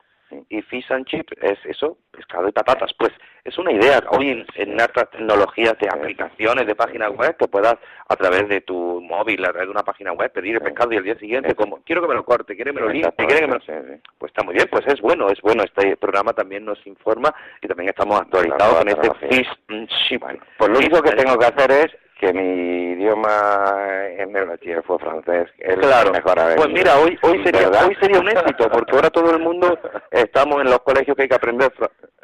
y 0.48 0.62
fish 0.62 0.90
and 0.90 1.06
chip 1.06 1.28
es 1.40 1.58
eso, 1.64 1.98
pescado 2.10 2.48
y 2.48 2.52
patatas. 2.52 2.92
Pues 2.98 3.12
es 3.44 3.56
una 3.58 3.72
idea 3.72 4.02
hoy 4.10 4.30
en, 4.30 4.46
en 4.54 4.80
otras 4.80 5.10
tecnologías 5.10 5.78
de 5.78 5.88
aplicaciones 5.88 6.66
de 6.66 6.74
páginas 6.74 7.10
web 7.10 7.36
que 7.36 7.48
puedas 7.48 7.76
a 8.08 8.16
través 8.16 8.48
de 8.48 8.60
tu 8.60 9.00
móvil, 9.00 9.44
a 9.44 9.50
través 9.50 9.68
de 9.68 9.72
una 9.72 9.84
página 9.84 10.12
web 10.12 10.32
pedir 10.32 10.56
el 10.56 10.60
pescado 10.60 10.92
y 10.92 10.96
el 10.96 11.04
día 11.04 11.18
siguiente 11.18 11.54
como 11.54 11.82
quiero 11.82 12.02
que 12.02 12.08
me 12.08 12.14
lo 12.14 12.24
corte, 12.24 12.54
quiero 12.56 12.72
que 12.72 12.80
me 12.80 12.86
lo 12.86 12.92
limpie, 12.92 13.26
quiero 13.26 13.40
que 13.40 13.46
me 13.46 13.54
lo... 13.54 14.00
Pues 14.18 14.30
está 14.30 14.42
muy 14.42 14.54
bien, 14.54 14.68
pues 14.70 14.86
es 14.86 15.00
bueno, 15.00 15.28
es 15.28 15.40
bueno. 15.40 15.62
Este 15.62 15.96
programa 15.96 16.32
también 16.32 16.64
nos 16.64 16.84
informa 16.86 17.34
y 17.62 17.68
también 17.68 17.88
estamos 17.88 18.20
actualizados 18.20 18.78
con 18.78 18.88
este 18.88 19.14
fish 19.28 19.48
and 19.68 19.88
chip. 20.08 20.22
pues 20.58 20.70
lo 20.70 20.78
único 20.78 21.02
que 21.02 21.12
tengo 21.12 21.38
que 21.38 21.46
hacer 21.46 21.70
es 21.70 22.05
que 22.18 22.32
mi 22.32 22.92
idioma 22.92 24.06
en 24.16 24.34
el 24.34 24.46
bachiller 24.46 24.82
fue 24.82 24.98
francés. 24.98 25.48
Es 25.58 25.76
claro. 25.76 26.12
Mejor 26.12 26.38
pues 26.56 26.68
mira, 26.70 26.98
hoy 26.98 27.18
hoy 27.22 27.44
sería 27.44 27.68
hoy 27.68 27.94
sería 28.00 28.20
un 28.20 28.28
éxito 28.28 28.70
porque 28.70 28.94
ahora 28.94 29.10
todo 29.10 29.30
el 29.32 29.40
mundo 29.40 29.78
estamos 30.10 30.62
en 30.62 30.70
los 30.70 30.80
colegios 30.80 31.14
que 31.14 31.24
hay 31.24 31.28
que 31.28 31.34
aprender 31.34 31.72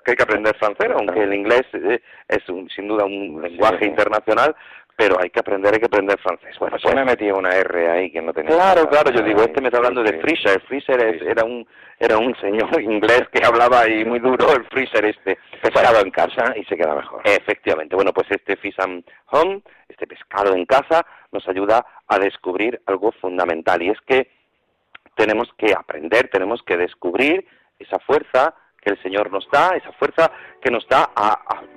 que 0.04 0.12
hay 0.12 0.16
que 0.16 0.22
aprender 0.22 0.56
francés, 0.56 0.88
aunque 0.94 1.22
el 1.22 1.34
inglés 1.34 1.62
eh, 1.74 2.00
es 2.28 2.38
sin 2.74 2.88
duda 2.88 3.04
un 3.04 3.40
lenguaje 3.40 3.86
internacional, 3.86 4.56
pero 4.96 5.18
hay 5.20 5.30
que 5.30 5.40
aprender, 5.40 5.72
hay 5.72 5.80
que 5.80 5.86
aprender 5.86 6.18
francés. 6.20 6.56
Bueno, 6.58 6.76
pues 6.80 6.94
me 6.94 7.04
metí 7.04 7.30
una 7.30 7.50
R 7.50 7.90
ahí 7.90 8.10
que 8.12 8.20
no 8.20 8.32
tenía. 8.32 8.54
Claro, 8.54 8.88
claro, 8.88 9.10
yo 9.10 9.22
digo, 9.22 9.42
este 9.42 9.60
me 9.60 9.68
está 9.68 9.78
hablando 9.78 10.02
de 10.02 10.20
Freezer. 10.20 10.60
Freezer 10.62 11.00
era 11.26 11.44
un 11.44 11.66
era 11.98 12.18
un 12.18 12.34
señor 12.36 12.80
inglés 12.80 13.22
que 13.32 13.44
hablaba 13.44 13.80
ahí 13.80 14.04
muy 14.04 14.18
duro, 14.18 14.52
el 14.52 14.64
Freezer 14.66 15.04
este. 15.04 15.38
Pescado 15.62 16.00
en 16.00 16.10
casa 16.10 16.54
y 16.56 16.64
se 16.64 16.76
queda 16.76 16.94
mejor. 16.94 17.22
Efectivamente. 17.24 17.96
Bueno, 17.96 18.12
pues 18.12 18.26
este 18.30 18.56
Fish 18.56 18.74
and 18.78 19.04
Home, 19.30 19.62
este 19.88 20.06
pescado 20.06 20.54
en 20.54 20.66
casa, 20.66 21.06
nos 21.30 21.46
ayuda 21.48 21.84
a 22.06 22.18
descubrir 22.18 22.80
algo 22.86 23.12
fundamental 23.12 23.82
y 23.82 23.90
es 23.90 24.00
que 24.06 24.30
tenemos 25.14 25.48
que 25.56 25.72
aprender, 25.72 26.28
tenemos 26.28 26.62
que 26.62 26.76
descubrir 26.76 27.46
esa 27.78 27.98
fuerza 28.00 28.54
que 28.80 28.90
el 28.90 29.02
Señor 29.02 29.30
nos 29.30 29.48
da, 29.50 29.76
esa 29.76 29.92
fuerza 29.92 30.30
que 30.60 30.70
nos 30.70 30.86
da 30.88 31.10
a, 31.14 31.32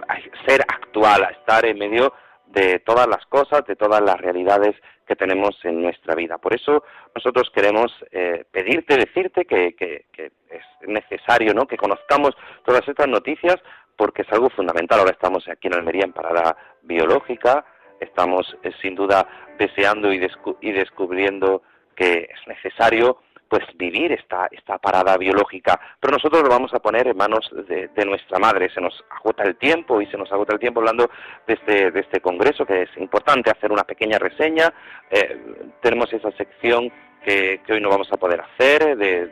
a 0.08 0.16
ser 0.48 0.62
actual, 0.62 1.24
a 1.24 1.28
estar 1.28 1.66
en 1.66 1.78
medio 1.78 2.14
de 2.48 2.80
todas 2.80 3.08
las 3.08 3.26
cosas, 3.26 3.66
de 3.66 3.76
todas 3.76 4.02
las 4.02 4.20
realidades 4.20 4.76
que 5.06 5.16
tenemos 5.16 5.58
en 5.64 5.82
nuestra 5.82 6.16
vida. 6.16 6.38
Por 6.38 6.56
eso 6.56 6.84
nosotros 7.14 7.52
queremos 7.54 7.92
eh, 8.12 8.46
pedirte, 8.52 8.98
decirte 8.98 9.46
que, 9.46 9.76
es 10.18 10.88
necesario 10.88 11.54
¿no? 11.54 11.68
que 11.68 11.78
conozcamos 11.78 12.36
todas 12.64 12.88
estas 12.88 13.08
noticias 13.08 13.58
porque 13.96 14.24
es 14.24 14.32
algo 14.32 14.50
fundamental. 14.50 15.00
Ahora 15.00 15.12
estamos 15.12 15.48
aquí 15.48 15.68
en 15.68 15.76
Almería 15.76 16.06
en 16.06 16.14
parada 16.14 16.58
biológica, 16.82 17.66
estamos 18.00 18.58
eh, 18.64 18.72
sin 18.82 18.96
duda 18.96 19.28
deseando 19.58 20.12
y, 20.14 20.26
y 20.62 20.72
descubriendo 20.72 21.62
que 21.96 22.30
es 22.32 22.48
necesario 22.48 23.20
pues 23.50 23.64
vivir 23.76 24.12
esta, 24.12 24.48
esta 24.52 24.78
parada 24.78 25.18
biológica. 25.18 25.80
Pero 26.00 26.14
nosotros 26.14 26.44
lo 26.44 26.50
vamos 26.50 26.74
a 26.74 26.80
poner 26.80 27.08
en 27.08 27.18
manos 27.18 27.50
de, 27.68 28.06
nuestra 28.06 28.40
madre. 28.40 28.70
Se 28.70 28.82
nos 28.82 29.04
agota 29.10 29.44
el 29.44 29.56
tiempo 29.56 30.02
y 30.02 30.08
se 30.08 30.18
nos 30.18 30.32
agota 30.32 30.54
el 30.54 30.60
tiempo 30.60 30.80
hablando 30.80 31.10
de 31.48 31.54
este, 31.54 31.92
de 31.92 32.00
este 32.00 32.22
congreso, 32.22 32.66
que 32.66 32.84
es 32.84 32.90
importante 32.98 33.52
hacer 33.52 33.72
una 33.72 33.84
pequeña 33.84 34.20
reseña. 34.20 34.74
Eh, 35.10 35.38
tenemos 35.82 36.12
esa 36.14 36.32
sección 36.32 36.92
que, 37.26 37.60
hoy 37.70 37.82
no 37.82 37.90
vamos 37.90 38.12
a 38.12 38.18
poder 38.18 38.42
hacer, 38.42 38.96
de, 38.96 39.28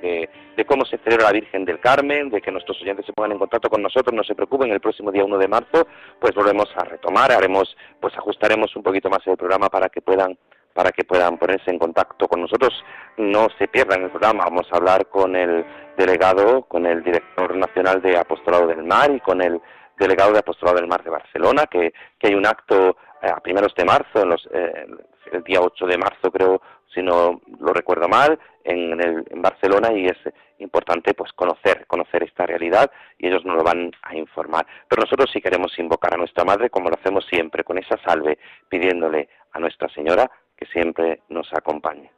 de, 0.55 0.65
cómo 0.65 0.85
se 0.85 0.97
celebra 0.99 1.25
la 1.25 1.31
Virgen 1.31 1.65
del 1.65 1.79
Carmen, 1.79 2.29
de 2.29 2.41
que 2.41 2.51
nuestros 2.51 2.81
oyentes 2.81 3.05
se 3.05 3.13
pongan 3.13 3.33
en 3.33 3.39
contacto 3.39 3.69
con 3.69 3.81
nosotros, 3.81 4.13
no 4.15 4.23
se 4.23 4.33
preocupen, 4.33 4.71
el 4.71 4.79
próximo 4.79 5.11
día 5.11 5.23
1 5.23 5.37
de 5.37 5.47
marzo, 5.47 5.87
pues 6.19 6.33
volvemos 6.33 6.69
a 6.75 6.85
retomar, 6.85 7.31
haremos, 7.31 7.75
pues 7.99 8.17
ajustaremos 8.17 8.75
un 8.75 8.81
poquito 8.81 9.09
más 9.09 9.19
el 9.27 9.37
programa 9.37 9.69
para 9.69 9.89
que 9.89 10.01
puedan 10.01 10.37
para 10.73 10.91
que 10.91 11.03
puedan 11.03 11.37
ponerse 11.37 11.71
en 11.71 11.79
contacto 11.79 12.27
con 12.27 12.41
nosotros. 12.41 12.73
No 13.17 13.47
se 13.57 13.67
pierdan 13.67 14.03
el 14.03 14.09
programa, 14.09 14.45
vamos 14.45 14.67
a 14.71 14.77
hablar 14.77 15.07
con 15.07 15.35
el 15.35 15.65
delegado, 15.97 16.63
con 16.63 16.85
el 16.85 17.03
director 17.03 17.55
nacional 17.55 18.01
de 18.01 18.17
Apostolado 18.17 18.67
del 18.67 18.83
Mar 18.83 19.11
y 19.11 19.19
con 19.19 19.41
el 19.41 19.61
delegado 19.97 20.33
de 20.33 20.39
Apostolado 20.39 20.77
del 20.77 20.87
Mar 20.87 21.03
de 21.03 21.11
Barcelona, 21.11 21.65
que, 21.67 21.93
que 22.19 22.27
hay 22.27 22.35
un 22.35 22.45
acto 22.45 22.97
eh, 23.21 23.29
a 23.29 23.39
primeros 23.39 23.73
de 23.75 23.85
marzo, 23.85 24.21
en 24.21 24.29
los, 24.29 24.47
eh, 24.51 24.87
el 25.31 25.43
día 25.43 25.61
8 25.61 25.85
de 25.85 25.97
marzo 25.97 26.31
creo, 26.31 26.61
si 26.93 27.01
no 27.01 27.41
lo 27.59 27.73
recuerdo 27.73 28.07
mal, 28.07 28.39
en, 28.63 28.99
el, 29.01 29.25
en 29.29 29.41
Barcelona 29.41 29.91
y 29.93 30.05
es 30.05 30.17
importante 30.59 31.13
pues 31.13 31.33
conocer, 31.33 31.85
conocer 31.87 32.23
esta 32.23 32.45
realidad 32.45 32.89
y 33.17 33.27
ellos 33.27 33.43
nos 33.45 33.57
lo 33.57 33.63
van 33.63 33.91
a 34.03 34.15
informar. 34.15 34.65
Pero 34.87 35.01
nosotros 35.01 35.29
sí 35.31 35.41
queremos 35.41 35.77
invocar 35.79 36.13
a 36.13 36.17
nuestra 36.17 36.43
Madre 36.43 36.69
como 36.69 36.89
lo 36.89 36.95
hacemos 36.95 37.25
siempre, 37.25 37.63
con 37.63 37.77
esa 37.77 37.97
salve, 38.05 38.37
pidiéndole 38.69 39.29
a 39.51 39.59
Nuestra 39.59 39.89
Señora 39.89 40.29
que 40.63 40.71
siempre 40.71 41.19
nos 41.29 41.51
acompañe. 41.53 42.09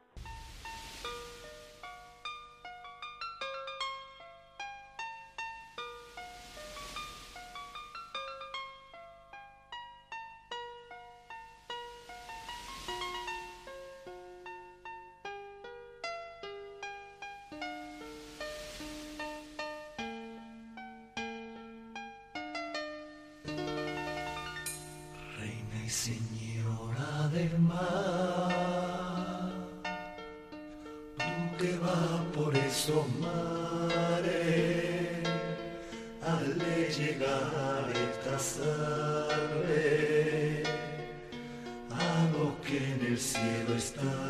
Esos 32.76 33.05
mares 33.20 34.26
al 36.22 36.55
llegar 36.97 37.91
esta 37.91 38.39
salve 38.39 39.84
a 41.91 42.28
lo 42.38 42.45
que 42.61 42.78
en 42.78 43.01
el 43.07 43.18
cielo 43.18 43.76
está 43.76 44.24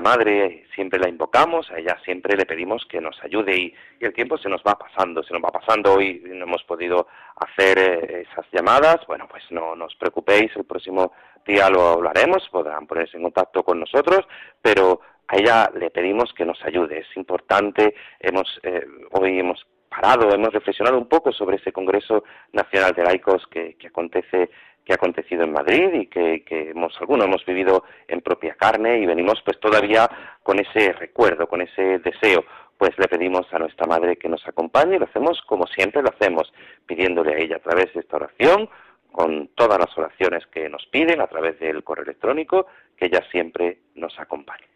madre 0.00 0.64
siempre 0.74 0.98
la 0.98 1.08
invocamos, 1.08 1.70
a 1.70 1.78
ella 1.78 1.96
siempre 2.04 2.36
le 2.36 2.46
pedimos 2.46 2.84
que 2.86 3.00
nos 3.00 3.22
ayude 3.22 3.56
y, 3.56 3.74
el 4.00 4.14
tiempo 4.14 4.38
se 4.38 4.48
nos 4.48 4.62
va 4.62 4.78
pasando, 4.78 5.22
se 5.22 5.34
nos 5.34 5.42
va 5.42 5.50
pasando, 5.50 5.94
hoy 5.94 6.22
no 6.24 6.44
hemos 6.44 6.64
podido 6.64 7.06
hacer 7.36 7.78
eh, 7.78 8.26
esas 8.30 8.46
llamadas, 8.50 9.06
bueno, 9.06 9.26
pues 9.28 9.44
no, 9.50 9.76
nos 9.76 9.94
preocupéis, 9.96 10.50
el 10.56 10.64
próximo 10.64 11.12
día 11.46 11.68
lo, 11.68 12.08
haremos, 12.08 12.48
podrán 12.50 12.86
ponerse 12.86 13.16
en 13.16 13.24
contacto 13.24 13.62
con 13.62 13.78
nosotros, 13.78 14.26
pero 14.62 15.00
a 15.28 15.36
ella 15.36 15.70
le 15.78 15.90
pedimos 15.90 16.32
que 16.32 16.46
nos 16.46 16.64
ayude, 16.64 17.00
es 17.00 17.16
importante, 17.16 17.94
hemos, 18.18 18.58
eh, 18.62 18.86
hoy 19.12 19.38
hemos 19.38 19.66
parado, 19.90 20.32
hemos 20.32 20.52
reflexionado 20.52 20.96
un 20.96 21.08
poco 21.08 21.32
sobre 21.32 21.56
ese 21.56 21.72
Congreso 21.72 22.24
Nacional 22.52 22.94
de 22.94 23.02
Laicos 23.02 23.46
que, 23.48 23.74
que 23.74 23.88
acontece 23.88 24.50
que 24.84 24.92
ha 24.92 24.96
acontecido 24.96 25.44
en 25.44 25.52
Madrid 25.52 25.92
y 25.92 26.06
que, 26.06 26.42
hemos, 26.70 26.98
algunos 27.00 27.26
hemos 27.26 27.44
vivido 27.44 27.84
en 28.08 28.20
propia 28.20 28.54
carne 28.54 28.98
y 28.98 29.06
venimos 29.06 29.40
pues 29.44 29.58
todavía 29.60 30.08
con 30.42 30.58
ese 30.58 30.92
recuerdo, 30.92 31.46
con 31.46 31.60
ese 31.60 31.98
deseo. 31.98 32.44
Pues 32.78 32.92
le 32.98 33.08
pedimos 33.08 33.46
a 33.52 33.58
nuestra 33.58 33.86
Madre 33.86 34.16
que 34.16 34.28
nos 34.28 34.46
acompañe 34.48 34.96
y 34.96 34.98
lo 34.98 35.04
hacemos 35.04 35.40
como 35.42 35.66
siempre 35.66 36.02
lo 36.02 36.08
hacemos, 36.08 36.52
pidiéndole 36.86 37.34
a 37.34 37.38
ella 37.38 37.56
a 37.56 37.60
través 37.60 37.92
de 37.92 38.00
esta 38.00 38.16
oración, 38.16 38.70
con 39.12 39.48
todas 39.48 39.78
las 39.78 39.98
oraciones 39.98 40.46
que 40.46 40.68
nos 40.68 40.86
piden 40.86 41.20
a 41.20 41.26
través 41.26 41.58
del 41.58 41.84
correo 41.84 42.04
electrónico, 42.04 42.66
que 42.96 43.06
ella 43.06 43.22
siempre 43.30 43.80
nos 43.96 44.18
acompañe. 44.18 44.66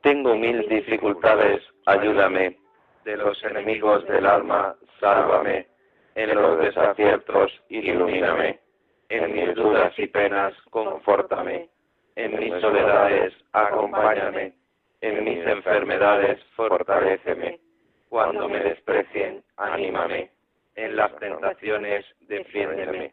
Tengo 0.00 0.34
mil 0.34 0.68
dificultades, 0.68 1.62
ayúdame. 1.86 2.58
De 3.04 3.18
los 3.18 3.42
enemigos 3.44 4.06
del 4.06 4.24
alma, 4.24 4.74
sálvame. 4.98 5.66
En 6.14 6.34
los 6.34 6.58
desaciertos, 6.58 7.52
ilumíname 7.68 8.63
en 9.08 9.32
mis 9.32 9.54
dudas 9.54 9.92
y 9.98 10.06
penas, 10.06 10.54
confórtame. 10.70 11.68
En 12.16 12.38
mis 12.38 12.60
soledades, 12.60 13.34
acompáñame. 13.52 14.54
En 15.00 15.24
mis 15.24 15.46
enfermedades, 15.46 16.42
fortaléceme. 16.56 17.60
Cuando 18.08 18.48
me 18.48 18.60
desprecien, 18.60 19.42
anímame. 19.56 20.30
En 20.76 20.96
las 20.96 21.14
tentaciones, 21.18 22.04
defiéndeme. 22.22 23.12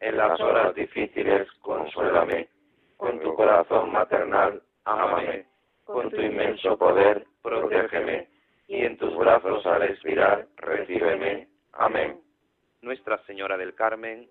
En 0.00 0.16
las 0.16 0.38
horas 0.40 0.74
difíciles, 0.74 1.50
consuélame. 1.60 2.48
Con 2.96 3.18
tu 3.20 3.34
corazón 3.34 3.92
maternal, 3.92 4.62
ámame. 4.84 5.46
Con 5.84 6.10
tu 6.10 6.20
inmenso 6.20 6.76
poder, 6.76 7.24
protégeme. 7.42 8.28
Y 8.68 8.84
en 8.84 8.96
tus 8.96 9.16
brazos 9.16 9.66
al 9.66 9.82
expirar, 9.82 10.46
recíbeme. 10.56 11.48
Amén. 11.72 12.20
Nuestra 12.82 13.18
Señora 13.24 13.56
del 13.56 13.74
Carmen, 13.74 14.28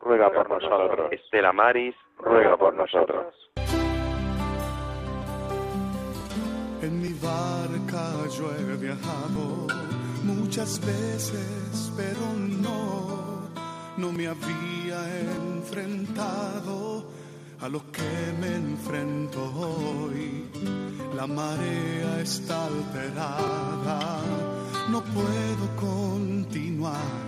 ruega 0.00 0.30
por 0.30 0.48
nosotros. 0.48 1.12
Estela 1.12 1.52
Maris, 1.52 1.94
ruega 2.18 2.56
por 2.56 2.74
nosotros. 2.74 3.34
En 6.80 7.02
mi 7.02 7.12
barca 7.14 8.28
yo 8.38 8.50
he 8.54 8.76
viajado 8.76 9.66
muchas 10.22 10.80
veces, 10.84 11.92
pero 11.96 12.20
no, 12.62 13.48
no 13.96 14.12
me 14.12 14.28
había 14.28 15.00
enfrentado 15.20 17.04
a 17.60 17.68
lo 17.68 17.80
que 17.90 18.32
me 18.40 18.54
enfrento 18.54 19.40
hoy. 19.56 20.48
La 21.16 21.26
marea 21.26 22.20
está 22.22 22.66
alterada, 22.66 24.20
no 24.88 25.02
puedo 25.02 25.76
continuar 25.76 27.27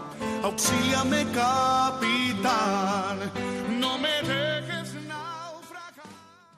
auxíame 0.43 1.25
capitán, 1.33 3.17
no 3.79 3.97
me 3.97 4.21
dejes. 4.21 4.50